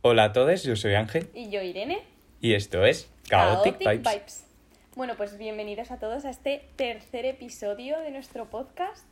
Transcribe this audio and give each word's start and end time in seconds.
Hola 0.00 0.24
a 0.24 0.32
todos, 0.32 0.62
yo 0.62 0.74
soy 0.74 0.94
Ángel. 0.94 1.28
Y 1.34 1.50
yo 1.50 1.60
Irene. 1.60 1.98
Y 2.40 2.54
esto 2.54 2.82
es 2.86 3.10
Chaotic, 3.24 3.78
Vibes. 3.78 4.46
Bueno, 4.94 5.16
pues 5.18 5.36
bienvenidos 5.36 5.90
a 5.90 5.98
todos 5.98 6.24
a 6.24 6.30
este 6.30 6.64
tercer 6.76 7.26
episodio 7.26 7.98
de 8.00 8.10
nuestro 8.10 8.46
podcast. 8.46 9.04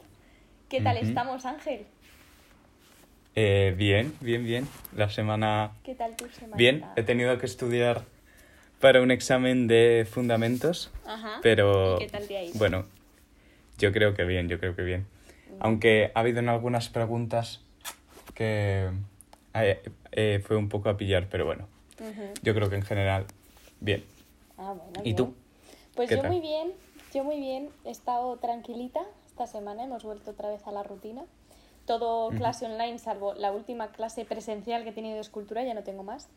¿Qué 0.70 0.80
tal 0.80 0.96
estamos, 0.96 1.44
Ángel? 1.44 1.84
Eh, 3.34 3.74
bien, 3.76 4.14
bien, 4.20 4.44
bien. 4.44 4.66
La 4.96 5.10
semana... 5.10 5.72
¿Qué 5.84 5.94
tal 5.94 6.16
tu 6.16 6.28
semana? 6.30 6.56
Bien, 6.56 6.84
he 6.96 7.02
tenido 7.02 7.36
que 7.36 7.44
estudiar 7.44 8.04
para 8.80 9.02
un 9.02 9.10
examen 9.10 9.66
de 9.66 10.06
fundamentos. 10.10 10.92
Ajá. 11.04 11.40
Pero... 11.42 11.96
¿Y 11.96 12.06
qué 12.06 12.10
tal 12.10 12.26
te 12.26 12.38
ha 12.38 12.42
ido? 12.42 12.54
Bueno, 12.58 12.86
yo 13.76 13.92
creo 13.92 14.14
que 14.14 14.24
bien, 14.24 14.48
yo 14.48 14.58
creo 14.58 14.74
que 14.74 14.82
bien. 14.82 15.06
Aunque 15.60 16.10
ha 16.14 16.20
habido 16.20 16.38
en 16.38 16.48
algunas 16.48 16.88
preguntas 16.88 17.60
que 18.34 18.88
eh, 19.54 20.42
fue 20.44 20.56
un 20.56 20.68
poco 20.68 20.88
a 20.88 20.96
pillar, 20.96 21.28
pero 21.30 21.44
bueno. 21.44 21.68
Yo 22.42 22.54
creo 22.54 22.68
que 22.68 22.76
en 22.76 22.82
general, 22.82 23.26
bien. 23.80 24.04
Ah, 24.58 24.74
bueno, 24.74 25.00
¿Y 25.04 25.14
tú? 25.14 25.34
Pues 25.94 26.10
yo 26.10 26.22
muy 26.24 26.40
bien, 26.40 26.72
yo 27.12 27.24
muy 27.24 27.38
bien. 27.38 27.70
He 27.84 27.90
estado 27.90 28.36
tranquilita 28.36 29.00
esta 29.26 29.46
semana, 29.46 29.84
hemos 29.84 30.02
vuelto 30.02 30.32
otra 30.32 30.48
vez 30.48 30.66
a 30.66 30.72
la 30.72 30.82
rutina. 30.82 31.24
Todo 31.86 32.30
clase 32.30 32.64
online, 32.64 32.98
salvo 32.98 33.34
la 33.34 33.52
última 33.52 33.92
clase 33.92 34.24
presencial 34.24 34.84
que 34.84 34.90
he 34.90 34.92
tenido 34.92 35.16
de 35.16 35.20
escultura, 35.20 35.62
ya 35.64 35.74
no 35.74 35.82
tengo 35.82 36.02
más. 36.02 36.28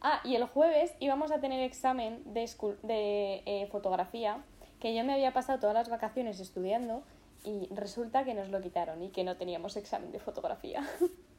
Ah, 0.00 0.20
y 0.24 0.36
el 0.36 0.44
jueves 0.44 0.94
íbamos 1.00 1.30
a 1.30 1.40
tener 1.40 1.60
examen 1.62 2.22
de, 2.24 2.50
de 2.82 3.42
eh, 3.46 3.68
fotografía, 3.70 4.42
que 4.80 4.94
yo 4.94 5.04
me 5.04 5.12
había 5.12 5.32
pasado 5.32 5.58
todas 5.58 5.74
las 5.74 5.88
vacaciones 5.88 6.40
estudiando 6.40 7.02
y 7.44 7.68
resulta 7.74 8.24
que 8.24 8.34
nos 8.34 8.50
lo 8.50 8.60
quitaron 8.60 9.02
y 9.02 9.10
que 9.10 9.22
no 9.22 9.36
teníamos 9.36 9.76
examen 9.76 10.12
de 10.12 10.18
fotografía. 10.18 10.82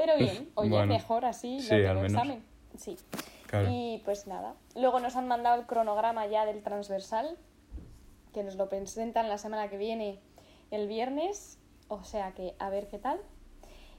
Pero 0.00 0.16
bien, 0.16 0.50
oye, 0.54 0.86
mejor 0.86 1.26
así, 1.26 1.58
no 1.58 1.68
tengo 1.68 2.04
examen. 2.04 2.42
Sí. 2.78 2.96
Y 3.68 4.00
pues 4.06 4.26
nada. 4.26 4.54
Luego 4.74 4.98
nos 4.98 5.14
han 5.16 5.28
mandado 5.28 5.60
el 5.60 5.66
cronograma 5.66 6.26
ya 6.26 6.46
del 6.46 6.62
transversal, 6.62 7.36
que 8.32 8.42
nos 8.42 8.54
lo 8.54 8.70
presentan 8.70 9.28
la 9.28 9.36
semana 9.36 9.68
que 9.68 9.76
viene, 9.76 10.18
el 10.70 10.88
viernes. 10.88 11.58
O 11.88 12.02
sea 12.02 12.32
que 12.32 12.54
a 12.58 12.70
ver 12.70 12.88
qué 12.88 12.98
tal. 12.98 13.20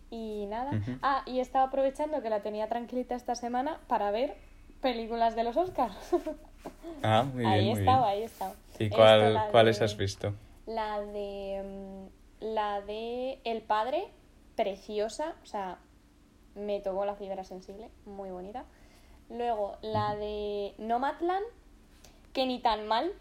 Y 0.09 0.47
nada. 0.47 0.71
Ah, 1.03 1.21
y 1.27 1.39
estaba 1.39 1.65
aprovechando 1.65 2.21
que 2.23 2.31
la 2.31 2.41
tenía 2.41 2.67
tranquilita 2.67 3.13
esta 3.13 3.35
semana 3.35 3.79
para 3.87 4.09
ver 4.09 4.35
películas 4.81 5.35
de 5.35 5.43
los 5.43 5.55
Oscars. 5.55 5.95
ah, 7.03 7.25
muy 7.31 7.41
bien. 7.41 7.51
Ahí 7.51 7.69
muy 7.69 7.79
estaba, 7.79 8.07
ahí 8.07 8.23
estaba. 8.23 8.55
¿Y 8.79 8.89
cuál, 8.89 9.39
cuáles 9.51 9.79
has 9.83 9.95
visto? 9.95 10.33
La 10.65 10.99
de. 10.99 12.09
Mm, 12.39 12.45
la 12.53 12.81
de 12.81 13.39
El 13.43 13.61
Padre, 13.61 14.07
preciosa, 14.55 15.35
o 15.43 15.45
sea, 15.45 15.77
me 16.55 16.79
tocó 16.79 17.05
la 17.05 17.15
fibra 17.15 17.43
sensible, 17.43 17.89
muy 18.05 18.29
bonita. 18.29 18.65
Luego 19.29 19.77
la 19.81 20.15
de 20.15 20.73
Nomadland, 20.77 21.45
que 22.33 22.45
ni 22.45 22.59
tan 22.59 22.87
mal. 22.87 23.11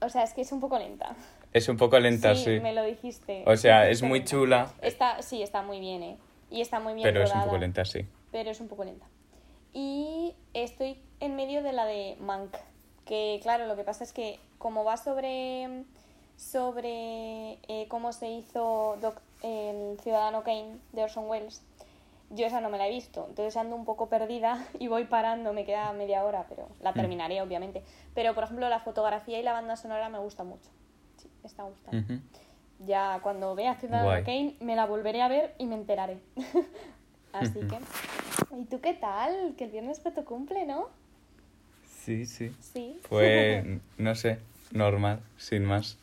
O 0.00 0.08
sea, 0.08 0.22
es 0.22 0.32
que 0.32 0.40
es 0.40 0.52
un 0.52 0.60
poco 0.60 0.78
lenta. 0.78 1.14
Es 1.52 1.68
un 1.68 1.76
poco 1.76 1.98
lenta, 1.98 2.34
sí. 2.34 2.60
me 2.60 2.72
lo 2.72 2.84
dijiste. 2.84 3.44
O 3.46 3.56
sea, 3.56 3.88
es 3.88 4.02
muy 4.02 4.24
chula. 4.24 4.72
Está, 4.82 5.20
sí, 5.22 5.42
está 5.42 5.62
muy 5.62 5.80
bien, 5.80 6.02
¿eh? 6.02 6.18
Y 6.50 6.60
está 6.60 6.80
muy 6.80 6.94
bien 6.94 7.04
Pero 7.04 7.22
es 7.22 7.34
un 7.34 7.42
poco 7.42 7.58
lenta, 7.58 7.84
sí. 7.84 8.06
Pero 8.32 8.50
es 8.50 8.60
un 8.60 8.68
poco 8.68 8.84
lenta. 8.84 9.06
Y 9.72 10.34
estoy 10.54 11.00
en 11.20 11.36
medio 11.36 11.62
de 11.62 11.72
la 11.72 11.84
de 11.84 12.16
Mank. 12.20 12.56
Que 13.04 13.40
claro, 13.42 13.66
lo 13.66 13.76
que 13.76 13.84
pasa 13.84 14.04
es 14.04 14.12
que 14.12 14.38
como 14.58 14.84
va 14.84 14.96
sobre 14.96 15.84
sobre 16.36 17.58
eh, 17.68 17.86
cómo 17.88 18.12
se 18.12 18.30
hizo 18.30 18.96
el 19.42 19.98
Ciudadano 20.00 20.42
Kane 20.42 20.78
de 20.92 21.02
Orson 21.02 21.28
Welles, 21.28 21.62
yo 22.30 22.46
esa 22.46 22.60
no 22.60 22.70
me 22.70 22.78
la 22.78 22.86
he 22.86 22.90
visto, 22.90 23.26
entonces 23.28 23.56
ando 23.56 23.76
un 23.76 23.84
poco 23.84 24.08
perdida 24.08 24.64
y 24.78 24.88
voy 24.88 25.04
parando, 25.04 25.52
me 25.52 25.64
queda 25.64 25.92
media 25.92 26.24
hora, 26.24 26.46
pero 26.48 26.68
la 26.80 26.92
mm. 26.92 26.94
terminaré 26.94 27.42
obviamente. 27.42 27.82
Pero 28.14 28.34
por 28.34 28.44
ejemplo 28.44 28.68
la 28.68 28.80
fotografía 28.80 29.38
y 29.38 29.42
la 29.42 29.52
banda 29.52 29.76
sonora 29.76 30.08
me 30.08 30.18
gusta 30.18 30.44
mucho, 30.44 30.70
sí, 31.16 31.28
me 31.42 31.48
está 31.48 31.64
gustando. 31.64 32.22
Ya 32.86 33.20
cuando 33.22 33.54
vea 33.54 33.74
Ciudadano 33.74 34.24
Kane 34.24 34.56
me 34.60 34.74
la 34.74 34.86
volveré 34.86 35.20
a 35.20 35.28
ver 35.28 35.54
y 35.58 35.66
me 35.66 35.74
enteraré. 35.74 36.18
Así 37.32 37.60
que... 37.60 37.78
¿Y 38.56 38.64
tú 38.64 38.80
qué 38.80 38.94
tal? 38.94 39.54
Que 39.56 39.64
el 39.64 39.70
viernes 39.70 40.00
fue 40.00 40.10
tu 40.12 40.24
cumple, 40.24 40.64
¿no? 40.66 40.88
Sí, 41.86 42.26
sí. 42.26 42.54
Sí. 42.60 42.98
Fue, 43.02 43.80
no 43.98 44.14
sé, 44.14 44.38
normal, 44.72 45.20
sin 45.36 45.64
más. 45.64 45.98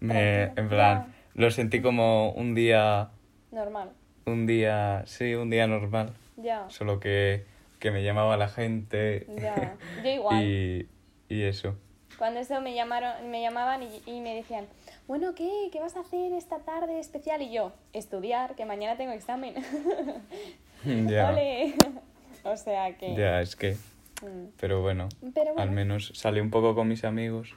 Me, 0.00 0.44
en 0.44 0.68
plan, 0.68 1.14
lo 1.34 1.50
sentí 1.50 1.80
como 1.80 2.32
un 2.32 2.54
día... 2.54 3.10
Normal. 3.52 3.92
Un 4.28 4.46
día, 4.46 5.02
sí, 5.06 5.34
un 5.34 5.50
día 5.50 5.66
normal. 5.66 6.12
Ya. 6.36 6.68
Solo 6.68 7.00
que, 7.00 7.44
que 7.78 7.90
me 7.90 8.02
llamaba 8.02 8.36
la 8.36 8.48
gente. 8.48 9.26
Ya, 9.40 9.76
yo 10.04 10.10
igual. 10.10 10.44
y, 10.44 10.88
y 11.28 11.42
eso. 11.42 11.76
Cuando 12.18 12.40
eso 12.40 12.60
me 12.60 12.74
llamaron, 12.74 13.30
me 13.30 13.40
llamaban 13.40 13.82
y, 13.82 14.02
y, 14.06 14.20
me 14.20 14.34
decían, 14.34 14.66
bueno, 15.06 15.34
¿qué? 15.34 15.68
¿Qué 15.72 15.78
vas 15.80 15.96
a 15.96 16.00
hacer 16.00 16.32
esta 16.32 16.58
tarde 16.58 16.98
especial? 16.98 17.42
Y 17.42 17.52
yo, 17.52 17.72
estudiar, 17.92 18.56
que 18.56 18.64
mañana 18.64 18.96
tengo 18.96 19.12
examen. 19.12 19.54
ya. 20.84 21.34
o 22.44 22.56
sea 22.56 22.96
que... 22.96 23.14
Ya, 23.14 23.40
es 23.40 23.56
que... 23.56 23.76
Mm. 24.22 24.48
Pero 24.58 24.82
bueno, 24.82 25.08
al 25.56 25.70
menos 25.70 26.10
salí 26.14 26.40
un 26.40 26.50
poco 26.50 26.74
con 26.74 26.88
mis 26.88 27.04
amigos 27.04 27.54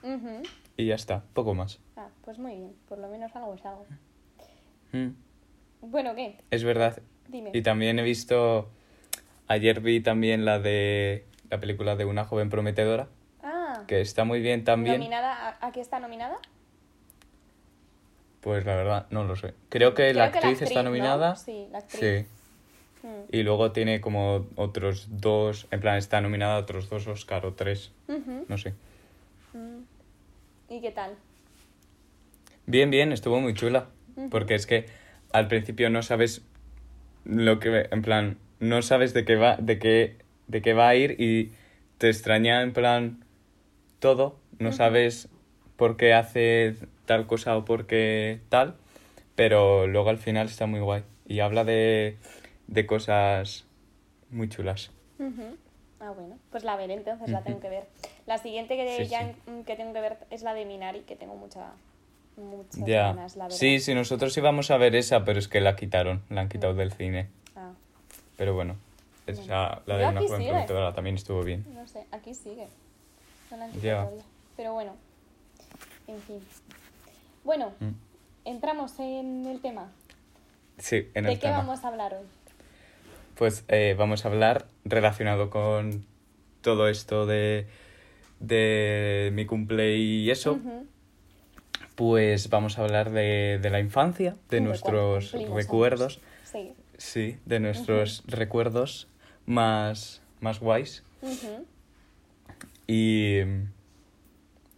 y 0.77 0.85
ya 0.85 0.95
está, 0.95 1.23
poco 1.33 1.55
más. 1.55 1.79
Ah, 1.97 2.09
pues 2.23 2.37
muy 2.37 2.55
bien, 2.55 2.75
por 2.87 2.99
lo 2.99 3.07
menos 3.07 3.35
algo 3.35 3.55
es 3.55 3.65
algo. 3.65 3.85
Mm. 4.91 5.09
Bueno, 5.81 6.15
¿qué? 6.15 6.37
Es 6.51 6.63
verdad. 6.63 7.01
Dime. 7.27 7.51
Y 7.53 7.61
también 7.61 7.99
he 7.99 8.03
visto, 8.03 8.69
ayer 9.47 9.81
vi 9.81 10.01
también 10.01 10.45
la 10.45 10.59
de 10.59 11.25
la 11.49 11.59
película 11.59 11.95
de 11.95 12.05
una 12.05 12.23
joven 12.23 12.49
prometedora. 12.49 13.07
Ah. 13.43 13.83
Que 13.87 14.01
está 14.01 14.23
muy 14.23 14.39
bien 14.41 14.63
también. 14.63 14.97
¿Nominada? 14.99 15.57
¿A, 15.59 15.71
qué 15.71 15.81
está 15.81 15.99
nominada? 15.99 16.37
Pues 18.41 18.65
la 18.65 18.75
verdad, 18.75 19.07
no 19.11 19.23
lo 19.25 19.35
sé. 19.35 19.53
Creo 19.69 19.93
que, 19.93 20.13
la, 20.13 20.25
actriz 20.25 20.61
está 20.61 20.81
nominada. 20.81 21.35
Sí, 21.35 21.67
la 21.71 21.79
actriz. 21.79 22.25
Sí. 23.01 23.07
Mm. 23.07 23.35
Y 23.35 23.43
luego 23.43 23.71
tiene 23.71 24.01
como 24.01 24.47
otros 24.55 25.07
dos, 25.09 25.67
en 25.71 25.79
plan 25.79 25.97
está 25.97 26.21
nominada 26.21 26.55
a 26.55 26.59
otros 26.59 26.89
dos 26.89 27.07
Oscar 27.07 27.45
o 27.45 27.53
tres, 27.53 27.91
no 28.47 28.57
sé. 28.57 28.73
Mm. 29.53 29.81
¿Y 30.69 30.81
qué 30.81 30.91
tal? 30.91 31.15
Bien, 32.65 32.89
bien, 32.89 33.11
estuvo 33.11 33.39
muy 33.41 33.53
chula. 33.53 33.87
Porque 34.29 34.55
es 34.55 34.65
que 34.65 34.85
al 35.33 35.47
principio 35.47 35.89
no 35.89 36.01
sabes 36.01 36.43
lo 37.25 37.59
que, 37.59 37.87
en 37.91 38.01
plan, 38.01 38.37
no 38.59 38.81
sabes 38.81 39.13
de 39.13 39.25
qué 39.25 39.35
va, 39.35 39.57
de 39.57 39.79
qué, 39.79 40.17
de 40.47 40.61
qué 40.61 40.73
va 40.73 40.89
a 40.89 40.95
ir 40.95 41.19
y 41.19 41.51
te 41.97 42.09
extraña 42.09 42.61
en 42.61 42.73
plan 42.73 43.23
todo. 43.99 44.39
No 44.59 44.71
sabes 44.71 45.27
por 45.75 45.97
qué 45.97 46.13
hace 46.13 46.75
tal 47.05 47.25
cosa 47.25 47.57
o 47.57 47.65
por 47.65 47.87
qué 47.87 48.41
tal, 48.49 48.75
pero 49.35 49.87
luego 49.87 50.09
al 50.09 50.19
final 50.19 50.47
está 50.47 50.67
muy 50.67 50.79
guay. 50.79 51.03
Y 51.25 51.39
habla 51.39 51.63
de 51.63 52.17
de 52.71 52.85
cosas 52.85 53.65
muy 54.29 54.49
chulas. 54.49 54.91
Ah, 55.99 56.11
bueno, 56.11 56.39
pues 56.49 56.63
la 56.63 56.75
veré 56.77 56.95
entonces, 56.95 57.29
la 57.29 57.43
tengo 57.43 57.59
que 57.59 57.69
ver. 57.69 57.85
La 58.25 58.37
siguiente 58.39 58.75
que, 58.75 59.05
ya, 59.05 59.33
que 59.65 59.75
tengo 59.75 59.93
que 59.93 60.01
ver 60.01 60.17
es 60.31 60.41
la 60.41 60.53
de 60.53 60.65
Minari, 60.65 61.01
que 61.01 61.15
tengo 61.15 61.35
mucha, 61.35 61.73
muchas 62.41 62.85
ganas, 62.85 63.35
la 63.35 63.45
verdad. 63.45 63.57
Sí, 63.57 63.79
sí, 63.79 63.93
nosotros 63.93 64.35
íbamos 64.37 64.71
a 64.71 64.77
ver 64.77 64.95
esa, 64.95 65.25
pero 65.25 65.39
es 65.39 65.47
que 65.47 65.61
la 65.61 65.75
quitaron, 65.75 66.21
la 66.29 66.41
han 66.41 66.49
quitado 66.49 66.73
mm. 66.73 66.77
del 66.77 66.91
cine. 66.93 67.27
Ah. 67.55 67.71
Pero 68.37 68.53
bueno, 68.53 68.75
esa, 69.27 69.81
la 69.85 69.97
de 69.97 70.07
una 70.07 70.21
joven 70.21 70.47
productora 70.47 70.93
también 70.93 71.15
estuvo 71.15 71.43
bien. 71.43 71.65
No 71.73 71.87
sé, 71.87 72.05
aquí 72.11 72.33
sigue. 72.33 72.67
No 73.49 73.57
la 73.57 73.65
han 73.65 73.71
quitado 73.71 74.13
Pero 74.57 74.73
bueno, 74.73 74.95
en 76.07 76.19
fin. 76.21 76.39
Bueno, 77.43 77.73
mm. 77.79 77.91
entramos 78.45 78.99
en 78.99 79.45
el 79.45 79.61
tema. 79.61 79.91
Sí, 80.77 81.09
en 81.13 81.25
el 81.25 81.29
tema. 81.29 81.29
¿De 81.29 81.39
qué 81.39 81.49
vamos 81.49 81.83
a 81.83 81.87
hablar 81.87 82.13
hoy? 82.13 82.25
pues 83.41 83.65
eh, 83.69 83.95
vamos 83.97 84.23
a 84.23 84.27
hablar 84.27 84.67
relacionado 84.85 85.49
con 85.49 86.05
todo 86.61 86.87
esto 86.87 87.25
de, 87.25 87.65
de 88.39 89.31
mi 89.33 89.47
cumple 89.47 89.97
y 89.97 90.29
eso. 90.29 90.59
Pues 92.01 92.49
vamos 92.49 92.79
a 92.79 92.81
hablar 92.81 93.11
de, 93.11 93.59
de 93.61 93.69
la 93.69 93.79
infancia, 93.79 94.35
de 94.49 94.59
nuestros 94.59 95.33
recuerdos. 95.33 96.19
Sí. 96.43 96.73
Sí, 96.97 97.37
de 97.45 97.59
nuestros 97.59 98.23
recuerdos 98.25 99.07
más, 99.45 100.23
más 100.39 100.59
guays. 100.59 101.03
Y. 102.87 103.41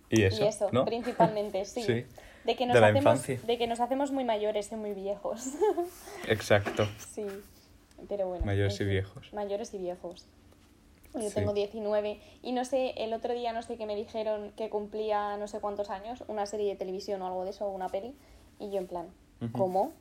Y 0.10 0.24
eso. 0.24 0.44
y 0.44 0.48
eso, 0.48 0.70
¿no? 0.74 0.84
principalmente, 0.84 1.64
sí. 1.64 1.84
Sí. 1.88 2.06
De 2.44 2.58
que, 2.58 2.66
nos 2.66 2.74
De 2.74 2.84
hacemos, 2.84 3.00
infancia. 3.00 3.40
de 3.42 3.58
que 3.58 3.68
nos 3.68 3.80
hacemos 3.80 4.12
muy 4.12 4.26
mayores 4.26 4.70
y 4.74 4.76
muy 4.76 4.92
viejos. 4.92 5.46
Exacto. 6.28 6.90
sí, 7.14 7.26
pero 8.10 8.28
bueno. 8.28 8.46
Mayores 8.46 8.82
y 8.82 8.84
viejos. 8.84 9.32
Mayores 9.32 9.74
y 9.74 9.78
viejos. 9.78 10.28
Yo 11.14 11.30
Sí. 11.30 11.36
tengo 11.36 11.54
19 11.54 12.20
y 12.42 12.52
no 12.54 12.66
sé, 12.66 12.94
el 12.98 13.14
otro 13.14 13.34
día 13.34 13.54
no 13.54 13.62
sé 13.62 13.78
qué 13.78 13.86
me 13.86 13.96
dijeron 13.96 14.52
que 14.58 14.70
cumplía 14.70 15.38
no 15.38 15.48
sé 15.48 15.60
cuántos 15.60 15.90
años, 15.90 16.24
una 16.28 16.46
serie 16.48 16.70
de 16.70 16.76
televisión 16.76 17.22
o 17.22 17.28
algo 17.28 17.44
de 17.44 17.52
eso, 17.52 17.70
una 17.70 17.90
peli, 17.90 18.16
y 18.60 18.72
yo 18.72 18.78
en 18.80 18.88
plan. 18.88 19.08
¿cómo? 19.52 19.92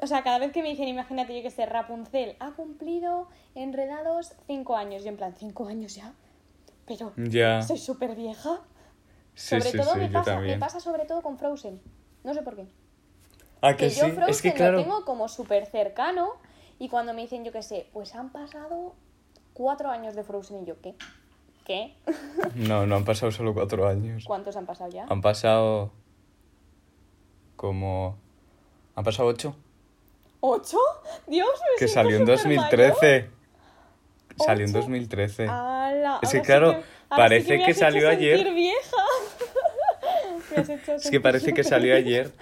O 0.00 0.06
sea, 0.06 0.22
cada 0.22 0.38
vez 0.38 0.52
que 0.52 0.62
me 0.62 0.68
dicen, 0.68 0.88
imagínate 0.88 1.34
yo 1.34 1.42
que 1.42 1.50
sé, 1.50 1.64
Rapunzel 1.66 2.36
ha 2.38 2.52
cumplido 2.52 3.28
enredados 3.54 4.34
5 4.46 4.76
años, 4.76 5.02
yo 5.02 5.08
en 5.08 5.16
plan, 5.16 5.34
¿5 5.34 5.66
años 5.68 5.94
ya? 5.94 6.12
Pero 6.86 7.12
Ya. 7.16 7.62
soy 7.62 7.78
súper 7.78 8.14
vieja. 8.14 8.60
Sí, 9.34 9.56
sobre 9.60 9.70
sí, 9.72 9.78
todo 9.78 9.92
sí, 9.94 9.98
me, 9.98 10.06
yo 10.08 10.12
pasa, 10.12 10.38
me 10.40 10.58
pasa 10.58 10.80
sobre 10.80 11.04
todo 11.04 11.22
con 11.22 11.38
Frozen. 11.38 11.80
No 12.24 12.32
sé 12.34 12.42
por 12.42 12.56
qué. 12.56 12.66
Ah, 13.60 13.72
Que 13.76 13.86
que 13.86 13.90
sí. 13.90 14.00
yo 14.00 14.08
Frozen 14.10 14.28
Es 14.30 14.42
que 14.42 14.70
lo 14.70 14.76
tengo 14.82 15.04
como 15.04 15.28
súper 15.28 15.66
cercano 15.66 16.30
y 16.78 16.88
cuando 16.88 17.12
me 17.14 17.22
dicen, 17.22 17.44
yo 17.44 17.52
qué 17.52 17.62
sé, 17.62 17.88
pues 17.92 18.14
han 18.14 18.30
pasado 18.32 18.94
cuatro 19.56 19.88
años 19.90 20.14
de 20.14 20.22
Frozen 20.22 20.62
y 20.62 20.66
yo, 20.66 20.80
¿qué? 20.82 20.94
¿Qué? 21.64 21.94
No, 22.54 22.86
no 22.86 22.96
han 22.96 23.04
pasado 23.04 23.32
solo 23.32 23.54
cuatro 23.54 23.88
años. 23.88 24.24
¿Cuántos 24.26 24.56
han 24.56 24.66
pasado 24.66 24.90
ya? 24.90 25.06
Han 25.08 25.20
pasado. 25.22 25.90
Como. 27.56 28.16
Han 28.94 29.04
pasado 29.04 29.28
ocho. 29.28 29.56
¿Ocho? 30.40 30.78
Dios, 31.26 31.48
me 31.72 31.78
Que 31.78 31.88
salió 31.88 32.16
en 32.16 32.26
supermayor. 32.26 32.68
2013. 32.68 33.30
Salió 34.44 34.64
en 34.66 34.70
¿Ocho? 34.70 34.78
2013. 34.80 35.46
¡Hala! 35.48 36.18
Es 36.22 36.30
que, 36.30 36.38
sí 36.38 36.42
claro, 36.44 36.72
sí 36.74 36.78
parece 37.08 37.58
que 37.58 37.70
has 37.70 37.78
salió 37.78 38.08
ayer. 38.10 38.52
vieja. 38.54 38.96
Es 40.56 41.10
que 41.10 41.20
parece 41.20 41.52
que 41.52 41.64
salió 41.64 41.94
ayer. 41.94 42.32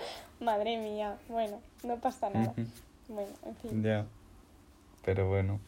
Madre 0.40 0.76
mía, 0.76 1.17
bueno, 1.28 1.60
no 1.82 1.96
pasa 1.96 2.31
nada. 2.31 2.52
Bueno, 3.08 3.31
en 3.44 3.56
fin. 3.56 3.82
Ya. 3.82 4.06
Pero 5.05 5.28
bueno. 5.28 5.58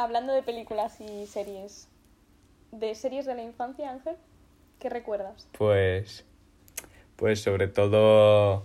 Hablando 0.00 0.32
de 0.32 0.42
películas 0.42 0.98
y 1.02 1.26
series, 1.26 1.86
¿de 2.72 2.94
series 2.94 3.26
de 3.26 3.34
la 3.34 3.42
infancia, 3.42 3.90
Ángel? 3.90 4.16
¿Qué 4.78 4.88
recuerdas? 4.88 5.46
Pues. 5.58 6.24
Pues 7.16 7.42
sobre 7.42 7.68
todo. 7.68 8.64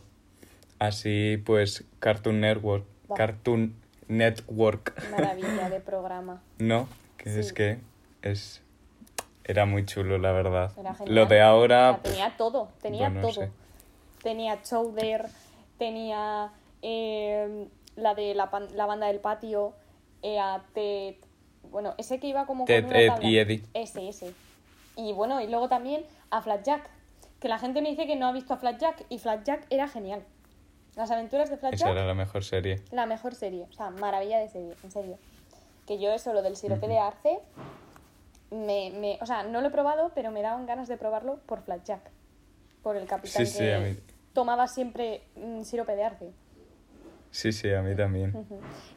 Así, 0.79 1.35
pues. 1.45 1.83
Cartoon 1.99 2.39
Network. 2.39 2.85
Va. 3.11 3.17
Cartoon 3.17 3.75
Network. 4.07 4.93
Maravilla 5.11 5.69
de 5.69 5.79
programa. 5.81 6.41
¿No? 6.57 6.87
Que 7.17 7.37
es 7.37 7.51
que. 7.51 7.79
Es. 8.21 8.61
Era 9.43 9.65
muy 9.65 9.85
chulo, 9.85 10.17
la 10.17 10.31
verdad. 10.31 10.71
Era 10.79 10.95
genial. 10.95 11.15
Lo 11.15 11.25
de 11.25 11.41
ahora. 11.41 11.99
tenía 12.01 12.33
todo, 12.37 12.69
tenía 12.81 13.09
bueno, 13.09 13.27
todo. 13.27 13.33
sé. 13.33 13.51
Tenía 14.23 14.61
Chowder, 14.63 15.25
tenía 15.77 16.53
eh, 16.81 17.67
la 17.97 18.15
de 18.15 18.33
la, 18.35 18.49
la 18.73 18.85
banda 18.85 19.07
del 19.07 19.19
patio, 19.19 19.73
eh, 20.25 20.39
a 20.39 20.63
Ted, 20.73 21.15
bueno, 21.69 21.93
ese 21.99 22.19
que 22.19 22.27
iba 22.27 22.45
como 22.47 22.65
Ted, 22.65 22.81
con 22.83 22.89
una 22.91 22.99
Ed 22.99 23.07
tabla. 23.09 23.27
y 23.29 23.37
Eddie. 23.37 23.63
Ese, 23.75 24.07
ese. 24.09 24.33
Y 24.95 25.13
bueno, 25.13 25.39
y 25.41 25.47
luego 25.47 25.69
también 25.69 26.03
a 26.31 26.41
Flatjack, 26.41 26.89
que 27.39 27.47
la 27.47 27.59
gente 27.59 27.81
me 27.81 27.89
dice 27.89 28.07
que 28.07 28.15
no 28.15 28.25
ha 28.27 28.31
visto 28.31 28.53
a 28.53 28.57
Flatjack 28.57 29.05
y 29.09 29.19
Flatjack 29.19 29.67
era 29.69 29.87
genial. 29.87 30.23
Las 30.95 31.11
aventuras 31.11 31.49
de 31.49 31.55
Esa 31.55 31.67
Flatjack, 31.69 31.91
era 31.91 32.05
la 32.07 32.13
mejor 32.13 32.43
serie. 32.43 32.81
la 32.91 33.05
mejor 33.05 33.35
serie, 33.35 33.67
o 33.69 33.73
sea, 33.73 33.89
maravilla 33.91 34.39
de 34.39 34.47
serie, 34.49 34.73
en 34.83 34.91
serio. 34.91 35.17
Que 35.85 35.99
yo 35.99 36.11
eso, 36.11 36.33
lo 36.33 36.41
del 36.41 36.55
sirope 36.55 36.87
de 36.87 36.97
arce, 36.97 37.39
me, 38.49 38.91
me, 38.91 39.17
o 39.21 39.25
sea, 39.25 39.43
no 39.43 39.61
lo 39.61 39.67
he 39.67 39.71
probado, 39.71 40.11
pero 40.15 40.31
me 40.31 40.41
daban 40.41 40.65
ganas 40.65 40.87
de 40.87 40.97
probarlo 40.97 41.39
por 41.45 41.61
Flatjack. 41.61 42.09
Por 42.81 42.95
el 42.95 43.05
capitán 43.07 43.45
Sí, 43.45 43.51
sí, 43.51 43.59
que 43.59 43.77
mí- 43.79 43.99
tomaba 44.33 44.67
siempre 44.67 45.21
mm, 45.35 45.61
sirope 45.63 45.95
de 45.95 46.03
arce. 46.03 46.31
Sí, 47.31 47.51
sí, 47.51 47.71
a 47.73 47.81
mí 47.81 47.95
también. 47.95 48.33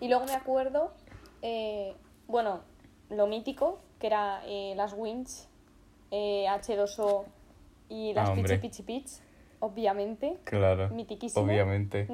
Y 0.01 0.09
luego 0.09 0.25
me 0.27 0.35
acuerdo, 0.35 0.93
eh, 1.43 1.95
bueno, 2.27 2.61
lo 3.11 3.27
mítico, 3.27 3.81
que 3.99 4.07
era 4.09 4.43
eh, 4.47 4.75
las 4.77 4.93
Winch, 4.97 5.31
eh, 6.11 6.47
H2O 6.49 7.25
y 7.89 8.13
las 8.13 8.31
Ah, 8.31 8.35
Pichi. 8.35 8.57
Pichi 8.59 8.83
Pitch, 8.83 9.11
obviamente. 9.61 10.37
Claro. 10.45 10.89
Mitiquísimo. 10.91 11.45
Obviamente. 11.45 12.07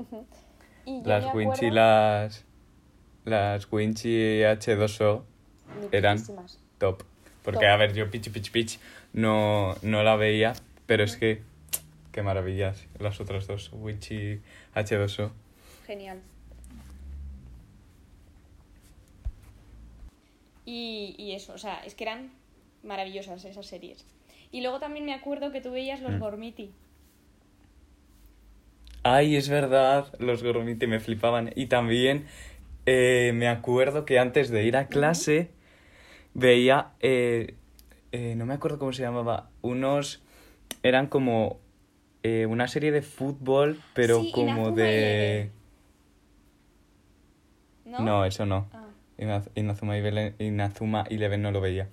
Y 0.86 1.02
yo 1.02 1.08
Las 1.08 1.24
me 1.26 1.32
Winch 1.32 1.62
y 1.62 1.66
acuerdo- 1.66 1.74
las. 1.74 2.44
Las 3.24 3.72
Winch 3.72 4.04
y 4.04 4.42
H2O 4.42 5.22
eran 5.92 6.22
top. 6.78 7.02
Porque, 7.42 7.60
Top. 7.60 7.68
a 7.68 7.76
ver, 7.76 7.92
yo 7.94 8.10
Pichi 8.10 8.30
Pichi 8.30 8.50
Pitch 8.50 8.78
no, 9.14 9.74
no 9.82 10.02
la 10.02 10.16
veía, 10.16 10.52
pero 10.86 11.04
es 11.04 11.16
que. 11.16 11.42
Qué 12.12 12.22
maravillas. 12.22 12.86
Las 13.00 13.20
otras 13.20 13.46
dos, 13.46 13.70
Winch 13.72 14.12
y 14.12 14.40
H2O. 14.74 15.30
Genial. 15.86 16.20
Y, 20.66 21.14
y 21.18 21.32
eso, 21.32 21.52
o 21.52 21.58
sea, 21.58 21.80
es 21.84 21.94
que 21.94 22.04
eran 22.04 22.30
maravillosas 22.82 23.44
esas 23.44 23.66
series. 23.66 24.06
Y 24.50 24.60
luego 24.60 24.78
también 24.78 25.04
me 25.04 25.14
acuerdo 25.14 25.52
que 25.52 25.60
tú 25.60 25.72
veías 25.72 26.00
los 26.00 26.12
Mm. 26.14 26.18
Gormiti. 26.18 26.70
Ay, 29.02 29.36
es 29.36 29.48
verdad, 29.48 30.14
los 30.18 30.42
Gormiti 30.42 30.86
me 30.86 31.00
flipaban. 31.00 31.52
Y 31.54 31.66
también 31.66 32.26
eh, 32.86 33.32
me 33.34 33.48
acuerdo 33.48 34.04
que 34.06 34.18
antes 34.18 34.48
de 34.50 34.64
ir 34.64 34.76
a 34.76 34.88
clase 34.88 35.50
veía, 36.32 36.92
eh, 37.00 37.54
eh, 38.12 38.34
no 38.36 38.46
me 38.46 38.54
acuerdo 38.54 38.78
cómo 38.78 38.92
se 38.92 39.02
llamaba, 39.02 39.50
unos, 39.60 40.22
eran 40.82 41.08
como 41.08 41.58
eh, 42.22 42.46
una 42.46 42.66
serie 42.68 42.92
de 42.92 43.02
fútbol, 43.02 43.80
pero 43.92 44.22
Sí, 44.22 44.32
como 44.32 44.70
de... 44.70 45.50
¿No? 47.84 48.00
No, 48.00 48.24
eso 48.24 48.46
no. 48.46 48.68
Ah. 48.72 48.83
Inaz- 49.18 49.48
Inazuma, 49.54 49.96
Eleven, 49.96 50.34
Inazuma 50.38 51.04
Eleven 51.08 51.42
no 51.42 51.50
lo 51.50 51.60
veía. 51.60 51.88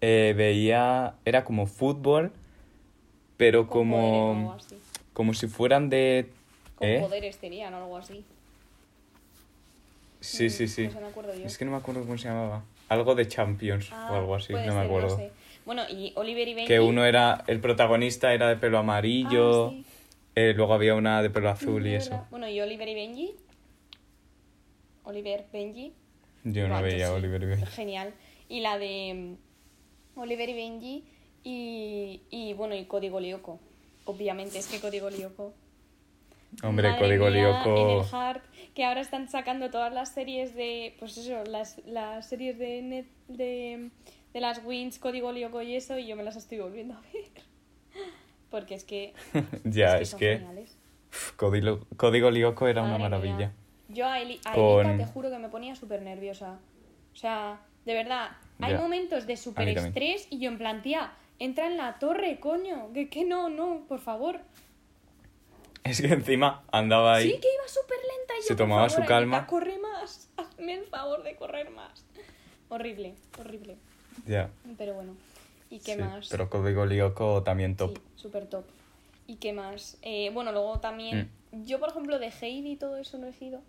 Eh, 0.00 0.34
veía, 0.36 1.14
era 1.24 1.44
como 1.44 1.66
fútbol, 1.66 2.32
pero 3.36 3.66
Con 3.68 3.80
como, 3.80 4.32
algo 4.38 4.52
así. 4.52 4.78
como 5.12 5.34
si 5.34 5.46
fueran 5.46 5.90
de... 5.90 6.28
Con 6.74 6.88
¿Eh? 6.88 7.00
poderes 7.00 7.38
tenían 7.38 7.74
algo 7.74 7.96
así. 7.96 8.24
Sí, 10.20 10.50
sí, 10.50 10.68
sí. 10.68 10.88
me 10.88 11.06
acuerdo 11.06 11.34
yo. 11.34 11.44
Es 11.46 11.58
que 11.58 11.64
no 11.64 11.72
me 11.72 11.76
acuerdo 11.76 12.02
cómo 12.02 12.16
se 12.16 12.28
llamaba. 12.28 12.64
Algo 12.88 13.14
de 13.14 13.26
Champions 13.26 13.90
Ah, 13.92 14.08
o 14.12 14.16
algo 14.16 14.34
así, 14.34 14.52
no 14.52 14.74
me 14.74 14.80
acuerdo. 14.80 15.16
sé. 15.16 15.30
Bueno, 15.64 15.82
y 15.88 16.12
Oliver 16.16 16.46
y 16.48 16.54
Benji. 16.54 16.68
Que 16.68 16.80
uno 16.80 17.04
era, 17.04 17.44
el 17.46 17.60
protagonista 17.60 18.32
era 18.34 18.48
de 18.48 18.56
pelo 18.56 18.78
amarillo, 18.78 19.66
Ah, 19.66 19.70
sí. 19.70 19.84
eh, 20.34 20.52
luego 20.56 20.74
había 20.74 20.94
una 20.94 21.22
de 21.22 21.30
pelo 21.30 21.48
azul 21.50 21.86
y 21.86 21.94
es 21.94 22.06
eso. 22.06 22.26
Bueno, 22.30 22.48
y 22.48 22.60
Oliver 22.60 22.88
y 22.88 22.94
Benji. 22.94 23.34
Oliver, 25.04 25.46
Benji. 25.52 25.92
Yo 26.44 26.68
no 26.68 26.82
veía 26.82 27.08
sí, 27.08 27.12
Oliver 27.12 27.42
y 27.42 27.46
Benji. 27.46 27.66
Genial. 27.66 28.14
Y 28.48 28.60
la 28.60 28.78
de 28.78 29.36
mm, 30.14 30.18
Oliver 30.20 30.48
y 30.48 30.54
Benji 30.54 31.04
y, 31.44 32.22
y 32.30 32.54
bueno, 32.54 32.74
y 32.74 32.84
Código 32.84 33.20
Lyoko. 33.20 33.60
Obviamente, 34.04 34.58
es 34.58 34.66
que 34.66 34.80
Código 34.80 35.10
Lyoko. 35.10 35.54
Hombre, 36.62 36.90
Madre 36.90 37.00
Código 37.00 37.30
mía, 37.30 37.62
Lyoko. 37.64 37.76
En 37.76 37.98
el 37.98 38.04
Heart, 38.04 38.44
que 38.74 38.84
ahora 38.84 39.00
están 39.00 39.28
sacando 39.28 39.70
todas 39.70 39.92
las 39.92 40.12
series 40.12 40.54
de. 40.54 40.94
Pues 40.98 41.16
eso, 41.16 41.42
las, 41.44 41.80
las 41.86 42.28
series 42.28 42.58
de, 42.58 42.82
net, 42.82 43.06
de, 43.28 43.90
de 44.32 44.40
las 44.40 44.62
Wins, 44.64 44.98
Código 44.98 45.32
Lyoko 45.32 45.62
y 45.62 45.76
eso, 45.76 45.98
y 45.98 46.06
yo 46.06 46.16
me 46.16 46.22
las 46.22 46.36
estoy 46.36 46.58
volviendo 46.58 46.94
a 46.94 47.00
ver. 47.12 47.30
Porque 48.50 48.74
es 48.74 48.84
que. 48.84 49.14
ya, 49.64 49.98
es 49.98 50.10
son 50.10 50.20
que, 50.20 50.42
pf, 51.10 51.36
Código, 51.36 51.86
Código 51.96 52.30
Lyoko 52.30 52.68
era 52.68 52.82
una 52.82 52.98
maravilla. 52.98 53.36
mía. 53.36 53.54
Yo 53.92 54.06
a, 54.06 54.20
Eli, 54.20 54.40
a 54.44 54.52
Con- 54.54 54.86
Elita 54.86 55.04
te 55.06 55.12
juro 55.12 55.30
que 55.30 55.38
me 55.38 55.48
ponía 55.48 55.74
súper 55.76 56.02
nerviosa. 56.02 56.58
O 57.12 57.16
sea, 57.16 57.60
de 57.84 57.94
verdad, 57.94 58.30
hay 58.60 58.72
Ya. 58.72 58.78
momentos 58.80 59.26
de 59.26 59.36
súper 59.36 59.68
estrés 59.68 60.26
y 60.30 60.38
yo 60.38 60.48
en 60.50 60.58
plan, 60.58 60.82
tía, 60.82 61.12
entra 61.38 61.66
en 61.66 61.76
la 61.76 61.98
torre, 61.98 62.38
coño. 62.40 62.92
Que, 62.92 63.08
que 63.08 63.24
no, 63.24 63.48
no, 63.50 63.84
por 63.88 64.00
favor. 64.00 64.40
Es 65.84 66.00
que 66.00 66.06
encima 66.06 66.62
andaba 66.70 67.16
ahí. 67.16 67.24
Sí, 67.32 67.40
que 67.40 67.48
iba 67.52 67.66
súper 67.68 67.96
lenta 67.98 68.34
y 68.34 68.42
yo, 68.42 68.46
Se 68.48 68.54
por 68.54 68.56
tomaba 68.58 68.88
favor, 68.88 69.04
su 69.04 69.08
calma. 69.08 69.36
Elita, 69.38 69.46
corre 69.50 69.78
más. 69.78 70.30
Hazme 70.36 70.74
el 70.74 70.84
favor 70.84 71.22
de 71.22 71.34
correr 71.36 71.70
más. 71.70 72.04
Horrible, 72.68 73.14
horrible. 73.38 73.76
Ya. 74.26 74.48
Pero 74.78 74.94
bueno. 74.94 75.16
¿Y 75.70 75.80
qué 75.80 75.94
sí, 75.96 76.00
más? 76.00 76.28
Pero 76.30 76.48
Código 76.50 76.86
Lyoko 76.86 77.42
también 77.42 77.76
top. 77.76 77.96
Sí, 77.96 78.02
súper 78.16 78.46
top. 78.46 78.64
¿Y 79.26 79.36
qué 79.36 79.52
más? 79.52 79.98
Eh, 80.02 80.30
bueno, 80.32 80.52
luego 80.52 80.78
también. 80.80 81.30
Mm. 81.50 81.64
Yo, 81.64 81.80
por 81.80 81.88
ejemplo, 81.90 82.18
de 82.18 82.30
Heidi 82.30 82.72
y 82.72 82.76
todo 82.76 82.96
eso 82.96 83.18
no 83.18 83.26
he 83.26 83.32
sido. 83.32 83.60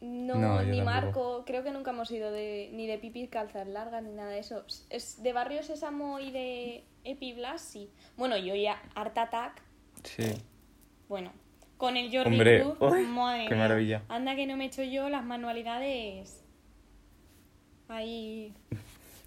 No, 0.00 0.62
ni. 0.62 0.82
Marco, 0.82 1.44
creo 1.46 1.62
que 1.64 1.70
nunca 1.70 1.90
hemos 1.90 2.10
ido 2.10 2.30
de, 2.30 2.68
ni 2.72 2.86
de 2.86 2.98
Pipi 2.98 3.28
calzas 3.28 3.66
largas 3.66 4.02
ni 4.02 4.12
nada 4.12 4.30
de 4.30 4.40
eso. 4.40 4.64
Es 4.90 5.22
de 5.22 5.32
Barrio 5.32 5.62
Sésamo 5.62 6.20
y 6.20 6.30
de 6.30 6.84
Epiblas, 7.04 7.62
sí. 7.62 7.90
Bueno, 8.16 8.36
yo 8.36 8.54
ya 8.54 8.80
Art 8.94 9.16
Attack, 9.16 9.62
Sí. 10.04 10.34
bueno, 11.08 11.32
Con 11.78 11.96
el 11.96 12.10
Jordi 12.14 12.32
Hombre, 12.32 12.60
Cruz, 12.62 12.76
uy, 12.80 13.02
madre 13.06 13.44
qué 13.48 13.54
mía. 13.54 13.62
maravilla. 13.62 14.02
Anda 14.08 14.36
que 14.36 14.46
no 14.46 14.56
me 14.56 14.64
he 14.64 14.66
hecho 14.68 14.82
yo 14.82 15.08
las 15.08 15.24
manualidades. 15.24 16.44
Ahí. 17.88 18.52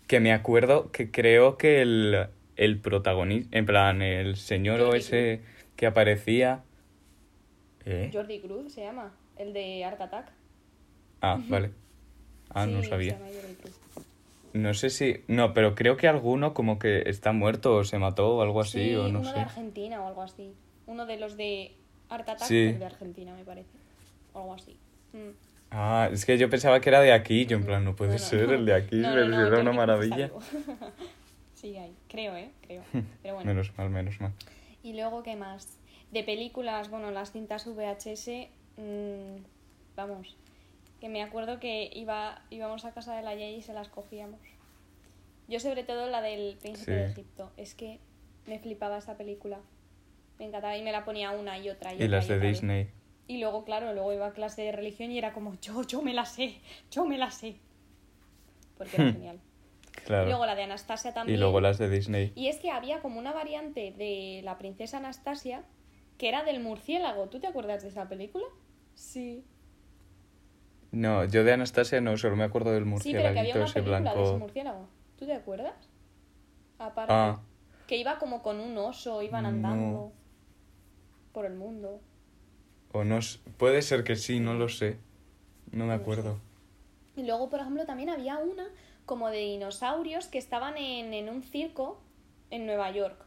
Que 0.07 0.19
me 0.19 0.33
acuerdo 0.33 0.91
que 0.91 1.11
creo 1.11 1.57
que 1.57 1.81
el, 1.81 2.27
el 2.55 2.79
protagonista, 2.79 3.57
en 3.57 3.65
plan, 3.65 4.01
el 4.01 4.35
señor 4.35 4.81
o 4.81 4.85
Jordi 4.85 4.99
ese 4.99 5.41
que 5.75 5.85
aparecía... 5.87 6.63
¿Eh? 7.85 8.09
Jordi 8.13 8.39
Cruz 8.39 8.73
se 8.73 8.81
llama, 8.81 9.15
el 9.37 9.53
de 9.53 9.83
Art 9.85 10.01
Attack. 10.01 10.31
Ah, 11.21 11.39
vale. 11.47 11.71
Ah, 12.49 12.65
no 12.65 12.81
Sí, 12.81 12.89
sabía. 12.89 13.17
Jordi 13.17 13.53
Cruz. 13.61 13.75
No 14.53 14.73
sé 14.73 14.89
si... 14.89 15.21
No, 15.27 15.53
pero 15.53 15.75
creo 15.75 15.97
que 15.97 16.07
alguno 16.07 16.53
como 16.53 16.79
que 16.79 17.03
está 17.09 17.31
muerto 17.33 17.75
o 17.75 17.83
se 17.83 17.99
mató 17.99 18.37
o 18.37 18.41
algo 18.41 18.61
así, 18.61 18.89
Sí, 18.89 18.95
o 18.95 19.03
no 19.09 19.19
uno 19.19 19.27
de 19.29 19.33
sé. 19.35 19.39
Argentina 19.39 20.01
o 20.01 20.07
algo 20.07 20.21
así. 20.23 20.53
Uno 20.87 21.05
de 21.05 21.17
los 21.19 21.37
de 21.37 21.73
Art 22.09 22.27
Attack, 22.27 22.47
Sí. 22.47 22.65
pero 22.67 22.79
de 22.79 22.85
Argentina, 22.85 23.35
me 23.35 23.43
parece. 23.43 23.69
O 24.33 24.39
algo 24.39 24.53
así. 24.55 24.75
Mm. 25.13 25.29
Ah, 25.71 26.09
es 26.11 26.25
que 26.25 26.37
yo 26.39 26.49
pensaba 26.49 26.81
que 26.81 26.89
era 26.89 26.99
de 27.01 27.11
aquí, 27.13 27.45
yo 27.45 27.57
en 27.57 27.63
plan, 27.63 27.85
no 27.85 27.95
puede 27.95 28.13
No, 28.13 28.17
no. 28.17 28.23
ser 28.23 28.49
el 28.51 28.65
de 28.65 28.73
aquí, 28.73 28.95
No, 28.95 29.09
no, 29.09 29.13
pero 29.15 29.27
no, 29.27 29.47
era 29.47 29.59
una 29.59 29.71
maravilla. 29.73 30.31
sí, 31.53 31.77
hay. 31.77 31.93
Creo, 32.07 32.35
¿eh? 32.35 32.49
Creo. 32.65 32.81
Pero 33.21 33.35
bueno. 33.35 33.51
Menos 33.53 33.71
mal, 33.77 33.89
menos 33.91 34.19
mal. 34.19 34.31
Y 34.81 34.93
luego, 34.93 35.21
¿qué 35.21 35.35
más? 35.35 35.77
De 36.11 36.23
películas, 36.23 36.89
bueno, 36.89 37.11
las 37.11 37.31
cintas 37.31 37.67
VHS, 37.67 38.49
mm, 38.77 39.43
vamos, 39.95 40.35
que 40.99 41.09
me 41.09 41.21
acuerdo 41.23 41.59
que 41.59 41.89
iba, 41.93 42.41
íbamos 42.49 42.85
a 42.85 42.93
casa 42.93 43.15
de 43.15 43.21
la 43.23 43.35
Yey 43.35 43.55
y 43.55 43.61
se 43.61 43.73
las 43.73 43.87
cogíamos. 43.89 44.39
Yo 45.47 45.59
sobre 45.59 45.83
todo 45.83 46.07
la 46.07 46.21
del 46.21 46.57
Príncipe 46.57 46.85
Sí. 46.85 46.91
de 46.91 47.05
Egipto, 47.05 47.51
es 47.57 47.73
que 47.73 47.99
me 48.45 48.59
flipaba 48.59 48.97
esa 48.97 49.17
película. 49.17 49.59
Me 50.37 50.45
encantaba 50.45 50.77
y 50.77 50.83
me 50.83 50.91
la 50.91 51.05
ponía 51.05 51.31
una 51.31 51.57
y 51.57 51.69
otra 51.69 51.93
y, 51.93 51.97
Y 51.97 52.03
otra 52.03 52.07
las 52.17 52.27
de 52.27 52.35
otra 52.35 52.43
vez. 52.47 52.53
Disney. 52.61 52.89
Y 53.27 53.37
luego, 53.39 53.63
claro, 53.63 53.93
luego 53.93 54.13
iba 54.13 54.27
a 54.27 54.33
clase 54.33 54.61
de 54.63 54.71
religión 54.71 55.11
y 55.11 55.17
era 55.17 55.33
como, 55.33 55.55
yo, 55.61 55.83
yo 55.83 56.01
me 56.01 56.13
la 56.13 56.25
sé, 56.25 56.55
yo 56.91 57.05
me 57.05 57.17
la 57.17 57.29
sé. 57.31 57.55
Porque 58.77 58.95
era 59.01 59.11
genial. 59.11 59.39
Claro. 60.05 60.25
Y 60.25 60.29
luego 60.29 60.45
la 60.45 60.55
de 60.55 60.63
Anastasia 60.63 61.11
Y 61.11 61.13
también. 61.13 61.39
luego 61.39 61.59
las 61.61 61.77
de 61.77 61.89
Disney. 61.89 62.31
Y 62.35 62.47
es 62.47 62.57
que 62.57 62.71
había 62.71 63.01
como 63.01 63.19
una 63.19 63.33
variante 63.33 63.91
de 63.91 64.41
la 64.43 64.57
princesa 64.57 64.97
Anastasia 64.97 65.63
que 66.17 66.29
era 66.29 66.43
del 66.43 66.59
murciélago. 66.61 67.27
¿Tú 67.29 67.39
te 67.39 67.47
acuerdas 67.47 67.81
de 67.83 67.89
esa 67.89 68.07
película? 68.07 68.45
Sí. 68.95 69.43
No, 70.91 71.23
yo 71.25 71.43
de 71.43 71.53
Anastasia 71.53 72.01
no, 72.01 72.17
solo 72.17 72.35
me 72.35 72.43
acuerdo 72.43 72.71
del 72.71 72.83
Sí, 72.99 73.11
pero 73.13 73.31
que 73.33 73.39
había 73.39 73.55
una 73.55 73.65
película 73.65 73.99
de 73.99 74.05
ese 74.07 74.15
blanco. 74.17 74.37
murciélago. 74.39 74.87
¿Tú 75.17 75.25
te 75.25 75.33
acuerdas? 75.33 75.75
Aparte. 76.79 77.13
Ah. 77.13 77.39
Que 77.87 77.97
iba 77.97 78.17
como 78.17 78.41
con 78.41 78.59
un 78.59 78.77
oso, 78.77 79.21
iban 79.21 79.43
No. 79.43 79.49
andando 79.49 80.11
por 81.31 81.45
el 81.45 81.53
mundo. 81.55 82.01
O 82.91 83.03
no 83.03 83.19
puede 83.57 83.81
ser 83.81 84.03
que 84.03 84.15
sí, 84.15 84.39
no 84.39 84.53
lo 84.55 84.69
sé. 84.69 84.97
No 85.71 85.85
me 85.85 85.93
acuerdo. 85.93 86.39
Y 87.15 87.23
luego, 87.23 87.49
por 87.49 87.59
ejemplo, 87.59 87.85
también 87.85 88.09
había 88.09 88.37
una 88.37 88.67
como 89.05 89.29
de 89.29 89.39
dinosaurios 89.39 90.27
que 90.27 90.37
estaban 90.37 90.77
en, 90.77 91.13
en 91.13 91.29
un 91.29 91.43
circo 91.43 91.99
en 92.49 92.65
Nueva 92.65 92.89
York. 92.91 93.25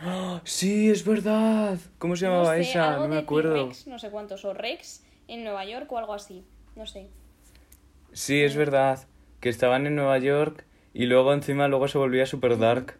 ¡Ah! 0.00 0.40
Sí, 0.44 0.90
es 0.90 1.04
verdad. 1.04 1.78
¿Cómo 1.98 2.16
se 2.16 2.26
llamaba 2.26 2.56
no 2.56 2.62
sé, 2.62 2.70
esa? 2.70 2.88
algo 2.94 3.02
No 3.04 3.08
me 3.08 3.14
de 3.16 3.20
acuerdo. 3.22 3.70
No 3.86 3.98
sé 3.98 4.10
cuántos, 4.10 4.44
o 4.44 4.52
Rex 4.52 5.04
en 5.28 5.44
Nueva 5.44 5.64
York 5.64 5.90
o 5.92 5.98
algo 5.98 6.12
así. 6.14 6.44
No 6.76 6.86
sé. 6.86 7.06
Sí, 8.12 8.42
es 8.42 8.56
verdad. 8.56 9.06
Que 9.40 9.48
estaban 9.48 9.86
en 9.86 9.96
Nueva 9.96 10.18
York 10.18 10.64
y 10.94 11.06
luego 11.06 11.32
encima 11.32 11.68
luego 11.68 11.88
se 11.88 11.98
volvía 11.98 12.26
super 12.26 12.58
dark. 12.58 12.98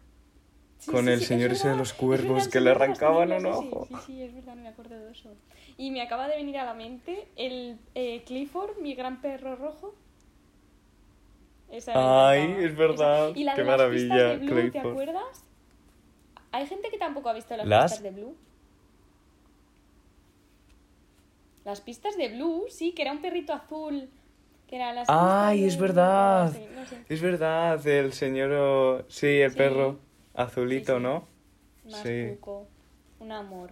Sí, 0.79 0.91
Con 0.91 1.05
sí, 1.05 1.11
el 1.11 1.19
sí, 1.19 1.25
señor 1.25 1.51
ese 1.51 1.69
de 1.69 1.75
los 1.77 1.89
es 1.91 1.97
cuervos 1.97 2.43
verdad, 2.43 2.51
que 2.51 2.61
le 2.61 2.69
arrancaban 2.71 3.31
un 3.31 3.45
ojo. 3.47 3.87
Sí, 3.89 3.95
sí, 4.05 4.21
es 4.23 4.33
verdad, 4.35 4.55
no 4.55 4.61
me 4.63 4.67
acuerdo 4.69 4.95
de 4.99 5.11
eso. 5.11 5.29
Y 5.77 5.89
me 5.91 6.01
acaba 6.01 6.27
de 6.27 6.35
venir 6.35 6.57
a 6.57 6.65
la 6.65 6.73
mente 6.73 7.27
el 7.35 7.79
eh, 7.95 8.23
Clifford, 8.25 8.77
mi 8.81 8.93
gran 8.93 9.21
perro 9.21 9.55
rojo. 9.55 9.95
Esa 11.71 12.29
Ay, 12.29 12.55
es 12.63 12.75
verdad, 12.75 13.29
Esa- 13.29 13.39
Y 13.39 13.43
la 13.43 13.55
qué 13.55 13.61
de 13.61 13.67
las 13.67 13.75
pistas 13.77 14.09
maravilla, 14.09 14.27
de 14.27 14.37
Blue, 14.37 14.47
¿te 14.47 14.69
Clifford. 14.71 14.91
acuerdas? 14.91 15.43
Hay 16.51 16.67
gente 16.67 16.89
que 16.89 16.97
tampoco 16.97 17.29
ha 17.29 17.33
visto 17.33 17.55
las, 17.57 17.65
¿Las? 17.67 17.91
pistas 17.91 18.03
de 18.03 18.11
Blue. 18.11 18.35
Las 21.65 21.81
pistas 21.81 22.15
de 22.17 22.29
Blue, 22.29 22.65
sí, 22.69 22.93
que 22.93 23.01
era 23.01 23.11
un 23.11 23.21
perrito 23.21 23.51
azul. 23.51 24.09
Que 24.67 24.77
era 24.77 24.93
las 24.93 25.07
Ay, 25.09 25.65
es 25.65 25.75
de- 25.75 25.81
verdad. 25.81 26.53
Sí, 26.53 26.65
no 26.73 26.85
sé. 26.85 26.97
Es 27.09 27.21
verdad, 27.21 27.85
el 27.87 28.13
señor... 28.13 29.05
Sí, 29.09 29.27
el 29.27 29.51
Sí. 29.51 29.57
perro 29.57 29.99
azulito, 30.33 30.97
Sí. 30.97 31.03
¿no? 31.03 31.27
Más 31.91 32.03
cuco, 32.31 32.67
un 33.19 33.31
amor. 33.31 33.71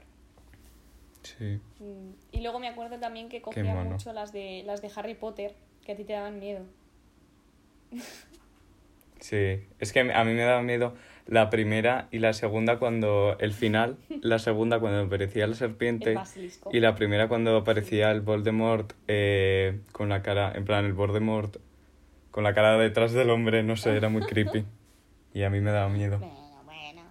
Sí. 1.24 1.60
Mm, 1.80 2.12
Y 2.32 2.42
luego 2.42 2.60
me 2.60 2.68
acuerdo 2.68 3.00
también 3.00 3.30
que 3.30 3.42
cogía 3.42 3.74
mucho 3.76 4.12
las 4.14 4.32
de 4.34 4.62
las 4.66 4.82
de 4.82 4.92
Harry 4.96 5.16
Potter, 5.16 5.56
que 5.86 5.94
a 5.94 5.96
ti 5.96 6.04
te 6.04 6.14
daban 6.14 6.40
miedo. 6.40 6.64
Sí, 9.24 9.64
es 9.80 9.94
que 9.94 10.02
a 10.02 10.24
mí 10.26 10.34
me 10.34 10.42
daba 10.42 10.62
miedo 10.64 10.96
la 11.28 11.50
primera 11.50 12.10
y 12.12 12.20
la 12.20 12.34
segunda 12.34 12.78
cuando 12.78 13.38
el 13.40 13.54
final, 13.54 13.96
la 14.22 14.38
segunda 14.38 14.82
cuando 14.82 15.00
aparecía 15.06 15.48
la 15.48 15.56
serpiente 15.56 16.20
y 16.74 16.82
la 16.82 16.94
primera 16.96 17.30
cuando 17.30 17.56
aparecía 17.56 18.12
el 18.12 18.20
Voldemort 18.20 18.92
eh, 19.08 19.80
con 19.94 20.10
la 20.10 20.22
cara, 20.24 20.52
en 20.54 20.66
plan 20.66 20.84
el 20.84 20.92
Voldemort 20.92 21.56
con 22.32 22.44
la 22.44 22.54
cara 22.54 22.78
detrás 22.78 23.14
del 23.14 23.30
hombre, 23.30 23.64
no 23.64 23.78
sé, 23.78 23.96
era 23.96 24.10
muy 24.10 24.24
creepy 24.24 24.66
y 25.34 25.44
a 25.44 25.50
mí 25.50 25.62
me 25.62 25.72
daba 25.72 25.88
miedo. 25.88 26.20
Bueno, 26.20 26.64
bueno, 26.66 27.04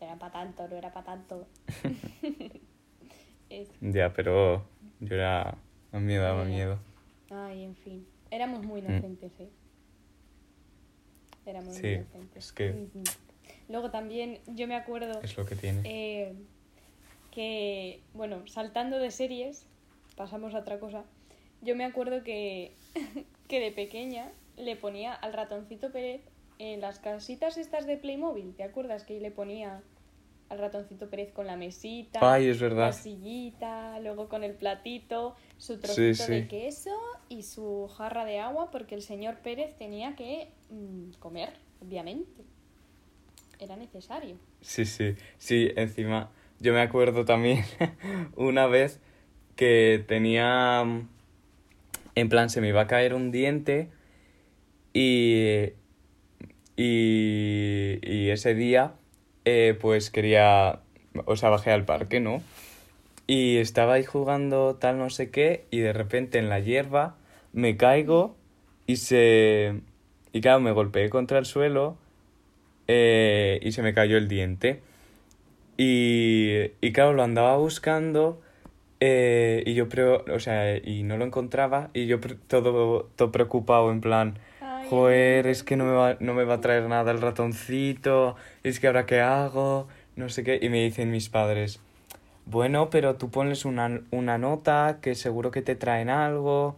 no 0.00 0.06
era 0.06 0.16
para 0.18 0.32
tanto, 0.32 0.68
no 0.68 0.76
era 0.76 0.92
para 0.92 1.06
tanto. 1.06 1.48
Ya, 3.80 4.12
pero 4.12 4.66
yo 5.00 5.14
era, 5.14 5.48
a 5.92 5.98
mí 5.98 6.06
me 6.12 6.16
daba 6.16 6.44
miedo. 6.44 6.78
Ay, 7.30 7.64
en 7.64 7.74
fin, 7.76 8.06
éramos 8.30 8.64
muy 8.64 8.82
Mm. 8.82 8.86
inocentes, 8.90 9.32
¿eh? 9.40 9.48
Éramos 11.46 11.68
muy 11.74 11.76
Sí, 11.80 11.88
inocentes. 11.94 12.44
es 12.46 12.52
que. 12.52 12.86
Luego 13.68 13.90
también 13.90 14.40
yo 14.46 14.66
me 14.66 14.74
acuerdo 14.76 15.20
es 15.22 15.36
lo 15.36 15.46
que 15.46 15.56
tiene. 15.56 15.80
eh, 15.84 16.34
que, 17.30 18.00
bueno, 18.12 18.46
saltando 18.46 18.98
de 18.98 19.10
series, 19.10 19.66
pasamos 20.16 20.54
a 20.54 20.58
otra 20.60 20.78
cosa. 20.78 21.04
Yo 21.62 21.74
me 21.74 21.84
acuerdo 21.84 22.22
que, 22.22 22.72
que 23.48 23.60
de 23.60 23.72
pequeña 23.72 24.30
le 24.56 24.76
ponía 24.76 25.12
al 25.14 25.32
ratoncito 25.32 25.90
Pérez 25.90 26.20
en 26.58 26.80
las 26.80 26.98
casitas 27.00 27.56
estas 27.56 27.86
de 27.86 27.96
Playmobil. 27.96 28.54
¿Te 28.54 28.62
acuerdas 28.62 29.04
que 29.04 29.18
le 29.20 29.30
ponía 29.30 29.82
al 30.54 30.60
ratoncito 30.60 31.10
Pérez 31.10 31.32
con 31.32 31.46
la 31.46 31.56
mesita, 31.56 32.20
Ay, 32.22 32.48
es 32.48 32.60
verdad. 32.60 32.86
la 32.86 32.92
sillita, 32.92 33.98
luego 34.00 34.28
con 34.28 34.42
el 34.44 34.54
platito, 34.54 35.36
su 35.58 35.74
Sí, 35.74 35.80
trocito 35.82 36.26
de 36.28 36.48
queso 36.48 36.90
y 37.28 37.42
su 37.42 37.88
jarra 37.96 38.24
de 38.24 38.40
agua 38.40 38.70
porque 38.70 38.94
el 38.94 39.02
señor 39.02 39.36
Pérez 39.38 39.76
tenía 39.76 40.16
que 40.16 40.48
mm, 40.70 41.12
comer, 41.18 41.50
obviamente. 41.80 42.42
Era 43.58 43.76
necesario. 43.76 44.36
Sí, 44.60 44.84
sí, 44.84 45.14
sí, 45.38 45.70
encima 45.76 46.30
yo 46.60 46.72
me 46.72 46.80
acuerdo 46.80 47.24
también 47.24 47.64
una 48.36 48.66
vez 48.66 49.00
que 49.56 50.02
tenía, 50.06 50.82
mm, 50.84 51.08
en 52.14 52.28
plan, 52.28 52.48
se 52.50 52.60
me 52.60 52.68
iba 52.68 52.82
a 52.82 52.86
caer 52.86 53.14
un 53.14 53.30
diente 53.30 53.90
y, 54.92 55.70
y, 56.76 57.98
y 58.02 58.30
ese 58.30 58.54
día 58.54 58.94
eh, 59.44 59.76
pues 59.80 60.10
quería, 60.10 60.80
o 61.26 61.36
sea, 61.36 61.50
bajé 61.50 61.70
al 61.72 61.84
parque, 61.84 62.20
¿no? 62.20 62.42
Y 63.26 63.58
estaba 63.58 63.94
ahí 63.94 64.04
jugando 64.04 64.76
tal 64.76 64.98
no 64.98 65.10
sé 65.10 65.30
qué 65.30 65.66
y 65.70 65.80
de 65.80 65.92
repente 65.92 66.38
en 66.38 66.48
la 66.50 66.60
hierba 66.60 67.16
me 67.52 67.76
caigo 67.76 68.36
y 68.86 68.96
se... 68.96 69.80
Y 70.32 70.40
claro, 70.42 70.60
me 70.60 70.72
golpeé 70.72 71.10
contra 71.10 71.38
el 71.38 71.46
suelo 71.46 71.96
eh, 72.88 73.60
y 73.62 73.72
se 73.72 73.82
me 73.82 73.94
cayó 73.94 74.16
el 74.18 74.28
diente. 74.28 74.82
Y, 75.76 76.70
y 76.80 76.92
claro, 76.92 77.14
lo 77.14 77.22
andaba 77.24 77.56
buscando 77.56 78.40
eh, 79.00 79.62
y 79.66 79.74
yo, 79.74 79.88
pre- 79.88 80.04
o 80.04 80.40
sea, 80.40 80.76
y 80.78 81.02
no 81.04 81.16
lo 81.18 81.24
encontraba 81.26 81.90
y 81.94 82.06
yo 82.06 82.20
todo, 82.48 83.10
todo 83.16 83.32
preocupado 83.32 83.90
en 83.92 84.00
plan, 84.00 84.38
joder, 84.94 85.46
es 85.46 85.62
que 85.62 85.76
no 85.76 85.84
me 85.84 85.92
va, 85.92 86.16
no 86.20 86.34
me 86.34 86.44
va 86.44 86.54
a 86.54 86.60
traer 86.60 86.88
nada 86.88 87.10
el 87.10 87.20
ratoncito, 87.20 88.36
es 88.62 88.78
que 88.80 88.86
ahora 88.86 89.06
qué 89.06 89.20
hago, 89.20 89.88
no 90.16 90.28
sé 90.28 90.44
qué. 90.44 90.58
Y 90.62 90.68
me 90.68 90.84
dicen 90.84 91.10
mis 91.10 91.28
padres, 91.28 91.80
bueno, 92.46 92.90
pero 92.90 93.16
tú 93.16 93.30
pones 93.30 93.64
una, 93.64 94.00
una 94.10 94.38
nota 94.38 94.98
que 95.02 95.14
seguro 95.14 95.50
que 95.50 95.62
te 95.62 95.74
traen 95.74 96.10
algo. 96.10 96.76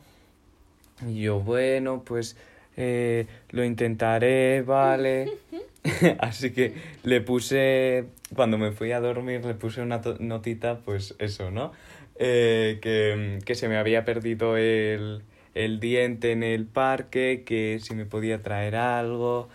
Y 1.07 1.21
yo, 1.21 1.41
bueno, 1.41 2.03
pues 2.05 2.37
eh, 2.77 3.27
lo 3.51 3.65
intentaré, 3.65 4.63
vale. 4.63 5.31
Así 6.19 6.53
que 6.53 6.75
le 7.05 7.21
puse, 7.21 8.07
cuando 8.35 8.59
me 8.59 8.73
fui 8.73 8.93
a 8.93 9.01
dormir, 9.01 9.45
le 9.45 9.55
puse 9.55 9.83
una 9.83 10.01
notita, 10.19 10.79
pues 10.79 11.15
eso, 11.19 11.51
¿no? 11.51 11.73
Eh, 12.19 12.79
que, 12.81 13.41
que 13.45 13.55
se 13.55 13.69
me 13.69 13.77
había 13.77 14.05
perdido 14.05 14.57
el, 14.57 15.23
el 15.57 15.81
diente 15.81 16.33
en 16.33 16.43
el 16.43 16.67
parque, 16.67 17.43
que 17.45 17.79
si 17.83 17.95
me 17.95 18.05
podía 18.07 18.43
traer 18.43 18.77
algo. 18.77 19.49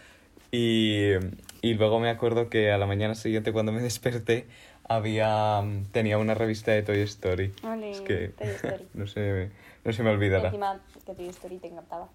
Y, 0.52 1.12
y 1.62 1.74
luego 1.76 2.00
me 2.00 2.10
acuerdo 2.10 2.50
que 2.50 2.72
a 2.72 2.78
la 2.78 2.86
mañana 2.88 3.16
siguiente, 3.16 3.54
cuando 3.54 3.72
me 3.72 3.82
desperté, 3.90 4.46
había 4.88 5.64
tenía 5.92 6.18
una 6.18 6.34
revista 6.34 6.72
de 6.72 6.84
Toy 6.84 7.00
Story. 7.02 7.54
Ole, 7.64 7.92
Es 7.92 8.02
que 8.02 8.30
Toy 8.30 8.48
Story. 8.56 8.88
no 8.94 9.08
se, 9.08 9.50
no 9.86 9.94
se 9.94 10.04
me 10.04 10.10
Y 10.10 10.14
olvidará. 10.14 10.46
encima 10.48 10.80
que 11.06 11.14
Toy 11.14 11.28
Story 11.30 11.58
te 11.58 11.68
encantaba. 11.68 12.10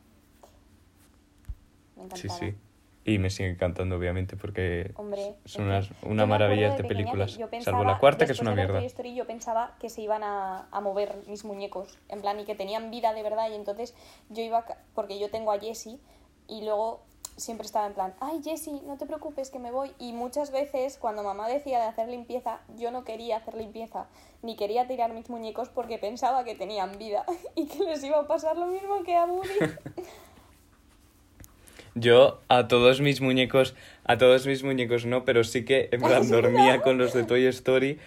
Me 1.96 2.04
Sí, 2.14 2.28
encantaba. 2.28 2.38
sí. 2.50 2.54
Y 3.06 3.18
me 3.18 3.30
sigue 3.30 3.48
encantando, 3.50 3.96
obviamente, 3.96 4.36
porque 4.36 4.90
Hombre, 4.96 5.36
son 5.44 5.66
unas, 5.66 5.88
una 6.02 6.26
maravilla 6.26 6.70
de 6.70 6.76
pequeña 6.82 6.88
películas. 6.88 7.30
yo 7.32 7.46
Salvo 7.46 7.50
pensaba- 7.50 7.84
la 7.84 7.98
cuarta, 7.98 8.26
que 8.26 8.32
es 8.32 8.40
una 8.40 8.52
mierda. 8.52 8.82
Story, 8.82 9.14
yo 9.14 9.26
pensaba 9.28 9.76
que 9.78 9.88
se 9.88 10.02
iban 10.02 10.24
a, 10.24 10.66
a 10.72 10.80
mover 10.80 11.16
mis 11.28 11.44
muñecos, 11.44 11.98
en 12.08 12.20
plan, 12.20 12.40
y 12.40 12.44
que 12.44 12.56
tenían 12.56 12.90
vida 12.90 13.14
de 13.14 13.22
verdad, 13.22 13.48
y 13.48 13.54
entonces 13.54 13.94
yo 14.28 14.42
iba, 14.42 14.66
porque 14.94 15.20
yo 15.20 15.30
tengo 15.30 15.52
a 15.52 15.60
Jessie, 15.60 16.00
y 16.48 16.64
luego 16.64 17.04
siempre 17.36 17.66
estaba 17.66 17.86
en 17.86 17.92
plan, 17.92 18.14
ay 18.18 18.40
Jessie, 18.42 18.80
no 18.86 18.96
te 18.96 19.06
preocupes 19.06 19.50
que 19.50 19.58
me 19.60 19.70
voy, 19.70 19.92
y 20.00 20.12
muchas 20.12 20.50
veces 20.50 20.96
cuando 20.98 21.22
mamá 21.22 21.48
decía 21.48 21.78
de 21.78 21.84
hacer 21.84 22.08
limpieza, 22.08 22.60
yo 22.76 22.90
no 22.90 23.04
quería 23.04 23.36
hacer 23.36 23.54
limpieza, 23.54 24.06
ni 24.42 24.56
quería 24.56 24.88
tirar 24.88 25.12
mis 25.12 25.30
muñecos 25.30 25.68
porque 25.68 25.98
pensaba 25.98 26.42
que 26.42 26.56
tenían 26.56 26.98
vida, 26.98 27.24
y 27.54 27.66
que 27.66 27.84
les 27.84 28.02
iba 28.02 28.18
a 28.18 28.26
pasar 28.26 28.56
lo 28.56 28.66
mismo 28.66 29.02
que 29.04 29.14
a 29.16 29.26
Woody. 29.26 29.48
Yo 31.98 32.40
a 32.48 32.68
todos 32.68 33.00
mis 33.00 33.20
muñecos, 33.22 33.74
a 34.04 34.18
todos 34.18 34.46
mis 34.46 34.62
muñecos 34.62 35.06
no, 35.06 35.24
pero 35.24 35.42
sí 35.44 35.64
que 35.64 35.88
en 35.90 36.00
plan 36.02 36.28
dormía 36.30 36.82
con 36.82 36.98
los 36.98 37.12
de 37.14 37.24
Toy 37.24 37.46
Story 37.46 37.98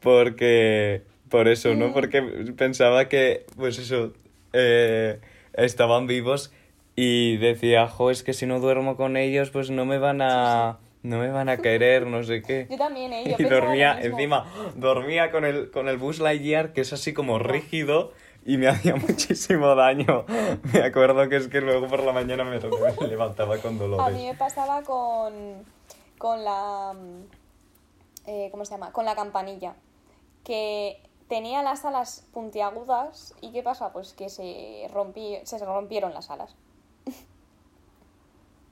porque 0.00 1.02
por 1.28 1.48
eso, 1.48 1.74
Mm. 1.74 1.78
¿no? 1.78 1.92
Porque 1.92 2.22
pensaba 2.56 3.08
que 3.08 3.44
pues 3.56 3.78
eso 3.78 4.12
eh, 4.52 5.18
estaban 5.54 6.06
vivos 6.06 6.52
y 6.94 7.36
decía, 7.38 7.88
"Jo, 7.88 8.10
es 8.10 8.22
que 8.22 8.32
si 8.32 8.46
no 8.46 8.60
duermo 8.60 8.96
con 8.96 9.16
ellos, 9.16 9.50
pues 9.50 9.70
no 9.70 9.84
me 9.84 9.98
van 9.98 10.22
a 10.22 10.78
no 11.02 11.18
me 11.18 11.28
van 11.30 11.48
a 11.48 11.56
querer, 11.66 12.06
no 12.06 12.22
sé 12.22 12.42
qué." 12.42 12.68
Yo 12.70 12.76
también, 12.78 13.12
¿eh? 13.12 13.24
Yo 13.26 13.44
y 13.44 13.48
dormía 13.48 13.98
encima 14.00 14.46
dormía 14.76 15.32
con 15.32 15.44
el 15.44 15.70
con 15.72 15.88
el 15.88 15.96
Buzz 15.96 16.20
Lightyear 16.20 16.72
que 16.72 16.82
es 16.82 16.92
así 16.92 17.12
como 17.12 17.40
rígido 17.40 18.12
y 18.46 18.56
me 18.58 18.68
hacía 18.68 18.94
muchísimo 18.96 19.74
daño. 19.74 20.24
Me 20.72 20.82
acuerdo 20.82 21.28
que 21.28 21.36
es 21.36 21.48
que 21.48 21.60
luego 21.60 21.88
por 21.88 22.02
la 22.04 22.12
mañana 22.12 22.44
me, 22.44 22.58
me 22.60 23.06
levantaba 23.08 23.58
con 23.58 23.70
A 23.70 23.72
mí 23.72 23.78
dolores. 23.78 24.22
me 24.22 24.34
pasaba 24.34 24.82
con, 24.82 25.32
con 26.16 26.44
la... 26.44 26.94
mm, 26.94 28.28
eh, 28.28 28.48
¿Cómo 28.50 28.64
se 28.64 28.72
llama? 28.72 28.92
Con 28.92 29.04
la 29.04 29.14
campanilla. 29.14 29.74
Que 30.44 31.02
tenía 31.28 31.62
las 31.62 31.84
alas 31.84 32.24
puntiagudas 32.32 33.34
y 33.40 33.50
¿qué 33.52 33.62
pasa? 33.62 33.92
Pues 33.92 34.12
que 34.12 34.28
se, 34.28 34.88
rompí, 34.92 35.38
se 35.42 35.58
rompieron 35.64 36.14
las 36.14 36.30
alas. 36.30 36.54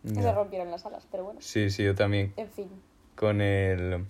Se 0.04 0.33
rompieron 0.33 0.71
las 0.71 0.85
alas, 0.85 1.09
pero 1.11 1.25
bueno. 1.25 1.40
Sí, 1.40 1.71
sí, 1.71 1.83
yo 1.83 1.95
también. 1.95 2.35
En 2.37 2.50
fin. 2.50 2.69
Con 3.16 3.40
el 3.40 4.04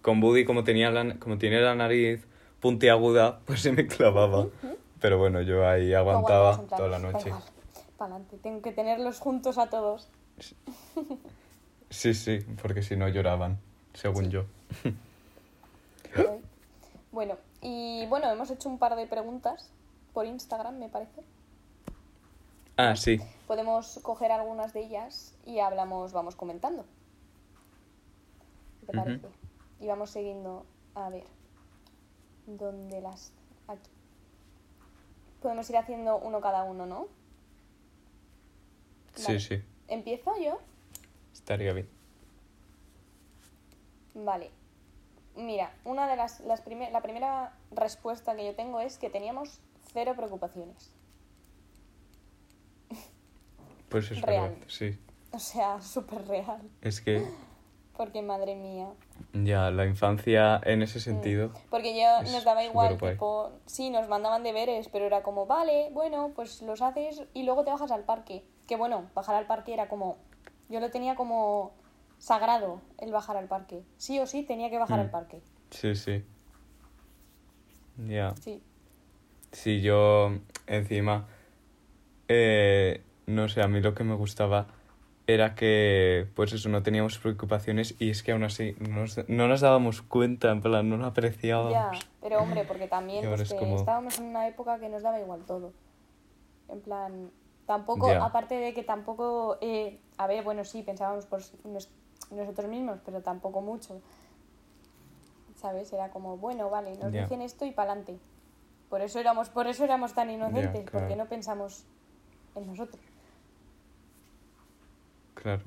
con 0.00 0.20
Buddy 0.20 0.44
como 0.44 0.62
tenía 0.62 0.92
la, 0.92 1.18
como 1.18 1.38
tiene 1.38 1.60
la 1.60 1.74
nariz 1.74 2.24
puntiaguda, 2.60 3.40
pues 3.44 3.60
se 3.62 3.72
me 3.72 3.88
clavaba. 3.88 4.46
Pero 5.04 5.18
bueno, 5.18 5.42
yo 5.42 5.68
ahí 5.68 5.92
aguantaba 5.92 6.54
plan, 6.54 6.66
toda 6.66 6.88
la 6.88 6.98
"Da 6.98 7.12
noche. 7.12 7.28
igual, 7.28 7.42
Pa'lante, 7.98 8.38
tengo 8.38 8.62
que 8.62 8.72
tenerlos 8.72 9.20
juntos 9.20 9.58
a 9.58 9.68
todos. 9.68 10.08
Sí, 11.90 12.14
sí, 12.14 12.38
porque 12.62 12.80
si 12.80 12.96
no 12.96 13.06
lloraban, 13.08 13.58
según 13.92 14.30
yo. 14.30 14.46
Bueno, 17.12 17.36
y 17.60 18.06
bueno, 18.06 18.30
hemos 18.30 18.50
hecho 18.50 18.66
un 18.70 18.78
par 18.78 18.96
de 18.96 19.06
preguntas 19.06 19.70
por 20.14 20.24
Instagram, 20.24 20.78
me 20.78 20.88
parece. 20.88 21.22
Ah, 22.78 22.96
sí. 22.96 23.20
Podemos 23.46 24.00
coger 24.02 24.32
algunas 24.32 24.72
de 24.72 24.84
ellas 24.86 25.34
y 25.44 25.58
hablamos, 25.58 26.14
vamos 26.14 26.34
comentando. 26.34 26.86
¿Qué 28.80 28.86
te 28.86 28.92
parece? 28.94 29.28
Y 29.80 29.86
vamos 29.86 30.08
siguiendo, 30.08 30.64
a 30.94 31.10
ver, 31.10 31.24
¿dónde 32.46 33.02
las...? 33.02 33.32
Aquí. 33.68 33.90
Podemos 35.44 35.68
ir 35.68 35.76
haciendo 35.76 36.16
uno 36.16 36.40
cada 36.40 36.62
uno, 36.64 36.86
¿no? 36.86 37.06
Sí, 39.14 39.24
Vale. 39.26 39.40
sí. 39.40 39.62
¿Empiezo 39.88 40.32
yo? 40.42 40.58
Estaría 41.34 41.74
bien. 41.74 41.86
Vale. 44.14 44.50
Mira, 45.36 45.70
una 45.84 46.08
de 46.08 46.16
las, 46.16 46.40
las 46.40 46.62
prime- 46.62 46.90
la 46.90 47.02
primera 47.02 47.52
respuesta 47.72 48.34
que 48.34 48.46
yo 48.46 48.54
tengo 48.56 48.80
es 48.80 48.96
que 48.96 49.10
teníamos 49.10 49.60
cero 49.92 50.14
preocupaciones. 50.16 50.90
Pues 53.90 54.10
es 54.12 54.22
Real. 54.22 54.48
verdad, 54.52 54.66
sí. 54.68 54.98
O 55.32 55.38
sea, 55.38 55.78
súper 55.82 56.26
real. 56.26 56.62
Es 56.80 57.02
que 57.02 57.22
Porque 57.96 58.22
madre 58.22 58.56
mía. 58.56 58.88
ya 59.32 59.70
la 59.70 59.86
infancia 59.86 60.60
en 60.64 60.82
ese 60.82 60.98
sentido. 61.00 61.52
Porque 61.70 61.96
yo 61.96 62.22
nos 62.32 62.44
daba 62.44 62.64
igual, 62.64 62.98
tipo, 62.98 63.52
sí, 63.66 63.90
nos 63.90 64.08
mandaban 64.08 64.42
deberes, 64.42 64.88
pero 64.88 65.04
era 65.06 65.22
como, 65.22 65.46
vale, 65.46 65.90
bueno, 65.92 66.32
pues 66.34 66.60
los 66.62 66.82
haces 66.82 67.22
y 67.34 67.44
luego 67.44 67.64
te 67.64 67.70
bajas 67.70 67.90
al 67.92 68.02
parque. 68.04 68.44
Que 68.66 68.76
bueno, 68.76 69.10
bajar 69.14 69.36
al 69.36 69.46
parque 69.46 69.72
era 69.74 69.88
como, 69.88 70.16
yo 70.68 70.80
lo 70.80 70.90
tenía 70.90 71.14
como 71.14 71.72
sagrado 72.18 72.80
el 72.98 73.12
bajar 73.12 73.36
al 73.36 73.46
parque. 73.46 73.82
Sí 73.96 74.18
o 74.18 74.26
sí 74.26 74.42
tenía 74.42 74.70
que 74.70 74.78
bajar 74.78 74.98
Mm. 74.98 75.02
al 75.02 75.10
parque. 75.10 75.40
Sí, 75.70 75.94
sí. 75.94 76.24
Ya. 78.08 78.34
Sí. 78.42 78.60
Sí, 79.52 79.80
yo 79.82 80.32
encima, 80.66 81.26
eh, 82.28 83.02
no 83.26 83.48
sé, 83.48 83.62
a 83.62 83.68
mí 83.68 83.80
lo 83.80 83.94
que 83.94 84.02
me 84.02 84.14
gustaba 84.16 84.66
era 85.26 85.54
que, 85.54 86.28
pues 86.34 86.52
eso, 86.52 86.68
no 86.68 86.82
teníamos 86.82 87.18
preocupaciones 87.18 87.94
y 87.98 88.10
es 88.10 88.22
que 88.22 88.32
aún 88.32 88.44
así 88.44 88.76
no 88.78 89.00
nos, 89.00 89.28
no 89.28 89.48
nos 89.48 89.60
dábamos 89.62 90.02
cuenta, 90.02 90.50
en 90.50 90.60
plan, 90.60 90.88
no 90.88 90.96
lo 90.98 91.06
apreciábamos. 91.06 91.72
Ya, 91.72 91.90
pero 92.20 92.40
hombre, 92.42 92.64
porque 92.64 92.88
también 92.88 93.24
es 93.32 93.52
que 93.52 93.58
como- 93.58 93.76
estábamos 93.76 94.18
en 94.18 94.26
una 94.26 94.46
época 94.46 94.78
que 94.78 94.88
nos 94.90 95.02
daba 95.02 95.18
igual 95.18 95.40
todo. 95.46 95.72
En 96.68 96.80
plan, 96.82 97.30
tampoco, 97.66 98.10
Ya. 98.10 98.22
aparte 98.24 98.54
de 98.56 98.74
que 98.74 98.82
tampoco, 98.82 99.56
eh, 99.62 99.98
a 100.18 100.26
ver, 100.26 100.44
bueno, 100.44 100.62
sí, 100.64 100.82
pensábamos 100.82 101.24
por 101.24 101.40
nos- 101.64 101.90
nosotros 102.30 102.68
mismos, 102.68 102.98
pero 103.04 103.22
tampoco 103.22 103.62
mucho. 103.62 104.02
¿Sabes? 105.56 105.90
Era 105.94 106.10
como, 106.10 106.36
bueno, 106.36 106.68
vale, 106.68 106.96
nos 106.98 107.12
Ya. 107.12 107.22
dicen 107.22 107.40
esto 107.40 107.64
y 107.64 107.70
pa'lante. 107.72 108.18
Por 108.90 109.00
eso 109.00 109.18
éramos, 109.18 109.48
por 109.48 109.66
eso 109.66 109.84
éramos 109.84 110.12
tan 110.12 110.28
inocentes, 110.30 110.82
porque 110.90 111.06
claro. 111.06 111.16
no 111.16 111.26
pensamos 111.28 111.86
en 112.54 112.66
nosotros. 112.66 113.00
Claro. 115.44 115.60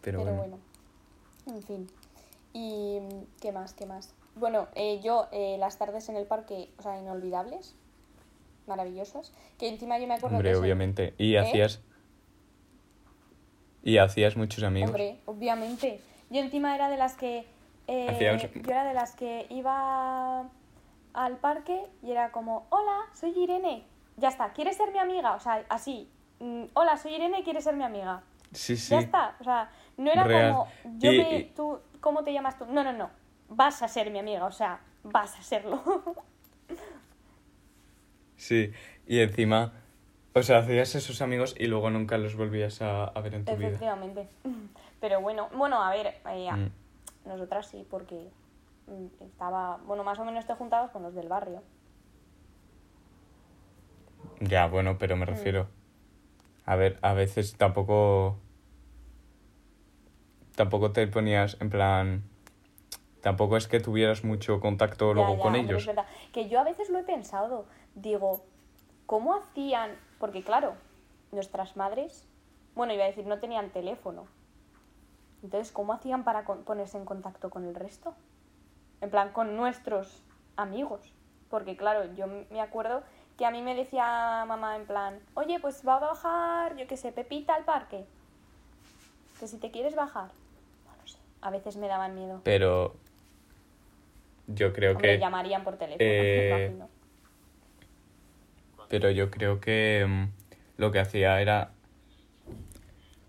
Pero, 0.00 0.20
Pero, 0.24 0.34
bueno. 0.34 0.58
bueno. 1.44 1.58
en 1.58 1.62
fin. 1.62 1.86
¿Y 2.54 3.00
qué 3.40 3.52
más? 3.52 3.74
¿Qué 3.74 3.84
más? 3.84 4.14
Bueno, 4.34 4.68
eh, 4.74 5.00
yo 5.04 5.28
eh, 5.30 5.56
las 5.58 5.76
tardes 5.76 6.08
en 6.08 6.16
el 6.16 6.26
parque, 6.26 6.70
o 6.78 6.82
sea, 6.82 6.98
inolvidables, 6.98 7.76
maravillosas. 8.66 9.34
Que 9.58 9.68
encima 9.68 9.98
yo 9.98 10.06
me 10.06 10.14
acuerdo 10.14 10.36
Hombre, 10.36 10.52
que 10.52 10.56
obviamente. 10.56 11.14
Y 11.18 11.34
¿Eh? 11.34 11.38
hacías... 11.38 11.82
Y 13.82 13.98
hacías 13.98 14.38
muchos 14.38 14.64
amigos. 14.64 14.88
Hombre, 14.88 15.20
obviamente. 15.26 16.00
Yo 16.30 16.40
encima 16.40 16.74
era 16.74 16.88
de 16.88 16.96
las 16.96 17.14
que. 17.14 17.46
Hacíamos- 17.86 18.42
Yo 18.54 18.70
era 18.70 18.84
de 18.84 18.94
las 18.94 19.14
que 19.16 19.46
iba 19.50 20.48
al 21.12 21.36
parque 21.38 21.84
y 22.02 22.10
era 22.12 22.32
como: 22.32 22.66
Hola, 22.70 23.00
soy 23.12 23.36
Irene. 23.36 23.84
Ya 24.16 24.28
está, 24.28 24.52
¿quieres 24.54 24.76
ser 24.78 24.92
mi 24.92 24.98
amiga? 24.98 25.34
O 25.34 25.40
sea, 25.40 25.66
así. 25.68 26.08
Mm, 26.42 26.64
Hola, 26.74 26.96
soy 26.98 27.14
Irene, 27.14 27.42
¿quieres 27.44 27.64
ser 27.64 27.76
mi 27.76 27.84
amiga? 27.84 28.22
Sí, 28.52 28.76
sí. 28.76 28.90
Ya 28.90 28.98
está. 28.98 29.36
O 29.40 29.44
sea, 29.44 29.70
no 29.96 30.10
era 30.10 30.24
Real. 30.24 30.50
como. 30.52 30.68
Yo 30.98 31.12
Y- 31.12 31.16
me, 31.18 31.38
y- 31.38 31.44
tú, 31.56 31.80
¿Cómo 32.00 32.24
te 32.24 32.32
llamas 32.32 32.58
tú? 32.58 32.66
No, 32.66 32.82
no, 32.84 32.92
no. 32.92 33.10
Vas 33.48 33.80
a 33.82 33.88
ser 33.88 34.10
mi 34.10 34.18
amiga, 34.18 34.44
o 34.44 34.50
sea, 34.52 34.80
vas 35.04 35.38
a 35.38 35.42
serlo. 35.42 35.80
Sí. 38.36 38.72
Y 39.06 39.20
encima, 39.20 39.72
o 40.34 40.42
sea, 40.42 40.58
hacías 40.58 40.96
esos 40.96 41.22
amigos 41.22 41.54
y 41.56 41.68
luego 41.68 41.90
nunca 41.90 42.18
los 42.18 42.34
volvías 42.34 42.82
a, 42.82 43.04
a 43.04 43.20
ver 43.20 43.34
en 43.34 43.44
tu 43.44 43.54
vida. 43.56 43.68
Efectivamente. 43.68 44.28
Pero 45.00 45.20
bueno, 45.20 45.48
bueno, 45.54 45.80
a 45.80 45.90
ver, 45.90 46.20
eh, 46.28 46.50
Mm. 46.52 47.28
nosotras 47.28 47.68
sí, 47.68 47.86
porque 47.88 48.30
mm, 48.88 49.22
estaba, 49.22 49.76
bueno, 49.86 50.02
más 50.02 50.18
o 50.18 50.24
menos 50.24 50.44
te 50.44 50.54
juntabas 50.54 50.90
con 50.90 51.04
los 51.04 51.14
del 51.14 51.28
barrio. 51.28 51.62
Ya, 54.40 54.66
bueno, 54.66 54.98
pero 54.98 55.14
me 55.16 55.24
refiero. 55.24 55.68
A 56.64 56.76
ver, 56.76 56.98
a 57.02 57.12
veces 57.12 57.56
tampoco. 57.56 58.36
Tampoco 60.56 60.92
te 60.92 61.06
ponías 61.06 61.56
en 61.60 61.70
plan. 61.70 62.22
Tampoco 63.22 63.56
es 63.56 63.68
que 63.68 63.80
tuvieras 63.80 64.24
mucho 64.24 64.60
contacto 64.60 65.08
Ya, 65.10 65.14
luego 65.14 65.36
ya, 65.36 65.42
con 65.42 65.54
ellos. 65.54 65.80
Es 65.82 65.86
verdad. 65.86 66.06
Que 66.32 66.48
yo 66.48 66.60
a 66.60 66.64
veces 66.64 66.90
lo 66.90 66.98
he 66.98 67.04
pensado. 67.04 67.66
Digo, 67.94 68.44
¿cómo 69.06 69.34
hacían? 69.34 69.92
Porque 70.18 70.42
claro, 70.42 70.74
nuestras 71.30 71.76
madres, 71.76 72.28
bueno, 72.74 72.92
iba 72.92 73.04
a 73.04 73.06
decir, 73.08 73.26
no 73.26 73.38
tenían 73.38 73.70
teléfono. 73.70 74.26
Entonces, 75.42 75.72
¿cómo 75.72 75.92
hacían 75.92 76.24
para 76.24 76.44
con- 76.44 76.64
ponerse 76.64 76.98
en 76.98 77.04
contacto 77.04 77.50
con 77.50 77.64
el 77.64 77.74
resto? 77.74 78.14
En 79.00 79.10
plan, 79.10 79.32
con 79.32 79.56
nuestros 79.56 80.22
amigos. 80.56 81.12
Porque 81.48 81.76
claro, 81.76 82.12
yo 82.14 82.26
me 82.50 82.60
acuerdo 82.60 83.02
que 83.36 83.46
a 83.46 83.50
mí 83.50 83.62
me 83.62 83.74
decía 83.74 84.44
mamá 84.46 84.76
en 84.76 84.86
plan, 84.86 85.20
oye, 85.34 85.58
pues 85.60 85.82
va 85.86 85.96
a 85.96 86.00
bajar, 86.00 86.76
yo 86.76 86.86
qué 86.86 86.96
sé, 86.96 87.12
Pepita 87.12 87.54
al 87.54 87.64
parque. 87.64 88.04
Que 89.40 89.46
si 89.48 89.58
te 89.58 89.70
quieres 89.70 89.94
bajar. 89.94 90.30
No 90.86 90.92
lo 91.00 91.08
sé. 91.08 91.18
A 91.40 91.50
veces 91.50 91.76
me 91.76 91.88
daban 91.88 92.14
miedo. 92.14 92.40
Pero 92.44 92.94
yo 94.46 94.72
creo 94.72 94.92
Hombre, 94.92 95.14
que... 95.14 95.18
llamarían 95.18 95.64
por 95.64 95.76
teléfono, 95.76 96.04
eh. 96.04 96.72
Pero 98.88 99.10
yo 99.10 99.30
creo 99.30 99.60
que 99.60 100.04
mm, 100.06 100.24
lo 100.76 100.92
que 100.92 101.00
hacía 101.00 101.40
era... 101.40 101.70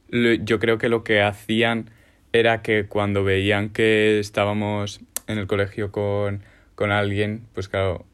Yo 0.09 0.59
creo 0.59 0.77
que 0.77 0.89
lo 0.89 1.03
que 1.03 1.23
hacían 1.23 1.89
era 2.33 2.61
que 2.61 2.87
cuando 2.87 3.23
veían 3.23 3.69
que 3.69 4.19
estábamos 4.19 5.01
en 5.27 5.39
el 5.39 5.47
colegio 5.47 5.91
con, 5.91 6.43
con 6.75 6.91
alguien, 6.91 7.47
pues 7.53 7.67
claro, 7.67 8.05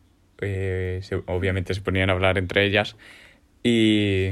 eh, 0.41 0.99
se- 1.03 1.23
obviamente 1.27 1.73
se 1.73 1.81
ponían 1.81 2.09
a 2.09 2.13
hablar 2.13 2.37
entre 2.37 2.65
ellas 2.65 2.95
y 3.63 4.31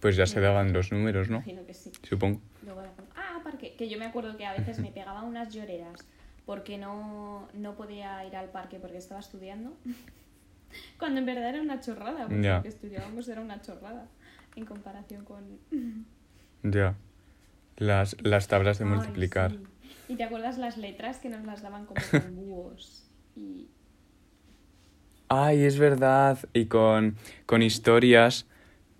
pues 0.00 0.16
ya 0.16 0.26
se 0.26 0.40
daban 0.40 0.72
los 0.72 0.92
números, 0.92 1.28
¿no? 1.28 1.36
Imagino 1.36 1.66
que 1.66 1.74
sí. 1.74 1.92
Supongo. 2.02 2.40
Luego 2.64 2.80
era 2.82 2.90
como, 2.92 3.08
ah, 3.16 3.40
parque. 3.44 3.74
Que 3.76 3.88
yo 3.88 3.98
me 3.98 4.06
acuerdo 4.06 4.36
que 4.36 4.46
a 4.46 4.52
veces 4.52 4.78
me 4.78 4.90
pegaba 4.92 5.22
unas 5.22 5.52
lloreras 5.52 6.06
porque 6.46 6.78
no, 6.78 7.48
no 7.54 7.74
podía 7.76 8.24
ir 8.24 8.34
al 8.36 8.48
parque 8.50 8.78
porque 8.78 8.96
estaba 8.98 9.20
estudiando. 9.20 9.76
Cuando 10.98 11.20
en 11.20 11.26
verdad 11.26 11.50
era 11.50 11.60
una 11.62 11.80
chorrada, 11.80 12.26
porque 12.26 12.42
Ya. 12.42 12.56
lo 12.56 12.62
que 12.62 12.68
estudiábamos 12.68 13.28
era 13.28 13.40
una 13.40 13.60
chorrada 13.60 14.06
en 14.56 14.64
comparación 14.64 15.24
con... 15.24 15.58
Ya. 16.62 16.94
Las, 17.78 18.16
las 18.22 18.46
tablas 18.48 18.78
de 18.78 18.84
Ay, 18.84 18.90
multiplicar. 18.90 19.52
sí. 19.52 19.58
¿Y 20.08 20.16
te 20.16 20.24
acuerdas 20.24 20.58
las 20.58 20.76
letras 20.76 21.18
que 21.18 21.28
nos 21.30 21.44
las 21.46 21.62
daban 21.62 21.86
como 21.86 22.00
con 22.10 22.34
búhos? 22.36 23.08
Y 23.34 23.68
Ay, 25.30 25.64
es 25.64 25.78
verdad. 25.78 26.38
Y 26.52 26.66
con, 26.66 27.16
con 27.46 27.62
historias 27.62 28.46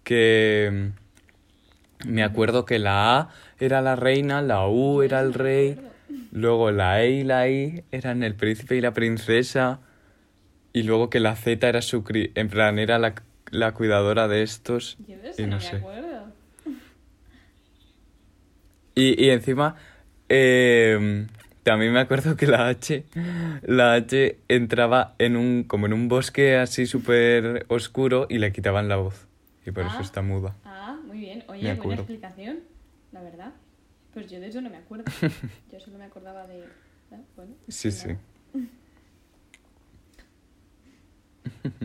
que 0.04 0.92
mm, 2.04 2.08
me 2.08 2.22
acuerdo 2.22 2.64
que 2.64 2.78
la 2.78 3.18
A 3.18 3.28
era 3.58 3.82
la 3.82 3.96
reina, 3.96 4.40
la 4.42 4.66
U 4.68 5.02
era 5.02 5.20
el 5.20 5.34
rey, 5.34 5.78
luego 6.32 6.70
la 6.70 7.02
E 7.02 7.10
y 7.10 7.24
la 7.24 7.48
I 7.48 7.84
eran 7.90 8.22
el 8.22 8.36
príncipe 8.36 8.76
y 8.76 8.80
la 8.80 8.94
princesa, 8.94 9.80
y 10.72 10.84
luego 10.84 11.10
que 11.10 11.20
la 11.20 11.36
Z 11.36 11.68
era 11.68 11.82
su 11.82 12.04
cri- 12.04 12.32
en 12.36 12.48
plan 12.48 12.78
era 12.78 12.98
la, 12.98 13.14
la 13.50 13.72
cuidadora 13.74 14.28
de 14.28 14.42
estos. 14.42 14.98
yo 15.08 15.18
de 15.18 15.30
eso 15.30 15.42
Y 15.42 15.46
no, 15.46 15.50
no 15.52 15.56
me 15.58 15.62
sé. 15.62 15.76
acuerdo. 15.78 16.32
Y, 18.94 19.24
y 19.24 19.30
encima, 19.30 19.76
eh, 20.28 21.26
también 21.62 21.92
me 21.92 22.00
acuerdo 22.00 22.36
que 22.36 22.46
la 22.46 22.68
H, 22.68 23.04
la 23.62 23.94
H 23.94 24.38
entraba 24.48 25.14
en 25.18 25.36
un, 25.36 25.64
como 25.64 25.86
en 25.86 25.92
un 25.92 26.08
bosque 26.08 26.56
así 26.56 26.86
súper 26.86 27.66
oscuro 27.68 28.26
y 28.28 28.38
le 28.38 28.52
quitaban 28.52 28.88
la 28.88 28.96
voz. 28.96 29.26
Y 29.66 29.70
por 29.72 29.84
eso 29.86 29.96
Ah. 29.98 30.02
está 30.02 30.22
muda. 30.22 30.56
Ah, 30.64 30.98
muy 31.06 31.18
bien. 31.18 31.44
Oye, 31.48 31.74
buena 31.74 31.94
explicación, 31.96 32.60
la 33.12 33.22
verdad. 33.22 33.52
Pues 34.14 34.28
yo 34.30 34.40
de 34.40 34.48
eso 34.48 34.60
no 34.60 34.70
me 34.70 34.76
acuerdo. 34.78 35.04
Yo 35.72 35.78
solo 35.80 35.98
me 35.98 36.04
acordaba 36.04 36.46
de... 36.46 36.64
Bueno, 37.36 37.52
Sí, 37.68 37.90
sí. 37.92 38.08
nada. 38.08 38.20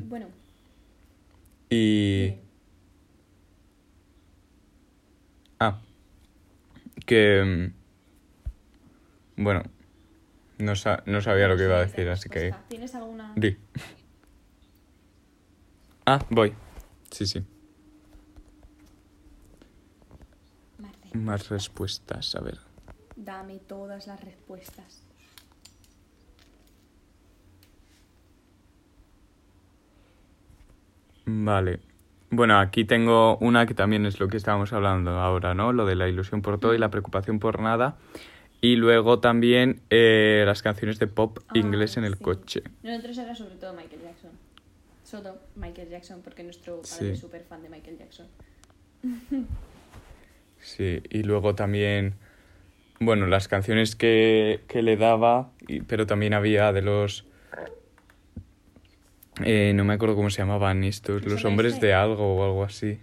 Bueno, 0.07 0.27
Y... 1.69 2.35
Ah, 5.59 5.79
que... 7.05 7.71
Bueno, 9.37 9.63
no, 10.59 10.75
sa- 10.75 11.03
no 11.05 11.21
sabía 11.21 11.47
lo 11.47 11.57
que 11.57 11.63
iba 11.65 11.77
a 11.77 11.85
decir, 11.85 12.07
así 12.09 12.29
que... 12.29 12.39
respuesta. 12.39 12.67
¿Tienes 12.69 12.95
alguna...? 12.95 13.33
Di. 13.35 13.57
Ah, 16.05 16.19
voy. 16.29 16.53
Sí, 17.11 17.25
sí. 17.25 17.43
Más 21.13 21.47
respuestas, 21.49 22.35
a 22.35 22.41
ver. 22.41 22.59
dame 23.15 23.59
todas 23.59 24.05
las 24.07 24.21
respuestas. 24.23 25.01
Vale. 31.25 31.79
Bueno, 32.29 32.59
aquí 32.59 32.85
tengo 32.85 33.37
una 33.37 33.65
que 33.65 33.73
también 33.73 34.05
es 34.05 34.19
lo 34.19 34.27
que 34.27 34.37
estábamos 34.37 34.73
hablando 34.73 35.11
ahora, 35.11 35.53
¿no? 35.53 35.71
Lo 35.73 35.85
de 35.85 35.95
la 35.95 36.07
ilusión 36.07 36.41
por 36.41 36.59
todo 36.59 36.73
y 36.73 36.77
la 36.77 36.89
preocupación 36.89 37.39
por 37.39 37.59
nada. 37.61 37.95
Y 38.61 38.77
luego 38.77 39.19
también 39.19 39.81
eh, 39.89 40.43
las 40.45 40.61
canciones 40.63 40.97
de 40.99 41.07
pop 41.07 41.39
Ah, 41.47 41.51
inglés 41.57 41.97
en 41.97 42.03
el 42.05 42.15
sí. 42.15 42.23
coche. 42.23 42.63
Nosotros 42.83 43.17
era 43.17 43.35
sobre 43.35 43.55
todo 43.55 43.73
Michael 43.73 44.01
Jackson. 44.01 44.31
Solo 45.03 45.37
Michael 45.55 45.89
Jackson, 45.89 46.21
porque 46.23 46.43
nuestro 46.43 46.77
padre 46.81 46.83
Sí. 47.05 47.07
es 47.11 47.19
súper 47.19 47.43
fan 47.43 47.61
de 47.61 47.69
Michael 47.69 47.97
Jackson. 47.97 48.27
Sí, 50.57 51.03
y 51.11 51.21
luego 51.21 51.53
también, 51.53 52.15
bueno, 52.99 53.27
las 53.27 53.47
canciones 53.47 53.95
que, 53.95 54.61
que 54.67 54.81
le 54.81 54.97
daba, 54.97 55.51
y- 55.67 55.81
pero 55.81 56.07
también 56.07 56.33
había 56.33 56.71
de 56.73 56.81
los... 56.81 57.25
eh, 59.43 59.73
no 59.75 59.83
me 59.83 59.93
acuerdo 59.93 60.15
cómo 60.15 60.31
se 60.31 60.39
llamaban 60.41 60.83
estos, 60.83 61.23
¿Los 61.23 61.33
los 61.33 61.45
hombres 61.45 61.77
G? 61.77 61.81
de 61.81 61.93
algo 61.93 62.35
o 62.37 62.43
algo 62.45 62.63
así. 62.63 62.99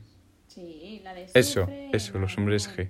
Sí, 0.48 1.00
la 1.04 1.14
de... 1.14 1.26
Eso, 1.34 1.70
eso, 1.92 2.18
los 2.18 2.36
hombres. 2.36 2.68
G. 2.76 2.88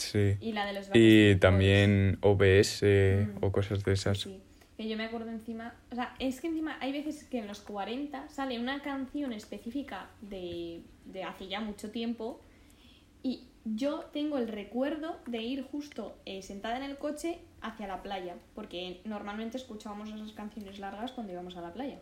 Sí. 0.00 0.36
Y 0.40 0.52
la 0.52 0.66
de 0.66 0.72
los 0.72 0.90
Y 0.94 1.36
también 1.36 2.18
OBS 2.22 2.82
Mm. 2.82 3.44
o 3.44 3.52
cosas 3.52 3.84
de 3.84 3.92
esas. 3.92 4.18
Sí, 4.20 4.40
que 4.76 4.88
yo 4.88 4.96
me 4.96 5.04
acuerdo 5.04 5.30
encima, 5.30 5.74
o 5.92 5.94
sea, 5.94 6.14
es 6.18 6.40
que 6.40 6.46
encima 6.48 6.76
hay 6.80 6.92
veces 6.92 7.24
que 7.24 7.38
en 7.38 7.46
los 7.46 7.60
40 7.60 8.28
sale 8.28 8.58
una 8.58 8.82
canción 8.82 9.32
específica 9.32 10.08
de, 10.22 10.80
de 11.06 11.24
hace 11.24 11.48
ya 11.48 11.60
mucho 11.60 11.90
tiempo 11.90 12.40
y 13.22 13.44
yo 13.66 14.06
tengo 14.12 14.38
el 14.38 14.48
recuerdo 14.48 15.18
de 15.26 15.42
ir 15.42 15.62
justo 15.64 16.16
eh, 16.24 16.42
sentada 16.42 16.78
en 16.78 16.82
el 16.84 16.96
coche 16.96 17.38
hacia 17.60 17.86
la 17.86 18.02
playa, 18.02 18.36
porque 18.54 19.02
normalmente 19.04 19.58
escuchábamos 19.58 20.08
esas 20.08 20.32
canciones 20.32 20.78
largas 20.78 21.12
cuando 21.12 21.32
íbamos 21.34 21.56
a 21.56 21.60
la 21.60 21.74
playa. 21.74 21.98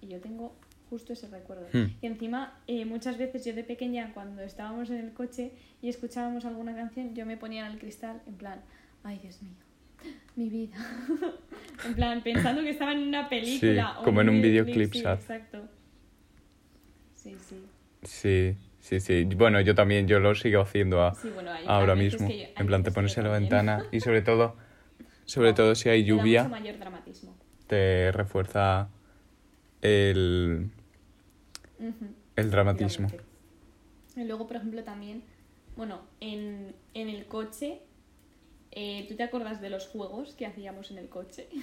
Y 0.00 0.06
yo 0.06 0.20
tengo 0.20 0.54
justo 0.90 1.12
ese 1.12 1.28
recuerdo. 1.28 1.66
Hmm. 1.72 1.86
Y 2.02 2.06
encima, 2.06 2.58
eh, 2.66 2.84
muchas 2.84 3.16
veces 3.16 3.44
yo 3.44 3.54
de 3.54 3.64
pequeña, 3.64 4.12
cuando 4.12 4.42
estábamos 4.42 4.90
en 4.90 4.96
el 4.96 5.12
coche 5.12 5.52
y 5.80 5.88
escuchábamos 5.88 6.44
alguna 6.44 6.74
canción, 6.74 7.14
yo 7.14 7.24
me 7.24 7.36
ponía 7.36 7.64
en 7.66 7.72
el 7.72 7.78
cristal 7.78 8.20
en 8.26 8.34
plan, 8.34 8.60
ay 9.04 9.18
Dios 9.22 9.40
mío, 9.42 9.54
mi 10.36 10.48
vida. 10.50 10.76
en 11.86 11.94
plan, 11.94 12.22
pensando 12.22 12.60
que 12.62 12.70
estaba 12.70 12.92
en 12.92 13.08
una 13.08 13.28
película. 13.28 13.92
Sí, 13.94 14.00
o 14.00 14.02
como 14.02 14.20
en 14.20 14.28
un 14.30 14.42
videoclip, 14.42 14.92
sí, 14.92 14.98
exacto. 15.06 15.68
Sí, 17.14 17.36
sí. 17.40 17.56
Sí, 18.02 18.56
sí, 18.80 18.98
sí. 19.00 19.24
Bueno, 19.36 19.60
yo 19.60 19.74
también, 19.74 20.08
yo 20.08 20.18
lo 20.20 20.34
sigo 20.34 20.62
haciendo 20.62 21.02
a- 21.02 21.14
Sí, 21.14 21.30
bueno, 21.30 21.52
hay- 21.52 21.64
ahora 21.66 21.92
hay 21.92 21.98
mismo. 21.98 22.26
que 22.28 22.38
yo- 22.38 22.44
en 22.56 22.66
plan, 22.66 22.82
te 22.82 22.90
pones 22.90 23.16
en 23.18 23.24
la 23.24 23.30
también. 23.30 23.42
ventana 23.50 23.84
y 23.92 24.00
sobre 24.00 24.22
todo, 24.22 24.56
sobre 25.26 25.52
todo 25.52 25.74
si 25.74 25.88
hay 25.88 26.02
lluvia, 26.04 26.42
mucho 26.44 26.50
mayor 26.50 26.78
dramatismo. 26.78 27.36
te 27.66 28.10
refuerza 28.12 28.88
el, 29.82 30.70
El 32.36 32.50
dramatismo. 32.50 33.08
Y 34.16 34.24
luego, 34.24 34.46
por 34.46 34.56
ejemplo, 34.56 34.82
también, 34.84 35.22
bueno, 35.76 36.00
en, 36.20 36.74
en 36.94 37.08
el 37.08 37.26
coche, 37.26 37.80
eh, 38.72 39.06
¿tú 39.08 39.16
te 39.16 39.22
acuerdas 39.22 39.60
de 39.60 39.70
los 39.70 39.86
juegos 39.88 40.34
que 40.34 40.46
hacíamos 40.46 40.90
en 40.90 40.98
el 40.98 41.08
coche? 41.08 41.48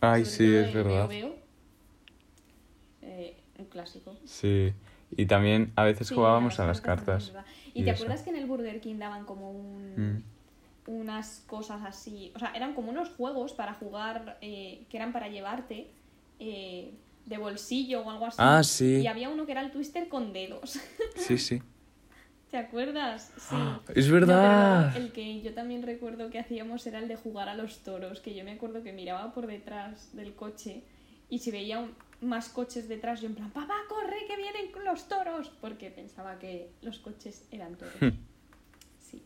Ay, 0.00 0.24
Sobre 0.24 0.36
sí, 0.36 0.54
es 0.56 0.74
verdad. 0.74 1.08
Veo. 1.08 1.34
Eh, 3.02 3.36
un 3.58 3.64
clásico. 3.66 4.16
Sí. 4.24 4.72
Y 5.16 5.26
también 5.26 5.72
a 5.76 5.84
veces 5.84 6.08
Sí, 6.08 6.14
jugábamos 6.14 6.60
a 6.60 6.66
las 6.66 6.80
cartas. 6.80 7.32
¿Y, 7.74 7.80
y 7.80 7.84
te 7.84 7.90
eso. 7.90 8.04
acuerdas 8.04 8.22
que 8.22 8.30
en 8.30 8.36
el 8.36 8.46
Burger 8.46 8.80
King 8.80 8.96
daban 8.98 9.24
como 9.24 9.50
un, 9.50 9.94
Mm. 9.96 10.22
unas 10.90 11.44
cosas 11.46 11.82
así? 11.84 12.32
O 12.34 12.38
sea, 12.38 12.52
eran 12.54 12.74
como 12.74 12.90
unos 12.90 13.10
juegos 13.10 13.52
para 13.52 13.74
jugar 13.74 14.38
eh, 14.40 14.84
que 14.88 14.96
eran 14.96 15.12
para 15.12 15.28
llevarte 15.28 15.90
eh, 16.38 16.94
de 17.30 17.38
bolsillo 17.38 18.02
o 18.02 18.10
algo 18.10 18.26
así. 18.26 18.36
Ah, 18.40 18.62
sí. 18.62 18.96
Y 19.00 19.06
había 19.06 19.30
uno 19.30 19.46
que 19.46 19.52
era 19.52 19.62
el 19.62 19.70
twister 19.70 20.08
con 20.08 20.32
dedos. 20.34 20.78
Sí, 21.16 21.38
sí. 21.38 21.62
¿Te 22.50 22.56
acuerdas? 22.56 23.32
Sí. 23.38 23.54
Es 23.94 24.08
No, 24.08 24.12
pero 24.14 24.26
verdad. 24.26 24.96
el 24.96 25.12
que 25.12 25.40
yo 25.40 25.54
también 25.54 25.82
recuerdo 25.84 26.30
que 26.30 26.40
hacíamos 26.40 26.84
era 26.88 26.98
el 26.98 27.06
de 27.06 27.14
jugar 27.14 27.48
a 27.48 27.54
los 27.54 27.78
toros, 27.84 28.20
que 28.20 28.34
yo 28.34 28.42
me 28.44 28.50
acuerdo 28.52 28.82
que 28.82 28.92
miraba 28.92 29.32
por 29.32 29.46
detrás 29.46 30.14
del 30.16 30.34
coche 30.34 30.82
y 31.28 31.38
si 31.38 31.52
veía 31.52 31.78
un- 31.78 31.94
más 32.20 32.48
coches 32.48 32.88
detrás, 32.88 33.20
yo 33.20 33.28
en 33.28 33.36
plan, 33.36 33.50
papá, 33.50 33.74
corre, 33.88 34.26
que 34.26 34.36
vienen 34.36 34.66
los 34.84 35.06
toros, 35.08 35.50
porque 35.60 35.90
pensaba 35.90 36.38
que 36.40 36.70
los 36.82 36.98
coches 36.98 37.46
eran 37.52 37.76
toros. 37.76 37.94
Sí, 38.98 39.22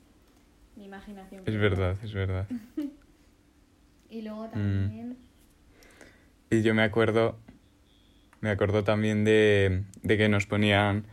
mi 0.76 0.84
imaginación. 0.84 1.42
Es 1.46 1.56
verdad, 1.56 1.96
es 2.04 2.12
verdad. 2.12 2.46
Y 4.10 4.20
Mm. 4.20 4.24
luego 4.24 4.48
también... 4.48 5.16
Y 6.50 6.62
yo 6.62 6.72
me 6.74 6.82
acuerdo, 6.84 7.36
me 8.44 8.50
acuerdo 8.50 8.84
también 8.84 9.24
de, 9.24 9.84
de 10.02 10.18
que 10.18 10.28
nos 10.28 10.46
ponían, 10.46 11.06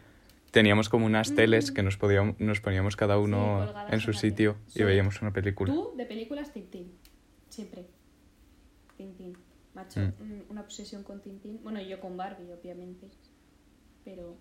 teníamos 0.51 0.89
como 0.89 1.05
unas 1.05 1.33
teles 1.33 1.71
que 1.71 1.81
nos, 1.81 1.95
podíamos, 1.95 2.37
nos 2.41 2.59
poníamos 2.59 2.97
cada 2.97 3.17
uno 3.17 3.73
en 3.89 4.01
su 4.01 4.11
sitio 4.11 4.57
y 4.75 4.83
veíamos 4.83 5.21
una 5.21 5.31
película. 5.31 5.71
Tú, 5.73 5.93
de 5.95 6.05
películas, 6.05 6.51
Tintín. 6.51 6.91
Siempre. 7.47 7.85
Tintín. 8.97 9.37
Macho, 9.73 10.01
Mm. 10.01 10.03
mm, 10.23 10.41
una 10.49 10.59
obsesión 10.61 11.03
con 11.03 11.21
Tintín. 11.21 11.61
Bueno, 11.63 11.81
yo 11.81 12.01
con 12.01 12.17
Barbie, 12.17 12.51
obviamente. 12.51 13.07
Pero... 14.03 14.35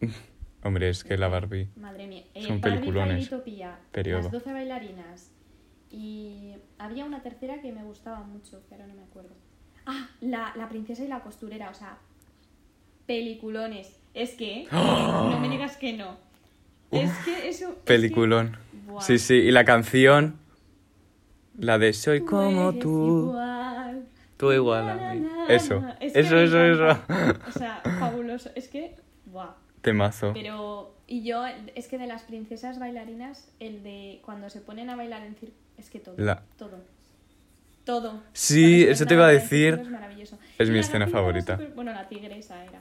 Hombre, 0.62 0.90
es 0.90 1.02
que 1.02 1.16
la 1.16 1.28
Barbie... 1.28 1.70
Madre 1.76 2.06
mía. 2.06 2.24
Eh, 2.34 2.42
Son 2.42 2.60
Barbie 2.60 2.76
peliculones. 2.80 3.30
Periodo. 3.90 4.22
Las 4.24 4.32
12 4.32 4.52
bailarinas. 4.52 5.32
Y 5.90 6.56
había 6.76 7.06
una 7.06 7.22
tercera 7.22 7.62
que 7.62 7.72
me 7.72 7.82
gustaba 7.84 8.20
mucho, 8.22 8.62
que 8.68 8.74
ahora 8.74 8.86
no 8.86 8.94
me 8.94 9.02
acuerdo. 9.02 9.34
Ah, 9.90 10.08
la, 10.20 10.52
la 10.56 10.68
princesa 10.68 11.04
y 11.04 11.08
la 11.08 11.20
costurera, 11.20 11.70
o 11.70 11.74
sea, 11.74 11.98
peliculones. 13.06 13.96
Es 14.14 14.30
que, 14.34 14.66
no 14.72 15.38
me 15.40 15.48
digas 15.48 15.76
que 15.76 15.92
no. 15.92 16.16
Es 16.90 17.10
que 17.24 17.48
eso... 17.48 17.68
es 17.68 17.74
que- 17.76 17.80
Peliculón. 17.84 18.56
Sí, 19.00 19.18
sí, 19.18 19.34
y 19.34 19.50
la 19.50 19.64
canción... 19.64 20.38
La 21.58 21.78
de 21.78 21.92
Soy 21.92 22.20
Tú 22.20 22.26
como 22.26 22.72
tú, 22.72 23.26
igual. 23.28 24.06
tú 24.38 24.50
igual 24.52 24.88
a 24.88 25.12
mí. 25.14 25.26
Eso. 25.48 25.84
Es 26.00 26.16
eso, 26.16 26.38
eso, 26.38 26.58
eso. 26.64 26.98
O 27.46 27.52
sea, 27.58 27.82
fabuloso. 27.98 28.48
Es 28.54 28.68
que, 28.68 28.96
buah. 29.26 29.50
Temazo. 29.82 30.32
Pero, 30.32 30.94
y 31.06 31.22
yo, 31.22 31.44
es 31.74 31.86
que 31.88 31.98
de 31.98 32.06
las 32.06 32.22
princesas 32.22 32.78
bailarinas, 32.78 33.52
el 33.60 33.82
de 33.82 34.22
cuando 34.24 34.48
se 34.48 34.62
ponen 34.62 34.88
a 34.88 34.96
bailar 34.96 35.22
en 35.22 35.34
circo, 35.34 35.54
es 35.76 35.90
que 35.90 35.98
todo, 36.00 36.14
La- 36.16 36.42
todo, 36.56 36.78
todo. 37.90 38.22
Sí, 38.32 38.84
eso 38.84 39.04
te 39.06 39.14
iba 39.14 39.26
a 39.26 39.30
decir. 39.30 39.74
Es 39.74 39.88
maravilloso. 39.90 40.38
Es 40.58 40.70
mi 40.70 40.78
escena 40.78 41.06
favorita. 41.08 41.56
súper- 41.56 41.74
Bueno, 41.74 41.92
la 41.92 42.08
tigresa 42.08 42.62
era. 42.64 42.80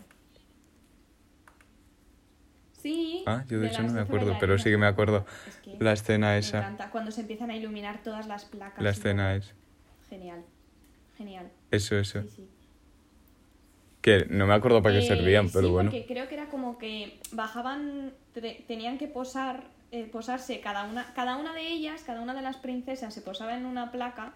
Sí. 2.82 3.24
Ah, 3.26 3.44
yo 3.50 3.60
de 3.60 3.68
hecho 3.68 3.82
no 3.82 3.88
me 3.92 4.00
12 4.00 4.02
acuerdo, 4.04 4.38
pero 4.40 4.58
sí 4.58 4.70
que 4.70 4.78
me 4.78 4.86
acuerdo. 4.86 5.26
Es 5.48 5.56
que 5.58 5.76
La 5.80 5.92
escena 5.94 6.28
me 6.30 6.38
esa. 6.38 6.60
encanta. 6.60 6.90
Cuando 6.92 7.12
se 7.12 7.22
empiezan 7.22 7.50
a 7.50 7.56
iluminar 7.56 8.02
todas 8.04 8.28
las 8.28 8.46
placas. 8.46 8.82
La 8.82 8.92
escena 8.92 9.36
es. 9.36 9.54
Genial. 10.10 10.44
Genial. 11.18 11.52
Eso, 11.72 11.98
eso. 11.98 12.22
Sí, 12.24 12.30
sí. 12.38 12.48
Que 14.02 14.26
no 14.30 14.48
me 14.48 14.54
acuerdo 14.54 14.82
para 14.82 14.96
qué 14.96 15.04
Eh, 15.04 15.08
servían, 15.08 15.50
pero 15.50 15.68
sí, 15.68 15.74
bueno. 15.74 15.92
porque 15.92 16.06
creo 16.06 16.30
que 16.30 16.36
era 16.36 16.48
como 16.50 16.78
que 16.78 17.20
bajaban, 17.34 18.14
tenían 18.68 18.98
que 18.98 19.08
posar, 19.08 19.66
eh, 19.92 20.06
posarse 20.06 20.62
cada 20.62 20.86
una, 20.86 21.14
cada 21.14 21.36
una 21.36 21.54
de 21.54 21.68
ellas, 21.68 22.04
cada 22.06 22.22
una 22.22 22.34
de 22.34 22.42
las 22.42 22.56
princesas 22.58 23.14
se 23.14 23.22
posaba 23.22 23.58
en 23.58 23.66
una 23.66 23.92
placa 23.92 24.32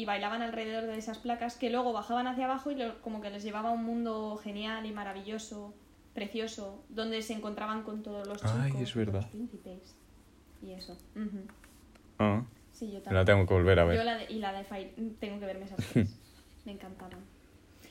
y 0.00 0.06
bailaban 0.06 0.40
alrededor 0.40 0.86
de 0.86 0.96
esas 0.96 1.18
placas 1.18 1.58
que 1.58 1.68
luego 1.68 1.92
bajaban 1.92 2.26
hacia 2.26 2.46
abajo 2.46 2.70
y 2.70 2.74
lo- 2.76 3.02
como 3.02 3.20
que 3.20 3.28
les 3.28 3.42
llevaba 3.42 3.68
a 3.68 3.72
un 3.72 3.84
mundo 3.84 4.38
genial 4.42 4.86
y 4.86 4.92
maravilloso, 4.92 5.74
precioso, 6.14 6.82
donde 6.88 7.20
se 7.20 7.34
encontraban 7.34 7.82
con 7.82 8.02
todos 8.02 8.26
los 8.26 8.38
chicos, 8.38 8.56
Ay, 8.60 8.72
es 8.82 8.94
y 8.94 8.98
verdad. 8.98 9.20
los 9.20 9.30
príncipes 9.30 9.94
y 10.62 10.72
eso. 10.72 10.96
Ah, 12.18 12.44
Sí, 12.72 12.86
yo 12.90 12.98
la 12.98 13.04
también. 13.04 13.26
tengo 13.26 13.46
que 13.46 13.52
volver 13.54 13.78
a 13.78 13.82
Yo 13.82 13.88
ver. 13.88 14.04
la 14.06 14.16
de, 14.16 14.32
y 14.32 14.38
la 14.38 14.52
de 14.54 14.64
Fire, 14.64 14.94
tengo 15.18 15.38
que 15.38 15.44
verme 15.44 15.66
esas 15.66 15.84
tres. 15.92 16.18
me 16.64 16.72
encantaban. 16.72 17.20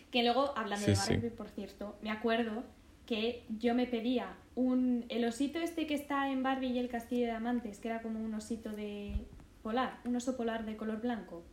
Que 0.09 0.23
luego, 0.23 0.51
hablando 0.57 0.85
Sí, 0.85 0.91
de 0.91 0.95
sí. 0.97 1.13
Barbie, 1.13 1.29
por 1.29 1.49
cierto, 1.49 1.95
me 2.01 2.09
acuerdo 2.09 2.63
que 3.05 3.45
yo 3.59 3.75
me 3.75 3.85
pedía 3.85 4.35
un 4.55 5.05
el 5.09 5.25
osito 5.25 5.59
este 5.59 5.85
que 5.85 5.93
está 5.93 6.31
en 6.31 6.41
Barbie 6.41 6.69
y 6.71 6.79
el 6.79 6.89
castillo 6.89 7.21
de 7.25 7.31
diamantes, 7.33 7.79
que 7.79 7.89
era 7.89 8.01
como 8.01 8.19
un 8.19 8.33
osito 8.33 8.71
de 8.71 9.13
polar, 9.61 9.99
un 10.05 10.15
oso 10.15 10.35
polar 10.37 10.65
de 10.65 10.75
color 10.75 11.01
blanco. 11.01 11.43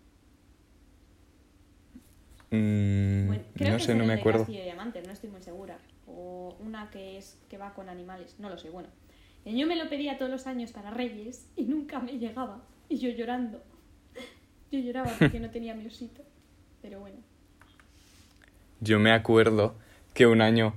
Mm, 2.50 3.26
Bueno, 3.26 3.42
creo 3.56 3.72
no 3.72 3.76
que 3.76 3.82
sé, 3.84 3.92
es 3.92 3.98
no 3.98 4.04
el 4.04 4.06
me 4.06 4.14
acuerdo. 4.14 4.38
castillo 4.40 4.62
diamantes, 4.62 5.06
no 5.06 5.12
estoy 5.12 5.30
muy 5.30 5.42
segura. 5.42 5.78
O 6.06 6.56
una 6.60 6.90
que 6.90 7.18
es 7.18 7.38
que 7.48 7.58
va 7.58 7.74
con 7.74 7.88
animales, 7.88 8.36
no 8.38 8.48
lo 8.48 8.58
sé, 8.58 8.70
bueno. 8.70 8.88
Yo 9.44 9.66
me 9.66 9.76
lo 9.76 9.88
pedía 9.88 10.18
todos 10.18 10.30
los 10.30 10.46
años 10.46 10.72
para 10.72 10.90
Reyes 10.90 11.46
y 11.56 11.64
nunca 11.64 12.00
me 12.00 12.18
llegaba. 12.18 12.62
Y 12.88 12.98
yo 12.98 13.10
llorando. 13.10 13.62
Yo 14.70 14.78
lloraba 14.80 15.18
porque 15.18 15.40
no 15.40 15.50
tenía 15.50 15.74
mi 15.74 15.86
osito. 15.86 16.22
Pero 16.82 17.00
bueno. 17.00 17.16
Yo 18.80 18.98
me 18.98 19.12
acuerdo 19.12 19.74
que 20.14 20.26
un 20.26 20.40
año, 20.40 20.74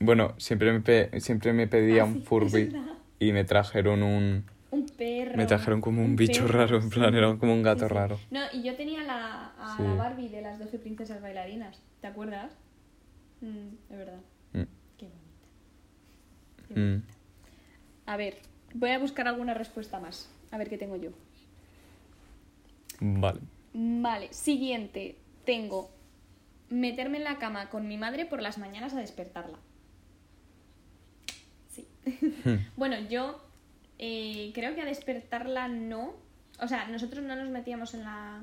bueno, 0.00 0.34
siempre 0.38 0.72
me, 0.78 1.20
siempre 1.20 1.52
me 1.52 1.66
pedía 1.66 2.02
Ah, 2.02 2.06
un 2.06 2.14
sí, 2.14 2.20
Furby 2.26 2.72
y 3.18 3.32
me 3.32 3.44
trajeron 3.44 4.02
un... 4.02 4.44
Un 4.76 4.86
perro. 4.86 5.36
Me 5.36 5.46
trajeron 5.46 5.80
como 5.80 6.04
un, 6.04 6.16
bicho 6.16 6.46
perro, 6.46 6.58
raro, 6.58 6.76
en 6.78 6.90
plan, 6.90 7.10
sí. 7.12 7.18
era 7.18 7.36
como 7.36 7.54
un 7.54 7.62
gato 7.62 7.80
Sí, 7.80 7.86
sí. 7.88 7.94
raro. 7.94 8.20
No, 8.30 8.40
y 8.52 8.62
yo 8.62 8.76
tenía 8.76 9.02
la, 9.04 9.52
a 9.58 9.82
la 9.82 9.94
Barbie 9.94 10.28
de 10.28 10.42
las 10.42 10.58
12 10.58 10.78
princesas 10.78 11.22
bailarinas. 11.22 11.80
¿Te 12.00 12.06
acuerdas? 12.08 12.52
Mm, 13.40 13.90
de 13.90 13.96
verdad. 13.96 14.20
Mm, 14.52 14.62
Qué 14.98 15.06
bonita. 15.06 15.46
Qué 16.68 16.74
mm. 16.74 16.90
bonita. 16.90 17.14
A 18.04 18.16
ver, 18.16 18.38
voy 18.74 18.90
a 18.90 18.98
buscar 18.98 19.26
alguna 19.28 19.54
respuesta 19.54 19.98
más. 19.98 20.28
A 20.50 20.58
ver 20.58 20.68
qué 20.68 20.76
tengo 20.76 20.96
yo. 20.96 21.10
Vale. 23.00 23.40
Vale, 23.72 24.32
siguiente. 24.32 25.16
Tengo 25.44 25.90
meterme 26.68 27.18
en 27.18 27.24
la 27.24 27.38
cama 27.38 27.70
con 27.70 27.88
mi 27.88 27.96
madre 27.96 28.26
por 28.26 28.42
las 28.42 28.58
mañanas 28.58 28.92
a 28.94 29.00
despertarla. 29.00 29.58
Sí. 31.70 31.86
bueno, 32.76 32.98
yo 33.08 33.45
eh, 33.98 34.50
creo 34.54 34.74
que 34.74 34.82
a 34.82 34.84
despertarla 34.84 35.68
no. 35.68 36.14
O 36.60 36.68
sea, 36.68 36.88
nosotros 36.88 37.22
no 37.24 37.36
nos 37.36 37.48
metíamos 37.50 37.94
en 37.94 38.04
la, 38.04 38.42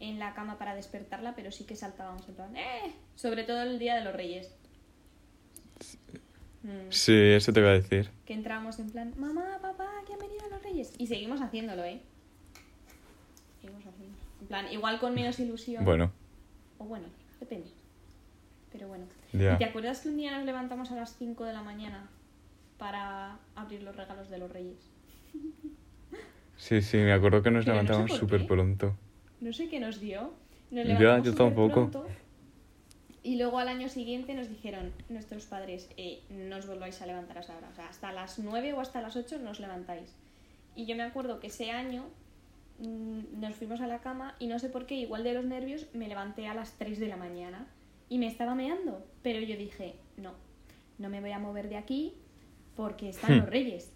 en 0.00 0.18
la 0.18 0.34
cama 0.34 0.58
para 0.58 0.74
despertarla, 0.74 1.34
pero 1.34 1.50
sí 1.52 1.64
que 1.64 1.76
saltábamos 1.76 2.28
en 2.28 2.34
plan, 2.34 2.56
¡eh! 2.56 2.92
Sobre 3.16 3.44
todo 3.44 3.62
el 3.62 3.78
día 3.78 3.94
de 3.96 4.04
los 4.04 4.14
reyes. 4.14 4.54
Mm, 6.62 6.90
Sí, 6.90 7.14
eso 7.14 7.52
te 7.52 7.60
iba 7.60 7.70
a 7.70 7.74
decir. 7.74 8.10
que 8.26 8.34
entrábamos 8.34 8.78
en 8.78 8.90
plan, 8.90 9.14
mamá, 9.16 9.58
papá, 9.62 9.88
que 10.06 10.12
han 10.12 10.18
venido 10.18 10.48
los 10.50 10.62
reyes. 10.62 10.92
Y 10.98 11.06
seguimos 11.06 11.40
haciéndolo, 11.40 11.84
¿eh? 11.84 12.00
Seguimos 13.60 13.84
haciendo. 13.86 14.16
En 14.42 14.46
plan, 14.46 14.72
igual 14.72 14.98
con 15.00 15.14
menos 15.14 15.38
ilusión. 15.40 15.84
Bueno, 15.84 16.12
O 16.78 16.84
bueno, 16.84 17.06
depende. 17.40 17.68
Pero 18.72 18.88
bueno. 18.88 19.04
Ya. 19.32 19.54
¿Y 19.54 19.58
te 19.58 19.64
acuerdas 19.64 20.00
que 20.00 20.08
un 20.10 20.16
día 20.16 20.36
nos 20.36 20.44
levantamos 20.44 20.90
a 20.90 20.96
las 20.96 21.16
5 21.16 21.44
de 21.44 21.52
la 21.52 21.62
mañana 21.62 22.08
abrir 23.70 23.82
los 23.84 23.94
regalos 23.94 24.28
de 24.28 24.38
los 24.38 24.50
reyes? 24.50 24.90
sí, 26.56 26.82
sí, 26.82 26.96
me 26.96 27.12
acuerdo 27.12 27.42
que 27.42 27.52
nos 27.52 27.64
Pero 27.64 27.82
no 27.84 28.08
sé 28.08 28.16
súper 28.16 28.46
pronto. 28.46 28.96
No 29.40 29.52
sé 29.52 29.68
qué 29.68 29.78
nos 29.78 30.00
dio. 30.00 30.32
Nos 30.72 30.86
Ya, 30.86 31.20
yo 31.20 31.34
tampoco. 31.34 31.88
pronto, 31.88 32.06
Y 33.22 33.36
luego 33.36 33.58
al 33.58 33.68
año 33.68 33.88
siguiente 33.88 34.34
nos 34.34 34.48
dijeron 34.48 34.92
nuestros 35.08 35.46
padres, 35.46 35.88
eh, 35.96 36.22
no 36.30 36.56
os 36.56 36.66
volváis 36.66 37.00
a 37.00 37.06
levantar 37.06 37.38
a 37.38 37.40
esa 37.42 37.56
hora. 37.56 37.68
O 37.70 37.74
sea, 37.74 37.88
hasta 37.88 38.12
las 38.12 38.40
9 38.40 38.72
o 38.72 38.80
hasta 38.80 39.00
las 39.00 39.14
8 39.14 39.38
no 39.38 39.50
os 39.50 39.60
levantáis. 39.60 40.16
Y 40.74 40.86
yo 40.86 40.96
me 40.96 41.04
acuerdo 41.04 41.38
que 41.38 41.46
ese 41.46 41.70
año 41.70 42.06
mm, 42.80 43.40
nos 43.40 43.54
fuimos 43.54 43.80
a 43.80 43.86
la 43.86 44.00
cama 44.00 44.34
y 44.40 44.48
no 44.48 44.58
sé 44.58 44.68
por 44.68 44.86
qué, 44.86 44.96
igual 44.96 45.22
de 45.22 45.34
los 45.34 45.44
nervios, 45.44 45.86
me 45.92 46.08
levanté 46.08 46.48
a 46.48 46.54
las 46.54 46.72
3 46.72 46.98
de 46.98 47.06
la 47.06 47.16
mañana 47.16 47.68
y 48.08 48.18
me 48.18 48.26
estaba 48.26 48.56
meando. 48.56 49.06
Pero 49.22 49.38
yo 49.40 49.56
dije, 49.56 49.94
no, 50.16 50.32
no 50.98 51.08
me 51.08 51.20
voy 51.20 51.30
a 51.30 51.38
mover 51.38 51.68
de 51.68 51.76
aquí 51.76 52.14
porque 52.80 53.10
están 53.10 53.40
los 53.40 53.46
reyes. 53.50 53.92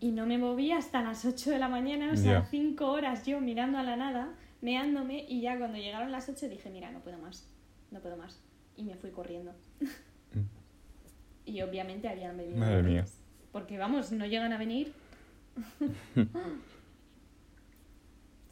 Y 0.00 0.12
no 0.12 0.26
me 0.26 0.36
moví 0.36 0.70
hasta 0.70 1.00
las 1.00 1.24
8 1.24 1.50
de 1.50 1.58
la 1.58 1.68
mañana, 1.68 2.12
o 2.12 2.16
sea, 2.16 2.42
Ya. 2.42 2.44
5 2.44 2.86
horas 2.86 3.24
yo 3.24 3.40
mirando 3.40 3.78
a 3.78 3.82
la 3.82 3.96
nada, 3.96 4.34
meándome, 4.60 5.24
y 5.26 5.40
ya 5.40 5.56
cuando 5.58 5.78
llegaron 5.78 6.12
las 6.12 6.28
8 6.28 6.50
dije, 6.50 6.68
mira, 6.68 6.90
no 6.90 7.00
puedo 7.00 7.16
más, 7.16 7.48
no 7.90 8.00
puedo 8.00 8.18
más. 8.18 8.38
Y 8.76 8.84
me 8.84 8.96
fui 8.96 9.10
corriendo. 9.12 9.54
y 11.46 11.62
obviamente 11.62 12.06
habían 12.06 12.36
venido. 12.36 12.58
Madre 12.58 12.82
mía. 12.82 13.06
Porque 13.50 13.78
vamos, 13.78 14.12
no 14.12 14.26
llegan 14.26 14.52
a 14.52 14.58
venir. 14.58 14.92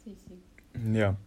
sí, 0.03 0.17
sí. 0.27 0.39
Ya. 0.91 1.17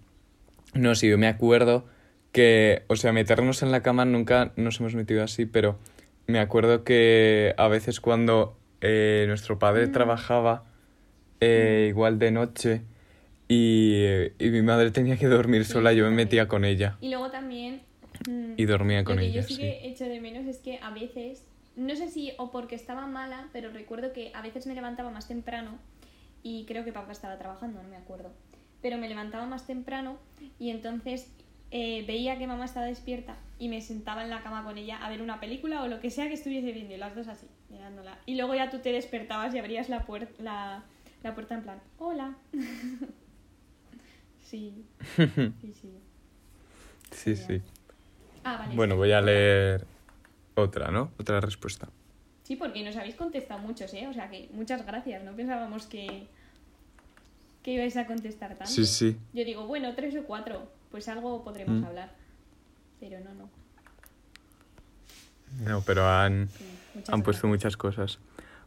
No, 0.75 0.97
sí, 0.97 1.09
yo 1.09 1.19
me 1.19 1.29
acuerdo 1.29 1.87
que, 2.33 2.83
o 2.89 2.97
sea, 2.97 3.13
meternos 3.13 3.63
en 3.63 3.71
la 3.71 3.85
cama 3.85 4.05
nunca 4.05 4.53
nos 4.57 4.81
hemos 4.81 4.97
metido 4.97 5.23
así, 5.23 5.47
pero 5.47 5.79
me 6.27 6.39
acuerdo 6.39 6.85
que 6.85 7.55
a 7.57 7.69
veces 7.69 8.01
cuando 8.01 8.57
eh, 8.81 9.25
nuestro 9.29 9.59
padre 9.59 9.87
Mm. 9.89 9.93
trabajaba 9.93 10.65
eh, 11.41 11.87
igual 11.89 12.19
de 12.19 12.31
noche 12.31 12.83
y, 13.49 14.05
y 14.39 14.51
mi 14.51 14.63
madre 14.63 14.91
tenía 14.91 15.17
que 15.17 15.27
dormir 15.27 15.65
Sí, 15.65 15.73
sola, 15.73 15.93
yo 15.93 16.05
me 16.05 16.11
metía 16.11 16.49
con 16.49 16.65
ella 16.65 16.97
Y 17.01 17.09
luego 17.11 17.31
también... 17.31 17.83
mm, 18.29 18.55
y 18.57 18.65
dormía 18.67 19.05
con 19.05 19.17
Lo 19.17 19.23
que 19.23 19.29
ella, 19.29 19.41
yo 19.43 19.49
sí 19.49 19.55
sí. 19.55 19.61
que 19.61 19.87
echo 19.89 20.05
de 20.05 20.21
menos 20.21 20.47
es 20.47 20.59
que 20.59 20.79
a 20.83 20.91
veces, 20.91 21.45
no 21.77 21.95
sé 21.97 22.09
si 22.09 22.33
o 22.39 22.51
porque 22.51 22.75
estaba 22.75 23.07
mala, 23.07 23.49
pero 23.53 23.71
recuerdo 23.71 24.13
que 24.13 24.31
a 24.35 24.43
veces 24.43 24.67
me 24.67 24.75
levantaba 24.75 25.11
más 25.11 25.27
temprano 25.29 25.79
y 26.43 26.65
creo 26.67 26.85
que 26.85 26.93
papá 26.93 27.13
estaba 27.13 27.39
trabajando, 27.39 27.83
no 27.83 27.89
me 27.89 27.97
acuerdo. 27.97 28.31
Pero 28.81 28.99
me 28.99 29.09
levantaba 29.09 29.47
más 29.47 29.67
temprano 29.67 30.19
y 30.59 30.71
entonces 30.71 31.29
eh, 31.75 32.05
veía 32.07 32.39
que 32.39 32.47
mamá 32.47 32.67
estaba 32.67 32.87
despierta 32.87 33.35
y 33.59 33.69
me 33.69 33.81
sentaba 33.81 34.23
en 34.23 34.31
la 34.31 34.43
cama 34.43 34.63
con 34.63 34.77
ella 34.79 34.99
a 35.05 35.09
ver 35.09 35.23
una 35.23 35.41
película 35.41 35.83
o 35.83 35.89
lo 35.89 36.01
que 36.01 36.11
sea 36.11 36.29
que 36.29 36.35
estuviese 36.35 36.71
viendo 36.73 36.95
y 36.95 36.99
las 36.99 37.15
dos 37.17 37.27
así, 37.29 37.47
mirándola. 37.71 38.19
Y 38.27 38.35
luego 38.37 38.55
ya 38.55 38.71
tú 38.71 38.79
te 38.81 38.93
despertabas 38.93 39.55
y 39.55 39.59
abrías 39.59 39.89
la, 39.89 40.07
puer- 40.07 40.29
la, 40.39 40.85
la 41.23 41.35
puerta 41.35 41.55
en 41.55 41.63
plan, 41.63 41.81
hola. 41.99 42.35
sí, 44.43 44.85
sí, 45.61 45.73
sí. 45.73 45.91
Sí, 47.11 47.37
sí. 47.37 47.63
Ah, 48.45 48.57
vale. 48.59 48.75
Bueno, 48.75 48.97
voy 48.97 49.13
a 49.13 49.21
leer 49.21 49.87
otra, 50.55 50.91
¿no? 50.91 51.11
Otra 51.19 51.41
respuesta. 51.41 51.89
Sí, 52.43 52.57
porque 52.57 52.83
nos 52.83 52.97
habéis 52.97 53.15
contestado 53.15 53.61
muchos, 53.61 53.93
¿eh? 53.95 54.09
O 54.09 54.13
sea 54.13 54.29
que 54.29 54.49
muchas 54.53 54.85
gracias. 54.85 55.23
No 55.23 55.33
pensábamos 55.33 55.87
que, 55.87 56.27
que 57.63 57.73
ibais 57.75 57.97
a 57.97 58.07
contestar 58.07 58.51
tanto. 58.57 58.67
Sí, 58.73 58.85
sí. 58.85 59.17
Yo 59.33 59.45
digo, 59.45 59.67
bueno, 59.67 59.95
tres 59.95 60.17
o 60.17 60.25
cuatro, 60.25 60.69
pues 60.93 61.09
algo 61.09 61.43
podremos 61.43 61.81
Mm. 61.81 61.85
hablar. 61.85 62.13
Pero 63.01 63.19
no, 63.21 63.35
no. 63.35 63.51
No, 65.69 65.83
pero 65.85 66.09
han, 66.09 66.49
han 67.09 67.23
puesto 67.23 67.49
muchas 67.49 67.77
cosas. 67.77 68.21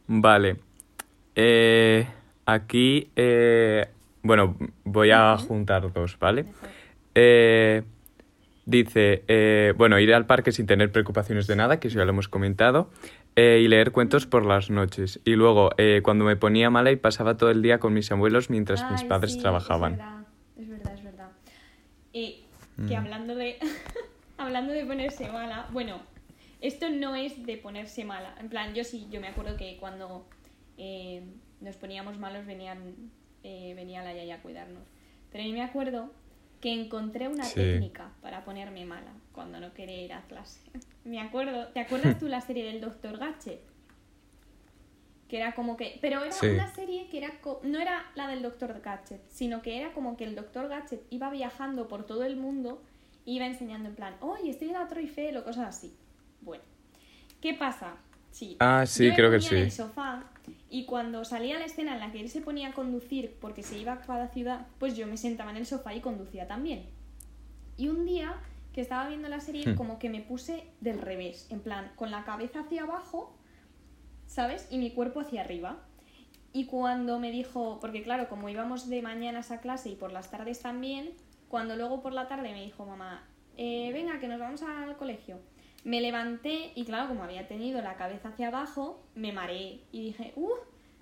Vale. 0.06 0.58
Eh, 1.34 2.06
aquí, 2.44 3.10
eh, 3.16 3.88
bueno, 4.22 4.56
voy 4.84 5.10
a 5.10 5.36
juntar 5.38 5.92
dos, 5.92 6.18
¿vale? 6.18 6.44
Eh, 7.14 7.82
dice, 8.66 9.24
eh, 9.26 9.72
bueno, 9.76 9.98
ir 9.98 10.12
al 10.14 10.26
parque 10.26 10.52
sin 10.52 10.66
tener 10.66 10.92
preocupaciones 10.92 11.46
de 11.46 11.56
nada, 11.56 11.80
que 11.80 11.88
eso 11.88 11.98
ya 11.98 12.04
lo 12.04 12.10
hemos 12.10 12.28
comentado, 12.28 12.90
eh, 13.36 13.60
y 13.64 13.68
leer 13.68 13.90
cuentos 13.92 14.26
por 14.26 14.44
las 14.46 14.70
noches. 14.70 15.20
Y 15.24 15.34
luego, 15.34 15.70
eh, 15.78 16.00
cuando 16.04 16.24
me 16.24 16.36
ponía 16.36 16.70
mala 16.70 16.90
y 16.92 16.96
pasaba 16.96 17.36
todo 17.36 17.50
el 17.50 17.62
día 17.62 17.78
con 17.80 17.94
mis 17.94 18.10
abuelos 18.12 18.48
mientras 18.50 18.88
mis 18.90 19.02
padres 19.04 19.32
sí, 19.34 19.40
trabajaban. 19.40 19.94
Es 19.94 19.98
verdad, 19.98 20.26
es 20.58 20.68
verdad, 20.68 20.94
es 20.94 21.04
verdad. 21.04 21.30
Que 22.76 22.94
Mm. 22.94 22.98
hablando 22.98 23.34
de 23.34 23.58
hablando 24.38 24.72
de 24.72 24.84
ponerse 24.84 25.28
mala, 25.30 25.66
bueno, 25.72 26.00
esto 26.60 26.88
no 26.90 27.14
es 27.14 27.44
de 27.46 27.56
ponerse 27.56 28.04
mala. 28.04 28.34
En 28.38 28.48
plan, 28.48 28.74
yo 28.74 28.84
sí, 28.84 29.06
yo 29.10 29.20
me 29.20 29.28
acuerdo 29.28 29.56
que 29.56 29.76
cuando 29.78 30.26
eh, 30.78 31.22
nos 31.60 31.76
poníamos 31.76 32.18
malos 32.18 32.44
venían 32.46 33.10
eh, 33.42 33.72
venía 33.74 34.02
la 34.02 34.12
yaya 34.12 34.36
a 34.36 34.42
cuidarnos. 34.42 34.82
Pero 35.32 35.44
yo 35.44 35.52
me 35.52 35.62
acuerdo 35.62 36.10
que 36.60 36.72
encontré 36.72 37.28
una 37.28 37.44
Sí. 37.44 37.54
técnica 37.54 38.12
para 38.22 38.44
ponerme 38.44 38.84
mala 38.84 39.12
cuando 39.32 39.60
no 39.60 39.72
quería 39.72 40.02
ir 40.02 40.12
a 40.12 40.22
clase. 40.22 40.60
Me 41.04 41.20
acuerdo, 41.20 41.68
¿te 41.68 41.78
acuerdas 41.78 42.18
tú 42.18 42.26
la 42.26 42.40
serie 42.40 42.64
del 42.64 42.80
Doctor 42.80 43.16
Gadget? 43.18 43.60
Que 45.28 45.38
era 45.38 45.54
como 45.54 45.76
que. 45.76 45.98
Pero 46.00 46.22
era 46.22 46.32
Sí. 46.32 46.46
una 46.46 46.68
serie 46.72 47.08
que 47.08 47.18
era. 47.18 47.40
co- 47.40 47.60
No 47.64 47.78
era 47.80 48.04
la 48.14 48.28
del 48.28 48.42
Doctor 48.42 48.80
Gadget, 48.80 49.20
sino 49.28 49.60
que 49.62 49.78
era 49.80 49.92
como 49.92 50.16
que 50.16 50.24
el 50.24 50.34
Doctor 50.36 50.68
Gadget 50.68 51.02
iba 51.10 51.30
viajando 51.30 51.88
por 51.88 52.04
todo 52.06 52.24
el 52.24 52.36
mundo 52.36 52.80
e 53.26 53.32
iba 53.32 53.46
enseñando 53.46 53.88
en 53.88 53.96
plan, 53.96 54.14
oye, 54.20 54.50
estoy 54.50 54.68
en 54.68 54.74
la 54.74 54.86
Torre 54.86 55.00
Eiffel 55.02 55.36
o 55.36 55.44
cosas 55.44 55.66
así. 55.76 55.96
Bueno, 56.42 56.62
¿qué 57.40 57.54
pasa? 57.54 57.96
Sí. 58.30 58.56
Ah, 58.60 58.84
sí, 58.86 59.06
yo 59.08 59.14
creo 59.14 59.30
que 59.30 59.38
ponía 59.38 59.50
en 59.58 59.64
el 59.64 59.70
sí. 59.70 59.76
sofá 59.78 60.24
y 60.70 60.84
cuando 60.84 61.24
salía 61.24 61.58
la 61.58 61.64
escena 61.64 61.94
en 61.94 62.00
la 62.00 62.12
que 62.12 62.20
él 62.20 62.28
se 62.28 62.40
ponía 62.42 62.68
a 62.68 62.72
conducir 62.72 63.34
porque 63.40 63.62
se 63.62 63.78
iba 63.78 63.94
a 63.94 64.00
cada 64.02 64.28
ciudad, 64.28 64.66
pues 64.78 64.94
yo 64.96 65.06
me 65.06 65.16
sentaba 65.16 65.50
en 65.50 65.56
el 65.56 65.66
sofá 65.66 65.94
y 65.94 66.00
conducía 66.00 66.46
también. 66.46 66.84
Y 67.76 67.88
un 67.88 68.04
día 68.06 68.34
que 68.72 68.80
estaba 68.82 69.08
viendo 69.08 69.28
la 69.28 69.40
serie, 69.40 69.66
Hmm. 69.72 69.74
como 69.74 69.98
que 69.98 70.10
me 70.10 70.20
puse 70.20 70.64
del 70.80 71.00
revés, 71.00 71.46
en 71.50 71.60
plan, 71.60 71.90
con 71.96 72.10
la 72.10 72.24
cabeza 72.24 72.60
hacia 72.60 72.82
abajo, 72.82 73.34
¿sabes? 74.26 74.66
Y 74.70 74.78
mi 74.78 74.90
cuerpo 74.90 75.20
hacia 75.20 75.40
arriba. 75.40 75.78
Y 76.52 76.66
cuando 76.66 77.18
me 77.18 77.30
dijo, 77.30 77.78
porque 77.80 78.02
claro, 78.02 78.28
como 78.28 78.48
íbamos 78.48 78.88
de 78.88 79.02
mañanas 79.02 79.50
a 79.50 79.60
clase 79.60 79.90
y 79.90 79.94
por 79.94 80.12
las 80.12 80.30
tardes 80.30 80.60
también, 80.62 81.10
cuando 81.48 81.76
luego 81.76 82.02
por 82.02 82.12
la 82.12 82.28
tarde 82.28 82.52
me 82.52 82.64
dijo 82.64 82.86
mamá, 82.86 83.26
"Eh, 83.56 83.90
venga, 83.92 84.18
que 84.20 84.28
nos 84.28 84.38
vamos 84.40 84.62
al 84.62 84.96
colegio. 84.96 85.38
Me 85.84 86.00
levanté 86.00 86.72
y 86.74 86.84
claro, 86.84 87.08
como 87.08 87.22
había 87.22 87.46
tenido 87.46 87.80
la 87.80 87.96
cabeza 87.96 88.30
hacia 88.30 88.48
abajo, 88.48 89.06
me 89.14 89.32
mareé 89.32 89.82
y 89.92 90.02
dije, 90.06 90.32
uh, 90.36 90.50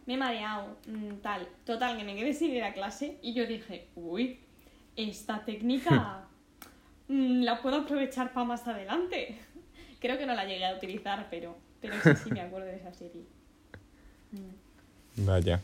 me 0.06 0.14
he 0.14 0.16
mareado, 0.16 0.76
mm, 0.86 1.14
tal. 1.22 1.48
Total, 1.64 1.96
que 1.96 2.04
me 2.04 2.14
quedé 2.14 2.34
sin 2.34 2.50
ir 2.54 2.62
a 2.64 2.74
clase 2.74 3.18
y 3.22 3.32
yo 3.32 3.46
dije, 3.46 3.88
uy, 3.96 4.40
esta 4.96 5.44
técnica 5.44 6.28
mm, 7.08 7.42
la 7.42 7.62
puedo 7.62 7.76
aprovechar 7.76 8.32
para 8.32 8.44
más 8.44 8.66
adelante. 8.66 9.38
Creo 10.00 10.18
que 10.18 10.26
no 10.26 10.34
la 10.34 10.44
llegué 10.44 10.66
a 10.66 10.74
utilizar, 10.76 11.28
pero, 11.30 11.56
pero 11.88 12.16
sí, 12.16 12.22
sí 12.24 12.30
me 12.32 12.40
acuerdo 12.40 12.66
de 12.66 12.76
esa 12.76 12.92
serie. 12.92 13.22
Mm, 14.32 15.24
Vaya, 15.26 15.60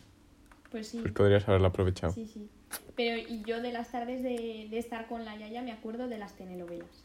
Pues 0.71 0.89
sí. 0.89 0.99
pues 1.01 1.13
podrías 1.13 1.49
haberlo 1.49 1.69
aprovechado. 1.69 2.13
Sí, 2.13 2.27
sí. 2.27 2.49
Pero 2.97 3.17
y 3.19 3.43
yo 3.45 3.61
de 3.61 3.73
las 3.73 3.91
tardes 3.91 4.23
de, 4.23 4.69
de 4.71 4.79
estar 4.79 5.07
con 5.09 5.25
la 5.25 5.37
Yaya 5.37 5.63
me 5.63 5.73
acuerdo 5.73 6.07
de 6.09 6.19
las 6.19 6.35
telenovelas. 6.37 7.05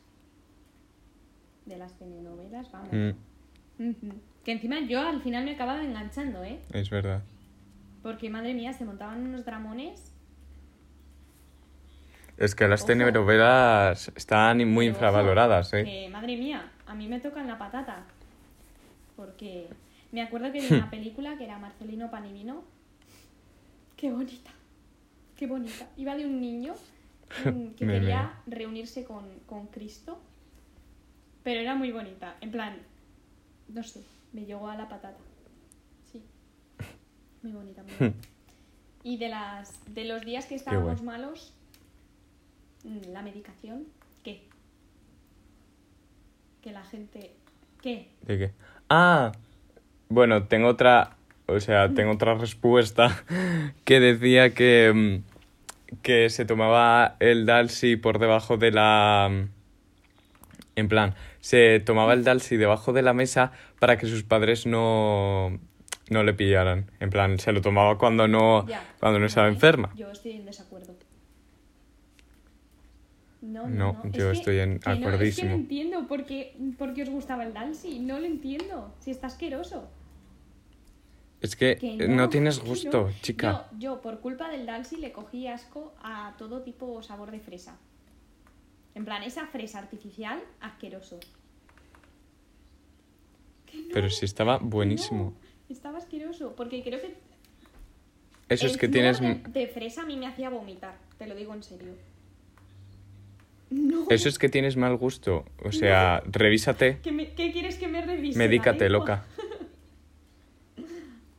De 1.65 1.77
las 1.77 1.93
telenovelas, 1.97 2.71
vamos. 2.71 2.89
Mm. 3.79 4.09
Que 4.43 4.51
encima 4.51 4.79
yo 4.81 5.01
al 5.01 5.21
final 5.23 5.43
me 5.45 5.51
acababa 5.51 5.83
enganchando, 5.83 6.43
¿eh? 6.43 6.59
es 6.71 6.89
verdad. 6.91 7.23
Porque 8.03 8.29
madre 8.29 8.53
mía, 8.53 8.71
se 8.73 8.85
montaban 8.85 9.25
unos 9.25 9.43
dramones. 9.45 10.11
Es 12.37 12.53
que 12.53 12.67
las 12.67 12.81
Ojo. 12.81 12.87
telenovelas 12.87 14.11
están 14.15 14.57
muy 14.57 14.65
Pero, 14.65 14.73
ojo, 14.75 14.81
infravaloradas, 14.83 15.73
¿eh? 15.73 15.83
que, 15.83 16.09
madre 16.09 16.37
mía, 16.37 16.69
a 16.85 16.93
mí 16.93 17.07
me 17.07 17.19
tocan 17.19 17.47
la 17.47 17.57
patata. 17.57 18.03
Porque 19.15 19.67
me 20.11 20.21
acuerdo 20.21 20.51
que 20.51 20.61
vi 20.61 20.67
una 20.73 20.89
película 20.89 21.37
que 21.37 21.45
era 21.45 21.57
Marcelino 21.59 22.09
Panivino. 22.11 22.63
Qué 23.97 24.11
bonita. 24.11 24.51
Qué 25.35 25.47
bonita. 25.47 25.89
Iba 25.97 26.15
de 26.15 26.25
un 26.25 26.39
niño 26.39 26.73
que 27.43 27.85
quería 27.85 28.41
reunirse 28.47 29.03
con, 29.03 29.25
con 29.45 29.67
Cristo. 29.67 30.19
Pero 31.43 31.59
era 31.59 31.75
muy 31.75 31.91
bonita. 31.91 32.37
En 32.41 32.51
plan, 32.51 32.77
no 33.67 33.83
sé, 33.83 34.03
me 34.33 34.45
llegó 34.45 34.67
a 34.67 34.75
la 34.75 34.89
patata. 34.89 35.19
Sí. 36.11 36.23
Muy 37.43 37.51
bonita, 37.51 37.83
muy 37.83 37.93
bonita. 37.99 38.27
Y 39.03 39.17
de 39.17 39.29
las 39.29 39.93
de 39.93 40.03
los 40.03 40.25
días 40.25 40.47
que 40.47 40.55
estábamos 40.55 41.03
malos, 41.03 41.53
mm, 42.85 43.11
la 43.11 43.21
medicación, 43.21 43.85
¿qué? 44.23 44.47
Que 46.63 46.71
la 46.71 46.83
gente. 46.83 47.35
¿Qué? 47.83 48.09
¿De 48.23 48.37
qué? 48.39 48.51
Ah, 48.89 49.31
bueno, 50.09 50.43
tengo 50.43 50.67
otra, 50.67 51.17
o 51.47 51.59
sea, 51.59 51.89
tengo 51.93 52.11
otra 52.11 52.35
respuesta 52.35 53.23
que 53.83 53.99
decía 53.99 54.53
que, 54.53 54.91
mm, 54.93 55.97
que 56.01 56.29
se 56.29 56.45
tomaba 56.45 57.15
el 57.19 57.45
Dalsi 57.45 57.95
por 57.95 58.19
debajo 58.19 58.57
de 58.57 58.71
la... 58.71 59.29
mm, 59.31 59.49
En 60.75 60.87
plan, 60.87 61.15
se 61.39 61.79
tomaba 61.79 62.13
el 62.13 62.23
Dalsi 62.23 62.57
debajo 62.57 62.93
de 62.93 63.01
la 63.01 63.13
mesa 63.13 63.51
para 63.79 63.97
que 63.97 64.07
sus 64.07 64.23
padres 64.23 64.65
no, 64.65 65.59
no 66.09 66.23
le 66.23 66.33
pillaran. 66.33 66.91
En 66.99 67.09
plan, 67.09 67.39
se 67.39 67.51
lo 67.51 67.61
tomaba 67.61 67.97
cuando 67.97 68.27
no, 68.27 68.67
Ya. 68.67 68.83
cuando 68.99 69.19
no 69.19 69.25
estaba 69.25 69.47
enferma. 69.47 69.91
Yo 69.95 70.11
estoy 70.11 70.33
en 70.33 70.45
desacuerdo. 70.45 70.93
No, 73.45 73.67
No, 73.67 73.93
no, 74.03 74.11
yo 74.11 74.31
es 74.31 74.33
que- 74.33 74.39
estoy 74.39 74.59
en 74.59 74.79
que 74.79 74.89
no, 74.89 74.95
es 74.95 74.99
que 75.01 75.07
acordísimo. 75.07 75.49
no 75.49 75.55
entiendo 75.55 76.07
por 76.07 76.25
qué, 76.25 76.55
por 76.77 76.93
qué 76.93 77.03
os 77.03 77.09
gustaba 77.09 77.43
el 77.45 77.53
Dalsi. 77.53 77.99
No 77.99 78.19
lo 78.19 78.25
entiendo. 78.25 78.93
Si 78.99 79.11
está 79.11 79.27
asqueroso. 79.27 79.87
Es 81.41 81.55
que, 81.55 81.75
Que 81.77 81.93
eh, 81.93 82.07
no, 82.07 82.27
tienes 82.29 82.59
gusto, 82.59 83.11
chica. 83.21 83.67
Yo, 83.73 83.77
yo, 83.95 84.01
por 84.01 84.19
culpa 84.19 84.49
del 84.49 84.65
Dalsi, 84.65 84.97
le 84.97 85.11
cogí 85.11 85.47
asco 85.47 85.93
a 86.01 86.33
todo 86.39 86.63
tipo 86.63 87.03
sabor 87.03 87.29
de 87.29 87.39
fresa. 87.39 87.77
En 88.95 89.05
plan, 89.05 89.21
esa 89.21 89.45
fresa 89.47 89.77
artificial, 89.79 90.39
asqueroso. 90.61 91.19
Pero 93.93 94.09
sí 94.09 94.25
estaba 94.25 94.57
buenísimo. 94.57 95.33
estaba 95.69 95.97
asqueroso. 95.99 96.55
Porque 96.55 96.81
creo 96.81 96.99
que 97.01 97.13
Eso 98.49 98.65
es 98.67 98.77
que 98.77 98.87
tienes... 98.87 99.19
de, 99.19 99.35
de 99.35 99.67
fresa 99.67 100.01
a 100.03 100.05
mí 100.05 100.15
me 100.17 100.27
hacía 100.27 100.49
vomitar, 100.49 100.97
te 101.17 101.27
lo 101.27 101.35
digo 101.35 101.53
en 101.53 101.61
serio. 101.61 101.93
No. 103.75 104.05
Eso 104.09 104.29
es 104.29 104.39
que 104.39 104.47
tienes 104.47 104.77
mal 104.77 104.95
gusto. 104.95 105.43
O 105.63 105.73
sea, 105.73 106.23
revísate. 106.25 106.99
¿Qué, 107.03 107.11
me- 107.11 107.33
qué 107.33 107.51
quieres 107.51 107.77
que 107.77 107.89
me 107.89 108.01
revise? 108.01 108.39
Medícate, 108.39 108.89
loca. 108.89 109.25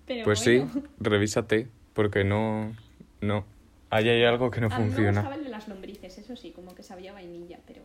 Pero 0.06 0.24
Pues 0.24 0.44
bueno, 0.44 0.70
sí, 0.72 0.80
revísate, 1.00 1.68
porque 1.92 2.24
no, 2.24 2.74
no, 3.20 3.44
ahí 3.90 4.08
hay 4.08 4.24
algo 4.24 4.50
que 4.50 4.60
no 4.60 4.68
A 4.68 4.70
mí 4.70 4.76
me 4.76 4.82
funciona. 4.90 5.20
gustaba 5.20 5.34
el 5.36 5.44
de 5.44 5.50
las 5.50 5.66
lombrices, 5.66 6.18
eso 6.18 6.36
sí, 6.36 6.52
como 6.52 6.74
que 6.74 6.82
sabía 6.84 7.12
vainilla, 7.12 7.58
pero. 7.66 7.82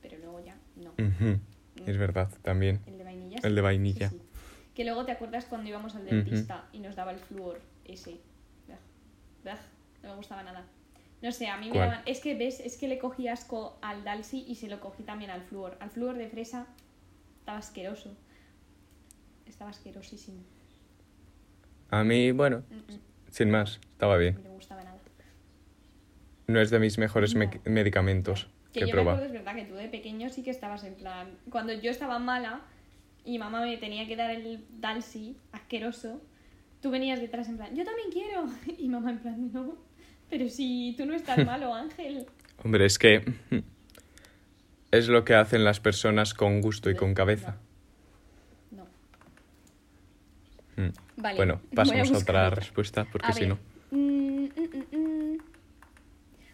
Pero 0.00 0.16
luego 0.18 0.42
ya, 0.44 0.56
no. 0.76 0.90
Ujú, 0.92 1.38
Es 1.86 1.98
verdad, 1.98 2.30
también. 2.42 2.80
El 2.86 2.96
de 2.96 3.04
vainilla. 3.04 3.38
El 3.42 3.54
de 3.54 3.60
vainilla. 3.60 4.08
sí, 4.10 4.16
sí. 4.16 4.22
Que 4.74 4.84
luego 4.84 5.04
te 5.04 5.12
acuerdas 5.12 5.44
cuando 5.46 5.68
íbamos 5.68 5.94
al 5.96 6.06
dentista 6.06 6.68
y 6.72 6.78
nos 6.78 6.96
daba 6.96 7.12
el 7.12 7.18
flúor 7.18 7.60
ese. 7.84 8.18
No 10.02 10.08
me 10.10 10.16
gustaba 10.16 10.42
nada. 10.42 10.64
No 11.22 11.32
sé, 11.32 11.48
a 11.48 11.56
mí 11.58 11.70
me 11.70 11.78
daban. 11.78 12.02
Es 12.06 12.20
que 12.20 12.34
ves, 12.34 12.60
es 12.60 12.76
que 12.78 12.88
le 12.88 12.98
cogí 12.98 13.28
asco 13.28 13.78
al 13.82 14.04
Dalsi 14.04 14.44
y 14.48 14.54
se 14.54 14.68
lo 14.68 14.80
cogí 14.80 15.02
también 15.02 15.30
al 15.30 15.42
flúor. 15.42 15.76
Al 15.80 15.90
flúor 15.90 16.16
de 16.16 16.28
fresa 16.28 16.66
estaba 17.40 17.58
asqueroso. 17.58 18.16
Estaba 19.46 19.70
asquerosísimo. 19.70 20.40
A 21.90 22.04
mí, 22.04 22.30
bueno, 22.32 22.62
Mm, 22.70 22.92
mm, 22.94 22.98
sin 23.30 23.50
más, 23.50 23.80
estaba 23.92 24.14
no 24.14 24.20
bien. 24.20 24.40
me 24.42 24.48
gustaba 24.50 24.82
nada. 24.84 24.96
No 26.46 26.60
es 26.60 26.70
de 26.70 26.78
mis 26.78 26.98
mejores 26.98 27.34
me- 27.34 27.46
No. 27.46 27.52
medicamentos 27.66 28.48
Que 28.72 28.80
que 28.80 28.86
yo 28.88 28.94
me 28.96 29.02
acuerdo, 29.02 29.24
es 29.24 29.32
verdad, 29.32 29.54
que 29.56 29.64
tú 29.64 29.74
de 29.74 29.88
pequeño 29.88 30.30
sí 30.30 30.42
que 30.42 30.50
estabas 30.50 30.84
en 30.84 30.94
plan. 30.94 31.38
Cuando 31.50 31.72
yo 31.72 31.90
estaba 31.90 32.18
mala 32.18 32.62
y 33.24 33.38
mamá 33.38 33.60
me 33.62 33.76
tenía 33.76 34.06
que 34.06 34.16
dar 34.16 34.30
el 34.30 34.64
Dalsi 34.80 35.36
asqueroso, 35.52 36.22
tú 36.80 36.90
venías 36.90 37.20
detrás 37.20 37.48
en 37.48 37.56
plan, 37.58 37.74
yo 37.76 37.84
también 37.84 38.10
quiero. 38.10 38.46
Y 38.78 38.88
mamá 38.88 39.10
en 39.10 39.18
plan, 39.18 39.52
no, 39.52 39.76
pero 40.30 40.48
si 40.48 40.94
tú 40.96 41.04
no 41.06 41.14
estás 41.14 41.44
malo, 41.44 41.74
Ángel. 41.74 42.26
Hombre, 42.64 42.86
es 42.86 42.98
que 42.98 43.22
es 44.90 45.08
lo 45.08 45.24
que 45.24 45.34
hacen 45.34 45.64
las 45.64 45.80
personas 45.80 46.34
con 46.34 46.60
gusto 46.60 46.90
y 46.90 46.94
con 46.96 47.14
cabeza. 47.14 47.56
No. 48.70 48.84
Mm. 50.76 50.90
Vale. 51.16 51.36
Bueno, 51.36 51.60
pasamos 51.74 52.12
a, 52.12 52.18
otra 52.18 52.50
respuesta, 52.50 53.06
porque 53.10 53.32
si 53.32 53.46
no. 53.46 53.58
mm, 53.90 53.96
mm, 53.98 54.48
mm, 54.92 54.96
mm. 54.96 55.38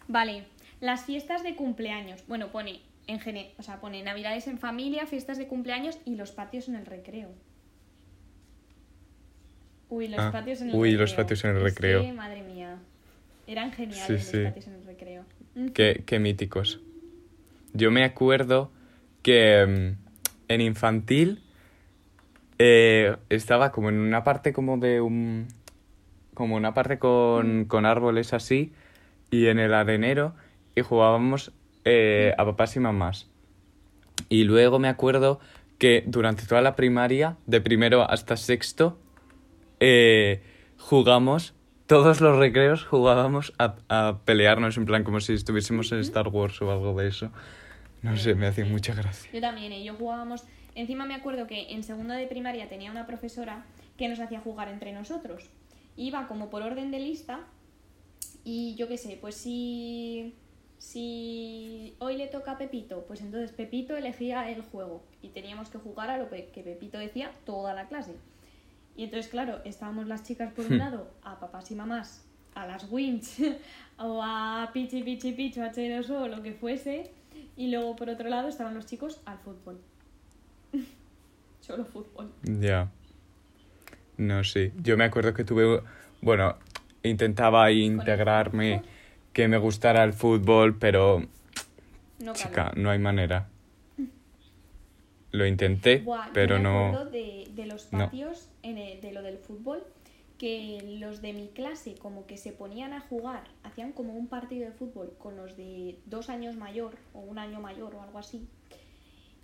Vale, 0.09 0.45
las 0.79 1.05
fiestas 1.05 1.43
de 1.43 1.55
cumpleaños. 1.55 2.23
Bueno, 2.27 2.49
pone 2.51 2.81
en 3.07 3.19
gene- 3.19 3.53
o 3.57 3.63
sea, 3.63 3.79
pone 3.79 4.03
navidades 4.03 4.47
en 4.47 4.57
familia, 4.59 5.05
fiestas 5.05 5.37
de 5.37 5.47
cumpleaños 5.47 5.97
y 6.05 6.15
los 6.15 6.31
patios 6.31 6.67
en 6.69 6.75
el 6.75 6.85
recreo. 6.85 7.29
Uy, 9.89 10.07
los 10.09 10.19
Ah, 10.19 10.31
patios 10.33 10.61
en 10.61 10.69
el 10.69 10.75
uy, 10.75 10.89
recreo. 10.91 11.01
los 11.01 11.13
patios 11.13 11.43
en 11.45 11.51
el 11.51 11.57
Es 11.57 11.63
recreo. 11.63 12.01
que, 12.01 12.11
madre 12.13 12.41
mía. 12.43 12.56
Eran 13.47 13.71
geniales 13.71 14.23
Sí, 14.23 14.31
sí. 14.31 14.37
los 14.37 14.47
patios 14.47 14.67
en 14.67 14.73
el 14.75 14.85
recreo. 14.85 15.23
Qué, 15.73 16.03
qué 16.05 16.19
míticos. 16.19 16.79
Yo 17.73 17.89
me 17.91 18.03
acuerdo 18.03 18.71
que 19.23 19.65
mm, 19.97 20.51
en 20.51 20.61
infantil 20.61 21.41
eh, 22.59 23.15
estaba 23.29 23.71
como 23.71 23.89
en 23.89 23.99
una 23.99 24.23
parte 24.23 24.53
como 24.53 24.77
de 24.77 25.01
un... 25.01 25.47
como 26.33 26.55
una 26.55 26.73
parte 26.73 26.99
con, 26.99 27.65
con 27.65 27.85
árboles 27.85 28.33
así 28.33 28.73
y 29.31 29.47
en 29.47 29.59
el 29.59 29.73
arenero 29.73 30.33
y 30.75 30.81
jugábamos 30.81 31.51
eh, 31.85 32.33
a 32.37 32.45
papás 32.45 32.75
y 32.75 32.79
mamás. 32.79 33.27
Y 34.29 34.43
luego 34.43 34.79
me 34.79 34.87
acuerdo 34.89 35.39
que 35.77 36.03
durante 36.07 36.45
toda 36.45 36.61
la 36.61 36.75
primaria, 36.75 37.37
de 37.45 37.61
primero 37.61 38.09
hasta 38.09 38.35
sexto, 38.35 38.97
eh, 39.79 40.41
jugamos, 40.77 41.53
todos 41.87 42.19
los 42.19 42.37
recreos 42.37 42.83
jugábamos 42.83 43.53
a, 43.57 43.75
a 43.87 44.19
pelearnos, 44.25 44.77
en 44.77 44.85
plan 44.85 45.03
como 45.03 45.21
si 45.21 45.33
estuviésemos 45.33 45.91
en 45.93 45.99
Star 45.99 46.27
Wars 46.27 46.61
o 46.61 46.69
algo 46.69 46.93
de 46.99 47.07
eso. 47.07 47.31
No 48.03 48.15
sé, 48.17 48.35
me 48.35 48.45
hacía 48.45 48.65
mucha 48.65 48.93
gracia. 48.93 49.31
Yo 49.33 49.41
también, 49.41 49.71
¿eh? 49.71 49.83
yo 49.83 49.95
jugábamos. 49.95 50.43
Encima 50.75 51.05
me 51.05 51.15
acuerdo 51.15 51.47
que 51.47 51.71
en 51.71 51.83
segundo 51.83 52.13
de 52.13 52.27
primaria 52.27 52.69
tenía 52.69 52.91
una 52.91 53.07
profesora 53.07 53.65
que 53.97 54.07
nos 54.07 54.19
hacía 54.19 54.41
jugar 54.41 54.67
entre 54.67 54.91
nosotros. 54.91 55.49
Iba 55.95 56.27
como 56.27 56.49
por 56.49 56.61
orden 56.61 56.91
de 56.91 56.99
lista 56.99 57.39
y 58.43 58.75
yo 58.75 58.87
qué 58.87 58.97
sé, 58.97 59.17
pues 59.19 59.35
si. 59.35 60.35
Si 60.79 61.95
hoy 61.97 62.17
le 62.17 62.27
toca 62.27 62.51
a 62.51 62.57
Pepito, 62.59 63.03
pues 63.07 63.21
entonces 63.21 63.51
Pepito 63.51 63.97
elegía 63.97 64.51
el 64.51 64.61
juego 64.61 65.01
y 65.23 65.29
teníamos 65.29 65.69
que 65.69 65.79
jugar 65.79 66.11
a 66.11 66.19
lo 66.19 66.29
que 66.29 66.61
Pepito 66.63 66.99
decía 66.99 67.31
toda 67.45 67.73
la 67.73 67.87
clase. 67.87 68.13
Y 68.97 69.03
entonces, 69.03 69.29
claro, 69.29 69.61
estábamos 69.63 70.07
las 70.07 70.23
chicas 70.23 70.51
por 70.51 70.65
un 70.65 70.79
lado, 70.79 71.13
a 71.21 71.39
papás 71.39 71.69
y 71.69 71.75
mamás, 71.75 72.25
a 72.55 72.65
las 72.65 72.91
Winch, 72.91 73.39
o 73.99 74.21
a 74.23 74.71
Pichi 74.73 75.03
Pichi 75.03 75.33
Pichu, 75.33 75.61
H2O, 75.61 76.23
o 76.23 76.27
lo 76.27 76.41
que 76.41 76.53
fuese, 76.53 77.11
y 77.55 77.69
luego 77.69 77.95
por 77.95 78.09
otro 78.09 78.27
lado 78.27 78.47
estaban 78.47 78.73
los 78.73 78.87
chicos 78.87 79.21
al 79.25 79.37
fútbol. 79.37 79.79
Solo 81.61 81.85
fútbol. 81.85 82.31
Ya. 82.41 82.89
No 84.17 84.43
sé. 84.43 84.73
Yo 84.81 84.97
me 84.97 85.03
acuerdo 85.03 85.33
que 85.35 85.43
tuve. 85.43 85.83
Bueno, 86.21 86.57
intentaba 87.03 87.71
integrarme, 87.71 88.81
que 89.31 89.47
me 89.47 89.57
gustara 89.57 90.03
el 90.03 90.13
fútbol, 90.13 90.75
pero. 90.79 91.21
No 92.17 92.33
Chica, 92.33 92.71
no 92.75 92.89
hay 92.89 92.97
manera. 92.97 93.47
Lo 95.31 95.45
intenté, 95.45 95.97
Buah, 95.99 96.29
pero 96.33 96.57
me 96.57 96.63
no. 96.63 97.05
de, 97.05 97.47
de 97.53 97.65
los 97.65 97.91
no. 97.91 98.05
patios, 98.05 98.49
en 98.63 98.77
el- 98.77 99.01
de 99.01 99.11
lo 99.11 99.21
del 99.21 99.37
fútbol, 99.37 99.83
que 100.37 100.97
los 100.99 101.21
de 101.21 101.33
mi 101.33 101.47
clase 101.47 101.95
como 101.95 102.25
que 102.27 102.37
se 102.37 102.51
ponían 102.53 102.93
a 102.93 103.01
jugar, 103.01 103.43
hacían 103.63 103.91
como 103.91 104.13
un 104.13 104.27
partido 104.27 104.65
de 104.65 104.71
fútbol 104.71 105.13
con 105.17 105.35
los 105.35 105.57
de 105.57 105.97
dos 106.05 106.29
años 106.29 106.55
mayor 106.55 106.95
o 107.13 107.19
un 107.19 107.39
año 107.39 107.59
mayor 107.59 107.95
o 107.95 108.01
algo 108.01 108.19
así. 108.19 108.47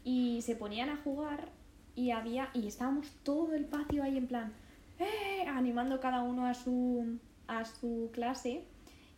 Y 0.03 0.41
se 0.43 0.55
ponían 0.55 0.89
a 0.89 0.97
jugar 0.97 1.49
y 1.95 2.11
había 2.11 2.49
y 2.53 2.67
estábamos 2.67 3.07
todo 3.23 3.53
el 3.55 3.65
patio 3.65 4.03
ahí 4.03 4.17
en 4.17 4.27
plan 4.27 4.53
¡eh! 4.99 5.45
animando 5.47 5.99
cada 5.99 6.23
uno 6.23 6.45
a 6.47 6.53
su 6.55 7.17
a 7.47 7.65
su 7.65 8.09
clase 8.13 8.63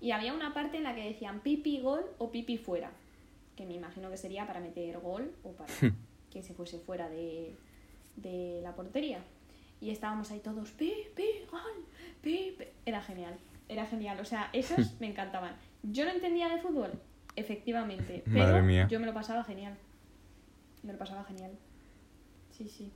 y 0.01 0.11
había 0.11 0.33
una 0.33 0.53
parte 0.53 0.77
en 0.77 0.83
la 0.83 0.93
que 0.93 1.03
decían 1.05 1.39
pipi 1.39 1.79
gol 1.79 2.03
o 2.17 2.31
pipi 2.31 2.57
fuera 2.57 2.91
que 3.55 3.65
me 3.65 3.73
imagino 3.75 4.09
que 4.11 4.17
sería 4.17 4.45
para 4.45 4.59
meter 4.59 4.99
gol 4.99 5.31
o 5.43 5.51
para 5.51 5.71
que 6.35 6.43
se 6.43 6.53
fuese 6.53 6.79
fuera 6.79 7.07
de, 7.07 7.55
de 8.17 8.59
la 8.61 8.75
portería 8.75 9.23
y 9.79 9.89
estábamos 9.89 10.31
ahí 10.31 10.39
todos 10.39 10.71
pi 10.71 10.93
pi 11.15 11.23
gol 11.49 11.85
pi, 12.21 12.55
pi". 12.57 12.65
era 12.85 13.01
genial 13.01 13.35
era 13.69 13.85
genial 13.85 14.19
o 14.19 14.25
sea 14.25 14.49
esos 14.51 14.93
me 14.99 15.07
encantaban 15.07 15.55
yo 15.81 16.03
no 16.03 16.11
entendía 16.11 16.49
de 16.49 16.59
fútbol 16.59 16.91
efectivamente 17.37 18.21
pero 18.25 18.39
Madre 18.39 18.61
mía. 18.61 18.87
yo 18.89 18.99
me 18.99 19.05
lo 19.05 19.13
pasaba 19.13 19.45
genial 19.45 19.77
me 20.83 20.91
lo 20.91 20.99
pasaba 20.99 21.23
genial 21.23 21.51
Sí, 22.57 22.69
sí. 22.69 22.91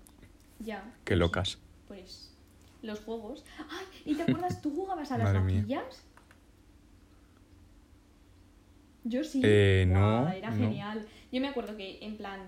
Ya. 0.59 0.83
Qué 1.03 1.11
pues, 1.15 1.19
locas. 1.19 1.59
Pues 1.87 2.33
los 2.81 3.01
juegos. 3.01 3.43
¡Ay! 3.69 3.85
¿Y 4.05 4.15
te 4.15 4.23
acuerdas? 4.23 4.61
¿Tú 4.61 4.73
jugabas 4.73 5.11
a 5.11 5.17
las 5.17 5.33
Madre 5.33 5.41
mía. 5.41 5.83
Yo 9.03 9.23
sí. 9.23 9.41
Eh, 9.43 9.85
no, 9.87 10.29
Era 10.29 10.51
no. 10.51 10.55
genial. 10.57 11.05
Yo 11.31 11.41
me 11.41 11.49
acuerdo 11.49 11.75
que, 11.75 11.99
en 12.05 12.15
plan, 12.15 12.39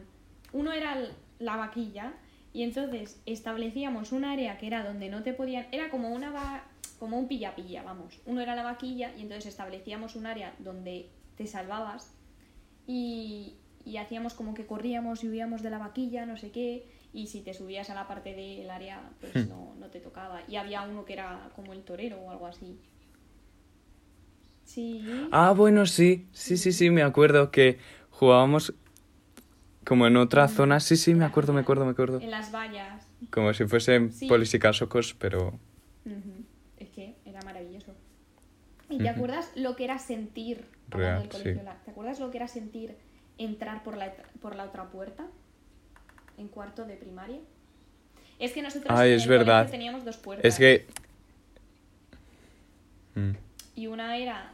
uno 0.54 0.72
era 0.74 0.98
la 1.40 1.56
vaquilla 1.58 2.14
y 2.54 2.64
entonces 2.64 3.22
establecíamos 3.26 4.12
un 4.12 4.26
área 4.26 4.58
que 4.58 4.68
era 4.68 4.84
donde 4.84 5.10
no 5.10 5.24
te 5.24 5.34
podían. 5.34 5.68
Era 5.72 5.90
como 5.90 6.10
una 6.10 6.32
va- 6.32 6.64
como 7.00 7.18
un 7.18 7.28
pilla-pilla, 7.28 7.84
vamos. 7.84 8.20
Uno 8.26 8.42
era 8.42 8.56
la 8.56 8.64
vaquilla 8.64 9.12
y 9.18 9.22
entonces 9.22 9.48
establecíamos 9.48 10.16
un 10.16 10.26
área 10.28 10.54
donde 10.60 11.10
te 11.38 11.48
salvabas 11.48 12.14
y, 12.88 13.56
y 13.86 13.98
hacíamos 13.98 14.34
como 14.34 14.54
que 14.54 14.66
corríamos 14.66 15.24
y 15.24 15.30
huíamos 15.30 15.62
de 15.64 15.70
la 15.70 15.78
vaquilla, 15.80 16.26
no 16.26 16.38
sé 16.38 16.52
qué, 16.52 16.86
y 17.14 17.28
si 17.28 17.42
te 17.42 17.54
subías 17.54 17.90
a 17.90 17.96
la 17.96 18.08
parte 18.08 18.34
del 18.36 18.70
área, 18.70 19.02
pues 19.20 19.36
no, 19.48 19.74
no 19.80 19.88
te 19.88 20.00
tocaba. 20.00 20.42
Y 20.48 20.56
había 20.58 20.84
uno 20.84 21.06
que 21.06 21.14
era 21.14 21.52
como 21.56 21.74
el 21.74 21.84
torero 21.84 22.18
o 22.22 22.32
algo 22.32 22.48
así. 22.48 22.80
Sí. 24.66 25.28
Ah, 25.32 25.52
bueno, 25.52 25.86
sí, 25.86 26.28
sí, 26.32 26.58
sí, 26.58 26.72
sí, 26.72 26.90
me 26.90 27.04
acuerdo 27.04 27.52
que 27.52 27.80
jugábamos 28.10 28.74
como 29.86 30.08
en 30.08 30.18
otra 30.18 30.48
zona. 30.48 30.80
Sí, 30.80 30.96
sí, 30.98 31.14
me 31.16 31.26
acuerdo, 31.26 31.54
me 31.54 31.62
acuerdo, 31.62 31.86
me 31.86 31.92
acuerdo. 31.92 32.20
En 32.20 32.32
las 32.32 32.52
vallas. 32.54 33.08
Como 33.30 33.54
si 33.54 33.66
fuesen 33.66 34.12
Sí. 34.12 34.28
polis 34.28 34.54
y 34.54 34.60
casocos, 34.60 35.14
pero... 35.14 35.60
Es 36.78 36.90
que 36.90 37.16
era 37.26 37.40
maravilloso. 37.44 37.94
¿Y 38.90 38.98
te 38.98 39.10
acuerdas 39.10 39.52
lo 39.56 39.76
que 39.76 39.86
era 39.86 39.98
sentir, 40.00 40.66
Real, 40.90 41.28
colegio, 41.30 41.54
sí. 41.60 41.62
la- 41.64 41.76
¿te 41.86 41.92
acuerdas 41.92 42.20
lo 42.20 42.30
que 42.32 42.38
era 42.38 42.48
sentir 42.48 42.96
entrar 43.38 43.84
por 43.84 43.96
la, 43.98 44.14
por 44.42 44.56
la 44.56 44.66
otra 44.66 44.90
puerta? 44.90 45.28
En 46.38 46.48
cuarto 46.50 46.86
de 46.86 46.96
primaria. 46.98 47.40
Es 48.40 48.52
que 48.54 48.62
nosotros 48.62 48.98
Ay, 49.00 49.12
en 49.12 49.18
es 49.18 49.24
el 49.24 49.30
verdad. 49.30 49.60
colegio 49.60 49.72
teníamos 49.72 50.04
dos 50.06 50.18
puertas. 50.18 50.46
Es 50.46 50.58
que... 50.58 50.88
Mm. 53.16 53.32
Y 53.76 53.88
una 53.88 54.18
era... 54.18 54.52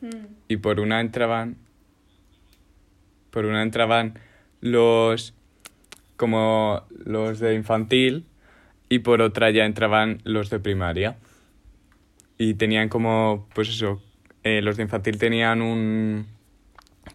mm, 0.00 0.08
Y 0.48 0.56
por 0.58 0.80
una 0.80 1.00
entraban... 1.00 1.56
Por 3.30 3.46
una 3.46 3.62
entraban 3.62 4.14
los... 4.64 5.34
Como 6.16 6.82
los 7.04 7.38
de 7.38 7.54
infantil 7.54 8.24
y 8.88 9.00
por 9.00 9.20
otra 9.20 9.50
ya 9.50 9.64
entraban 9.64 10.20
los 10.24 10.48
de 10.48 10.58
primaria. 10.58 11.16
Y 12.38 12.54
tenían 12.54 12.88
como, 12.88 13.46
pues 13.54 13.68
eso, 13.68 14.00
eh, 14.42 14.62
los 14.62 14.76
de 14.76 14.84
infantil 14.84 15.18
tenían 15.18 15.60
un... 15.60 16.26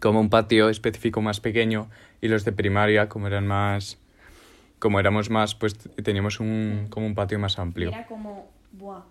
como 0.00 0.20
un 0.20 0.30
patio 0.30 0.68
específico 0.68 1.22
más 1.22 1.40
pequeño 1.40 1.90
y 2.20 2.28
los 2.28 2.44
de 2.44 2.52
primaria, 2.52 3.08
como 3.08 3.26
eran 3.26 3.46
más... 3.46 3.98
Como 4.78 5.00
éramos 5.00 5.28
más, 5.28 5.54
pues 5.54 5.76
teníamos 6.02 6.40
un, 6.40 6.86
como 6.88 7.06
un 7.06 7.14
patio 7.14 7.38
más 7.38 7.58
amplio. 7.58 7.88
era 7.88 8.06
como... 8.06 8.48
Buah, 8.72 9.02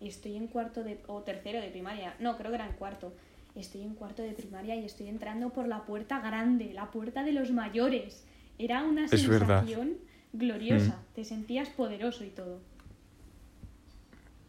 estoy 0.00 0.36
en 0.36 0.48
cuarto 0.48 0.84
de... 0.84 1.00
o 1.06 1.22
tercero 1.22 1.60
de 1.60 1.68
primaria. 1.68 2.14
No, 2.18 2.36
creo 2.36 2.50
que 2.50 2.56
era 2.56 2.66
en 2.66 2.74
cuarto. 2.74 3.12
Estoy 3.58 3.82
en 3.82 3.94
cuarto 3.94 4.22
de 4.22 4.32
primaria 4.32 4.76
y 4.76 4.84
estoy 4.84 5.08
entrando 5.08 5.50
por 5.50 5.66
la 5.66 5.84
puerta 5.84 6.20
grande, 6.20 6.72
la 6.72 6.90
puerta 6.90 7.24
de 7.24 7.32
los 7.32 7.50
mayores. 7.50 8.24
Era 8.58 8.84
una 8.84 9.04
Es 9.06 9.26
verdad. 9.28 9.60
sensación 9.60 9.96
gloriosa. 10.32 10.96
Mm. 10.96 11.14
Te 11.14 11.24
sentías 11.24 11.68
poderoso 11.70 12.24
y 12.24 12.28
todo. 12.30 12.60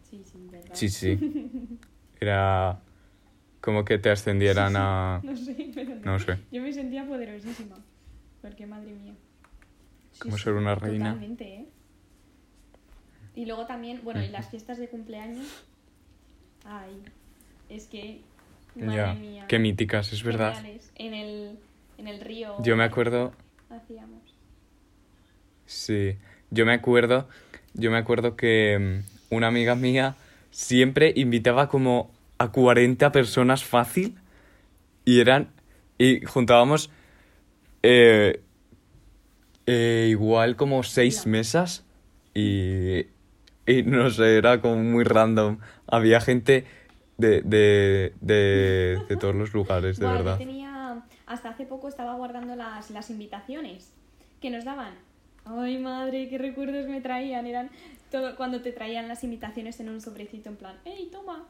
Sí, 0.09 0.23
sí, 0.25 0.47
verdad. 0.51 0.73
Sí, 0.73 0.89
sí. 0.89 1.17
Era 2.19 2.81
como 3.61 3.83
que 3.85 3.97
te 3.97 4.09
ascendieran 4.09 4.75
a... 4.75 5.21
No 5.23 5.35
sé, 5.35 5.71
pero 5.73 5.95
no. 5.95 6.19
Sé. 6.19 6.37
Yo 6.51 6.61
me 6.61 6.71
sentía 6.73 7.05
poderosísima. 7.05 7.77
Porque 8.41 8.65
madre 8.65 8.93
mía. 8.93 9.13
Sí, 10.11 10.19
Como 10.19 10.37
ser 10.37 10.53
una 10.53 10.75
reina. 10.75 11.05
Totalmente, 11.13 11.55
¿eh? 11.55 11.65
Y 13.35 13.45
luego 13.45 13.65
también, 13.65 14.01
bueno, 14.03 14.23
y 14.23 14.27
las 14.29 14.49
fiestas 14.49 14.77
de 14.77 14.87
cumpleaños. 14.87 15.45
Ay, 16.65 16.91
es 17.69 17.87
que. 17.87 18.21
Madre 18.75 18.91
Ya, 18.95 19.05
mía. 19.07 19.19
qué 19.47 19.59
míticas, 19.59 20.11
es 20.13 20.23
verdad. 20.23 20.57
En 20.95 21.13
el, 21.13 21.59
en 21.97 22.07
el 22.07 22.19
río. 22.19 22.53
Yo 22.57 22.75
me 22.75 22.83
acuerdo, 22.83 23.33
Hacíamos. 23.69 24.35
sí, 25.65 26.17
yo 26.49 26.65
me 26.65 26.73
acuerdo, 26.73 27.27
yo 27.73 27.91
me 27.91 27.97
acuerdo 27.97 28.35
que 28.35 29.03
mm, 29.31 29.35
una 29.35 29.47
amiga 29.47 29.75
mía 29.75 30.15
siempre 30.51 31.13
invitaba 31.15 31.69
como 31.69 32.11
a 32.37 32.51
40 32.51 33.11
personas 33.11 33.63
fácil 33.63 34.17
y 35.05 35.19
eran, 35.21 35.49
y 35.97 36.21
juntábamos 36.25 36.89
eh, 37.83 38.41
eh, 39.65 40.07
igual 40.09 40.55
como 40.55 40.83
seis 40.83 41.25
mesas 41.27 41.85
y, 42.33 43.01
y 43.65 43.83
no 43.85 44.09
sé, 44.09 44.37
era 44.37 44.61
como 44.61 44.77
muy 44.77 45.03
random. 45.03 45.59
Había 45.87 46.21
gente 46.21 46.65
de, 47.19 47.41
de, 47.41 48.13
de, 48.21 48.99
de 49.07 49.15
todos 49.17 49.35
los 49.35 49.53
lugares, 49.53 49.99
de 49.99 50.05
Buah, 50.05 50.17
yo 50.17 50.23
verdad. 50.23 50.37
tenía. 50.39 51.03
hasta 51.27 51.49
hace 51.49 51.65
poco 51.65 51.87
estaba 51.87 52.15
guardando 52.15 52.55
las, 52.55 52.89
las 52.89 53.09
invitaciones 53.11 53.91
que 54.41 54.49
nos 54.49 54.65
daban. 54.65 54.93
Ay, 55.45 55.77
madre, 55.77 56.27
qué 56.29 56.37
recuerdos 56.37 56.87
me 56.87 57.01
traían. 57.01 57.45
Eran 57.45 57.69
todo 58.11 58.35
cuando 58.35 58.61
te 58.61 58.71
traían 58.71 59.07
las 59.07 59.23
invitaciones 59.23 59.79
en 59.79 59.89
un 59.89 60.01
sobrecito 60.01 60.49
en 60.49 60.55
plan, 60.55 60.75
hey, 60.85 61.09
toma, 61.11 61.45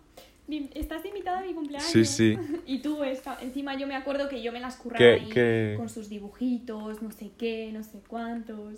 estás 0.73 1.05
invitada 1.05 1.39
a 1.39 1.43
mi 1.43 1.53
cumpleaños. 1.53 1.87
Sí, 1.89 2.03
sí. 2.05 2.37
Y 2.65 2.79
tú, 2.79 3.03
esta- 3.03 3.37
encima 3.41 3.77
yo 3.77 3.87
me 3.87 3.95
acuerdo 3.95 4.27
que 4.27 4.41
yo 4.41 4.51
me 4.51 4.59
las 4.59 4.75
curraba 4.75 4.97
Que- 4.97 5.11
ahí 5.21 5.29
que- 5.29 5.73
con 5.77 5.87
sus 5.89 6.09
dibujitos, 6.09 7.01
no 7.01 7.11
sé 7.11 7.31
qué, 7.37 7.69
no 7.71 7.83
sé 7.83 7.99
cuántos. 8.07 8.73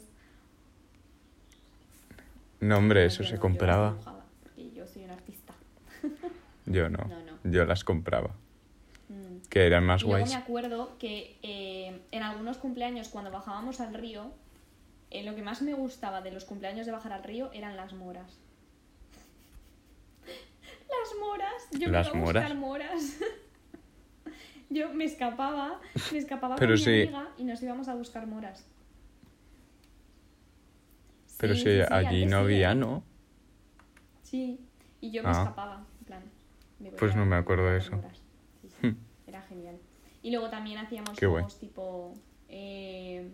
No, 2.59 2.77
hombre, 2.77 3.05
eso 3.05 3.23
se 3.23 3.39
compraba. 3.39 3.91
dibujaba, 3.93 4.25
porque 4.43 4.71
yo 4.75 4.85
soy 4.87 5.03
un 5.05 5.11
artista. 5.11 5.53
Yo 6.65 6.89
no. 6.89 7.03
No, 7.05 7.19
no. 7.23 7.51
Yo 7.51 7.65
las 7.65 7.83
compraba. 7.83 8.35
Mm. 9.09 9.47
Que 9.49 9.65
eran 9.65 9.83
más 9.85 10.03
Y 10.03 10.05
guays. 10.05 10.29
me 10.29 10.35
acuerdo 10.35 10.97
que 10.97 11.37
eh, 11.41 12.01
en 12.11 12.23
algunos 12.23 12.57
cumpleaños 12.57 13.09
cuando 13.09 13.31
bajábamos 13.31 13.81
al 13.81 13.93
río, 13.93 14.31
eh, 15.09 15.23
lo 15.23 15.35
que 15.35 15.41
más 15.41 15.61
me 15.61 15.73
gustaba 15.73 16.21
de 16.21 16.31
los 16.31 16.45
cumpleaños 16.45 16.85
de 16.85 16.91
bajar 16.91 17.11
al 17.13 17.23
río 17.23 17.51
eran 17.53 17.75
las 17.75 17.93
moras. 17.93 18.37
Las 20.87 21.19
moras. 21.19 21.67
Yo 21.71 21.87
me 21.87 21.93
¿Las 21.93 22.07
a 22.07 22.11
buscar 22.11 22.55
moras? 22.55 22.55
moras. 22.55 23.17
Yo 24.69 24.93
me 24.93 25.03
escapaba, 25.05 25.81
me 26.13 26.17
escapaba 26.17 26.55
Pero 26.55 26.71
con 26.73 26.77
sí. 26.77 26.89
mi 26.91 27.01
amiga 27.03 27.27
y 27.37 27.43
nos 27.43 27.61
íbamos 27.61 27.87
a 27.89 27.95
buscar 27.95 28.25
moras. 28.27 28.65
Pero 31.37 31.55
Sí, 31.55 31.61
si 31.61 31.65
sí, 31.77 31.81
allí 31.89 32.25
no 32.25 32.37
había, 32.37 32.71
¿eh? 32.71 32.75
¿no? 32.75 33.03
Sí, 34.21 34.59
y 35.01 35.11
yo 35.11 35.23
me 35.23 35.29
Ah. 35.29 35.31
escapaba, 35.31 35.83
en 35.99 36.05
plan. 36.05 36.23
Pues 36.97 37.15
no 37.15 37.25
me 37.25 37.35
acuerdo 37.35 37.67
de 37.69 37.77
eso. 37.77 37.99
Sí, 38.61 38.69
sí, 38.81 38.95
era 39.27 39.41
genial. 39.43 39.77
Y 40.23 40.31
luego 40.31 40.49
también 40.49 40.77
hacíamos 40.79 41.17
Qué 41.17 41.25
guay. 41.25 41.43
juegos 41.43 41.59
tipo 41.59 42.13
eh, 42.49 43.29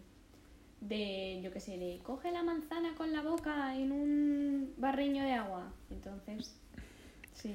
de, 0.81 1.41
yo 1.43 1.51
qué 1.51 1.59
sé, 1.59 1.77
de 1.77 1.99
coge 2.03 2.31
la 2.31 2.43
manzana 2.43 2.93
con 2.95 3.11
la 3.11 3.21
boca 3.21 3.75
en 3.75 3.91
un 3.91 4.73
barriño 4.77 5.23
de 5.23 5.33
agua. 5.33 5.71
Entonces, 5.89 6.59
sí. 7.33 7.53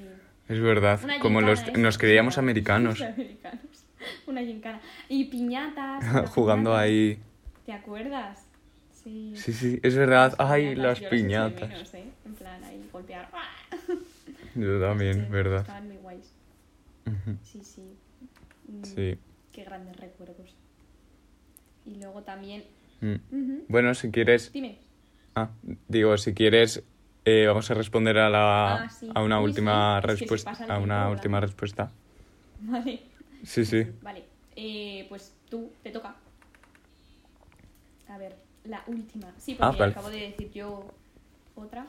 Es 0.49 0.61
verdad. 0.61 1.01
Una 1.05 1.19
Como 1.21 1.41
los, 1.41 1.73
nos 1.79 1.99
creíamos 1.99 2.37
americanos. 2.39 3.01
Americanos. 3.03 3.85
Una 4.27 4.41
gincana. 4.43 4.81
Y 5.09 5.25
piñatas. 5.27 6.13
las 6.13 6.31
Jugando 6.35 6.71
piñatas. 6.71 6.85
ahí. 6.85 7.19
¿Te 7.65 7.73
acuerdas? 7.73 8.47
Sí. 8.93 9.33
Sí, 9.37 9.53
sí, 9.53 9.81
es 9.83 9.97
verdad. 9.97 10.35
Ay, 10.39 10.75
las 10.75 10.99
echo 10.99 11.11
de 11.11 11.17
piñatas. 11.17 11.69
menos, 11.69 11.95
¿eh? 11.95 12.05
En 12.25 12.35
plan, 12.35 12.63
ahí 12.65 12.89
golpear. 12.93 13.31
Yo 14.55 14.81
también, 14.81 15.15
Sí, 15.27 15.31
verdad. 15.31 15.61
Estaban 15.61 15.87
muy 15.89 15.97
guays. 15.97 16.33
Sí, 17.43 17.63
sí. 17.65 17.97
Mm, 18.69 18.83
Sí. 18.85 19.19
Qué 19.53 19.65
grandes 19.65 19.97
recuerdos. 19.97 20.55
Y 21.87 21.97
luego 21.97 22.23
también. 22.23 22.65
Mm. 23.01 23.61
Bueno, 23.69 23.95
si 23.95 24.11
quieres. 24.11 24.53
Dime. 24.53 24.79
Ah, 25.35 25.51
digo, 25.89 26.17
si 26.19 26.35
quieres, 26.35 26.83
eh, 27.25 27.47
vamos 27.47 27.71
a 27.71 27.75
responder 27.75 28.19
a 28.19 28.31
la 28.31 28.75
Ah, 28.75 28.89
sí. 28.89 29.11
a 29.15 29.23
una 29.23 29.41
Uy, 29.41 29.47
última 29.47 30.01
sí, 30.01 30.07
respuesta. 30.07 30.51
A 30.69 30.79
una 30.79 30.97
tiempo 30.99 31.13
última 31.13 31.41
respuesta. 31.41 31.91
Vale. 32.61 33.01
Sí, 33.43 33.65
sí. 33.65 33.87
Vale. 34.03 34.25
Eh, 34.57 35.07
pues 35.09 35.35
tú, 35.51 35.73
te 35.83 35.91
toca. 35.91 36.15
A 38.09 38.19
ver, 38.19 38.37
la 38.65 38.83
última. 38.87 39.33
Sí, 39.39 39.57
Ah, 39.59 39.69
porque 39.71 39.79
vale. 39.81 39.93
acabo 39.93 40.11
de 40.11 40.19
decir 40.21 40.51
yo 40.53 40.85
otra. 41.57 41.87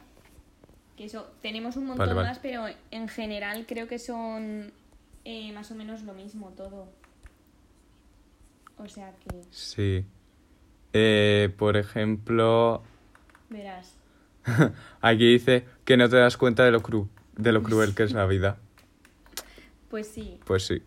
Eso, 1.04 1.28
tenemos 1.42 1.76
un 1.76 1.84
Vale, 1.88 1.98
montón 2.00 2.16
vale. 2.16 2.30
más, 2.30 2.40
pero 2.40 2.66
en 2.92 3.08
general 3.10 3.66
creo 3.68 3.88
que 3.88 4.00
son 4.00 4.72
eh, 5.26 5.52
más 5.52 5.70
o 5.72 5.76
menos 5.76 6.02
lo 6.04 6.14
mismo 6.14 6.50
todo. 6.56 6.88
O 8.78 8.88
sea 8.88 9.12
que, 9.20 9.42
Sí. 9.52 10.06
Eh, 10.94 11.54
por 11.58 11.76
ejemplo, 11.78 12.84
verás. 13.50 13.96
aquí 15.02 15.32
dice 15.34 15.66
que 15.86 15.98
no 15.98 16.08
te 16.10 16.18
das 16.18 16.38
cuenta 16.38 16.64
de 16.64 16.72
lo, 16.72 16.82
cru 16.82 17.08
de 17.36 17.52
lo 17.52 17.64
cruel 17.64 17.94
que 17.96 18.04
es 18.04 18.14
la 18.14 18.26
vida. 18.26 18.58
Pues 19.90 20.08
sí. 20.08 20.40
Pues 20.46 20.66
sí, 20.66 20.82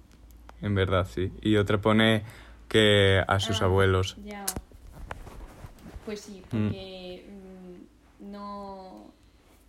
en 0.63 0.75
verdad 0.75 1.07
sí. 1.09 1.31
Y 1.41 1.59
otra 1.59 1.79
pone 1.81 2.25
que 2.69 3.23
a 3.29 3.39
sus 3.39 3.63
Ah, 3.63 3.67
abuelos. 3.67 4.17
Ya. 4.25 4.45
Pues 6.05 6.23
sí, 6.23 6.43
porque 6.51 7.25
mm, 8.21 8.33
no. 8.33 8.86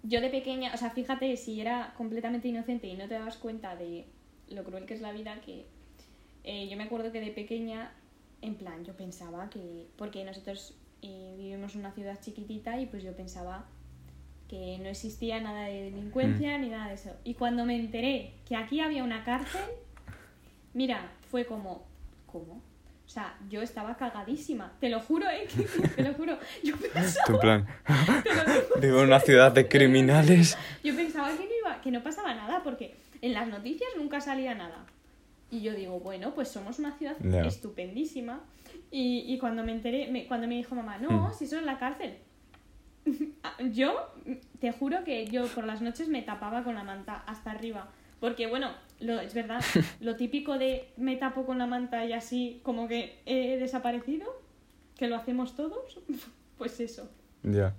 Yo 0.03 0.21
de 0.21 0.29
pequeña, 0.29 0.73
o 0.73 0.77
sea, 0.77 0.91
fíjate, 0.91 1.35
si 1.37 1.59
era 1.59 1.93
completamente 1.97 2.47
inocente 2.47 2.87
y 2.87 2.95
no 2.95 3.07
te 3.07 3.15
dabas 3.15 3.37
cuenta 3.37 3.75
de 3.75 4.05
lo 4.49 4.63
cruel 4.63 4.85
que 4.85 4.93
es 4.93 5.01
la 5.01 5.11
vida, 5.11 5.41
que 5.41 5.65
eh, 6.43 6.67
yo 6.69 6.77
me 6.77 6.83
acuerdo 6.83 7.11
que 7.11 7.19
de 7.19 7.31
pequeña, 7.31 7.91
en 8.41 8.55
plan, 8.55 8.85
yo 8.85 8.93
pensaba 8.95 9.49
que. 9.49 9.87
Porque 9.97 10.23
nosotros 10.23 10.75
eh, 11.01 11.35
vivimos 11.37 11.75
en 11.75 11.81
una 11.81 11.91
ciudad 11.91 12.19
chiquitita 12.21 12.79
y 12.79 12.85
pues 12.85 13.03
yo 13.03 13.15
pensaba 13.15 13.65
que 14.47 14.77
no 14.79 14.87
existía 14.87 15.41
nada 15.41 15.65
de 15.65 15.91
delincuencia 15.91 16.57
ni 16.57 16.69
nada 16.69 16.87
de 16.87 16.93
eso. 16.93 17.11
Y 17.23 17.33
cuando 17.33 17.65
me 17.65 17.75
enteré 17.75 18.33
que 18.45 18.55
aquí 18.55 18.79
había 18.79 19.03
una 19.03 19.23
cárcel, 19.23 19.65
mira, 20.73 21.11
fue 21.29 21.45
como, 21.45 21.83
¿cómo? 22.25 22.61
O 23.07 23.09
sea, 23.09 23.33
yo 23.49 23.61
estaba 23.61 23.95
cagadísima, 23.95 24.73
te 24.81 24.89
lo 24.89 24.99
juro, 24.99 25.29
¿eh? 25.29 25.47
Te 25.95 26.03
lo 26.03 26.13
juro. 26.13 26.37
Yo 26.61 26.75
pensaba, 26.75 27.25
En 27.33 27.39
plan, 27.39 27.67
te 28.23 28.35
lo 28.35 28.43
digo, 28.53 28.81
vivo 28.81 28.99
en 28.99 29.05
una 29.07 29.19
ciudad 29.21 29.51
de 29.53 29.67
criminales. 29.69 30.57
yo 30.83 30.93
pensaba 30.93 31.29
que 31.29 31.45
no, 31.45 31.49
iba, 31.61 31.81
que 31.81 31.89
no 31.91 32.03
pasaba 32.03 32.33
nada 32.35 32.61
porque 32.63 32.95
en 33.21 33.33
las 33.33 33.47
noticias 33.47 33.89
nunca 33.97 34.19
salía 34.19 34.53
nada. 34.55 34.85
Y 35.49 35.61
yo 35.61 35.73
digo, 35.73 36.01
bueno, 36.01 36.33
pues 36.35 36.49
somos 36.49 36.79
una 36.79 36.97
ciudad 36.97 37.15
estupendísima. 37.45 38.41
Y, 38.91 39.23
y 39.33 39.37
cuando 39.39 39.63
me 39.63 39.71
enteré, 39.71 40.11
me- 40.11 40.27
cuando 40.27 40.45
me 40.47 40.55
dijo 40.55 40.75
mamá, 40.75 40.97
no, 40.97 41.29
Mm. 41.29 41.33
si 41.33 41.45
eso 41.45 41.57
es 41.57 41.63
la 41.63 41.79
cárcel. 41.79 42.17
yo, 43.71 43.95
te 44.59 44.73
juro 44.73 45.05
que 45.05 45.27
yo 45.27 45.47
por 45.47 45.63
las 45.63 45.81
noches 45.81 46.09
me 46.09 46.21
tapaba 46.21 46.63
con 46.65 46.75
la 46.75 46.83
manta 46.83 47.23
hasta 47.25 47.51
arriba. 47.51 47.87
Porque 48.19 48.47
bueno, 48.47 48.69
lo, 48.99 49.19
es 49.19 49.33
verdad, 49.33 49.61
lo 50.01 50.15
típico 50.15 50.57
de 50.57 50.91
me 50.97 51.15
tapo 51.17 51.45
con 51.45 51.57
la 51.57 51.67
manta 51.67 52.05
y 52.05 52.13
así 52.13 52.59
como 52.63 52.87
que 52.87 53.19
he 53.25 53.57
desaparecido, 53.57 54.25
que 54.97 55.07
lo 55.07 55.15
hacemos 55.15 55.55
todos, 55.55 55.99
pues 56.57 56.79
eso. 56.79 57.09
Ya. 57.43 57.73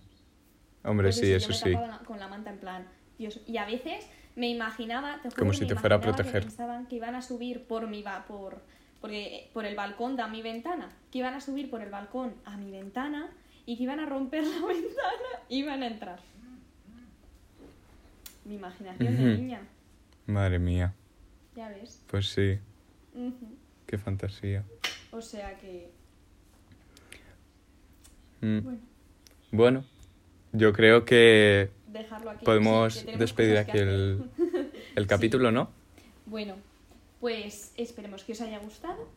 Hombre, 0.84 1.12
sí, 1.12 1.28
yo 1.28 1.36
eso 1.36 1.48
me 1.48 1.54
sí. 1.54 1.70
la- 1.72 2.00
con 2.06 2.18
la 2.18 2.28
manta 2.28 2.50
en 2.50 2.58
plan, 2.58 2.86
Dios. 3.18 3.40
Y 3.46 3.56
a 3.56 3.66
veces 3.66 4.06
me 4.36 4.48
imaginaba, 4.48 5.16
te 5.22 5.28
juro 5.30 5.40
Como 5.40 5.52
si 5.52 5.62
me 5.62 5.66
te 5.68 5.74
fuera 5.74 5.96
a 5.96 5.98
imaginaba 5.98 6.16
que 6.16 6.22
proteger. 6.22 6.42
pensaban 6.48 6.86
que 6.86 6.96
iban 6.96 7.14
a 7.16 7.22
subir 7.22 7.64
por 7.64 7.88
mi 7.88 8.02
va 8.02 8.24
por 8.26 8.60
porque 9.00 9.48
por 9.52 9.64
el 9.64 9.76
balcón 9.76 10.16
de 10.16 10.26
mi 10.26 10.42
ventana, 10.42 10.88
que 11.12 11.18
iban 11.18 11.32
a 11.34 11.40
subir 11.40 11.70
por 11.70 11.82
el 11.82 11.88
balcón 11.90 12.34
a 12.44 12.56
mi 12.56 12.70
ventana 12.72 13.28
y 13.64 13.76
que 13.76 13.84
iban 13.84 14.00
a 14.00 14.06
romper 14.06 14.42
la 14.46 14.66
ventana 14.66 15.28
y 15.48 15.58
iban 15.58 15.82
a 15.82 15.86
entrar. 15.86 16.18
Mi 18.44 18.54
imaginación 18.54 19.16
de 19.16 19.36
niña, 19.36 19.60
Madre 20.26 20.58
mía. 20.58 20.94
Ya 21.58 21.68
ves. 21.70 22.00
Pues 22.06 22.28
sí, 22.30 22.58
qué 23.86 23.98
fantasía. 23.98 24.64
O 25.10 25.20
sea 25.20 25.58
que 25.58 25.90
Mm. 28.40 28.60
bueno, 28.60 28.78
Bueno, 29.50 29.84
yo 30.52 30.72
creo 30.72 31.04
que 31.04 31.70
dejarlo 31.88 32.30
aquí. 32.30 32.44
podemos 32.44 32.94
Sí, 32.94 33.00
que 33.00 33.04
tenemos 33.06 33.20
despedir 33.20 33.56
aquí 33.58 33.78
el, 33.78 34.30
el 34.96 35.06
capítulo, 35.08 35.50
¿no? 35.50 35.70
Bueno, 36.26 36.54
pues 37.18 37.72
esperemos 37.76 38.22
que 38.22 38.32
os 38.32 38.40
haya 38.40 38.60
gustado. 38.60 39.08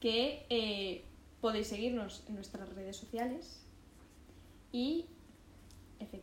Que 0.00 0.44
eh, 0.50 1.04
podéis 1.40 1.68
seguirnos 1.68 2.24
en 2.28 2.34
nuestras 2.34 2.68
redes 2.70 2.96
sociales. 2.96 3.60
Y 4.72 5.06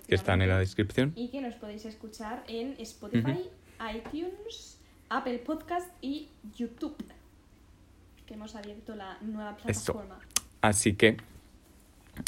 Que 0.08 0.16
están 0.16 0.42
en 0.42 0.50
la 0.50 0.60
descripción. 0.60 1.14
Y 1.16 1.30
que 1.30 1.40
nos 1.40 1.56
podéis 1.56 1.86
escuchar 1.86 2.44
en 2.48 2.76
Spotify, 2.80 3.50
iTunes, 3.94 4.80
Apple 5.10 5.40
Podcast 5.40 5.90
y 6.02 6.30
YouTube. 6.56 6.98
Que 8.26 8.34
hemos 8.34 8.56
abierto 8.56 8.96
la 8.96 9.18
nueva 9.22 9.58
Eso. 9.66 9.94
plataforma. 9.94 10.20
Así 10.62 10.94
que 10.96 11.18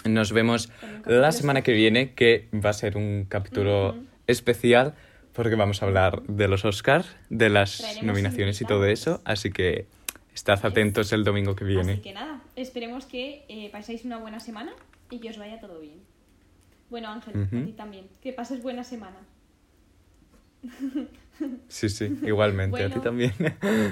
nos 0.05 0.31
vemos 0.31 0.69
la 1.05 1.31
semana 1.31 1.61
que 1.61 1.73
viene, 1.73 2.13
que 2.13 2.47
va 2.53 2.69
a 2.69 2.73
ser 2.73 2.97
un 2.97 3.25
capítulo 3.27 3.95
especial, 4.27 4.95
porque 5.33 5.55
vamos 5.55 5.81
a 5.81 5.85
hablar 5.85 6.23
de 6.23 6.47
los 6.47 6.65
Oscars, 6.65 7.15
de 7.29 7.49
las 7.49 7.77
Traeremos 7.77 8.05
nominaciones 8.05 8.61
y 8.61 8.65
todo 8.65 8.85
eso. 8.85 9.21
Así 9.25 9.51
que 9.51 9.85
estad 10.33 10.65
atentos 10.65 11.11
el 11.13 11.23
domingo 11.23 11.55
que 11.55 11.65
viene. 11.65 11.93
Así 11.93 12.01
que 12.01 12.13
nada, 12.13 12.41
esperemos 12.55 13.05
que 13.05 13.45
eh, 13.49 13.69
paséis 13.71 14.05
una 14.05 14.17
buena 14.17 14.39
semana 14.39 14.73
y 15.09 15.19
que 15.19 15.29
os 15.29 15.37
vaya 15.37 15.59
todo 15.59 15.79
bien. 15.79 15.99
Bueno, 16.89 17.09
Ángel, 17.09 17.43
a 17.43 17.65
ti 17.65 17.71
también. 17.73 18.07
Que 18.21 18.33
pases 18.33 18.61
buena 18.61 18.83
semana. 18.83 19.17
Sí, 21.67 21.89
sí, 21.89 22.13
igualmente, 22.23 22.83
a 22.83 22.89
ti 22.89 22.99
también. 22.99 23.33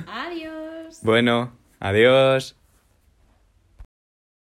Adiós. 0.07 0.99
bueno, 1.01 1.53
adiós. 1.79 2.58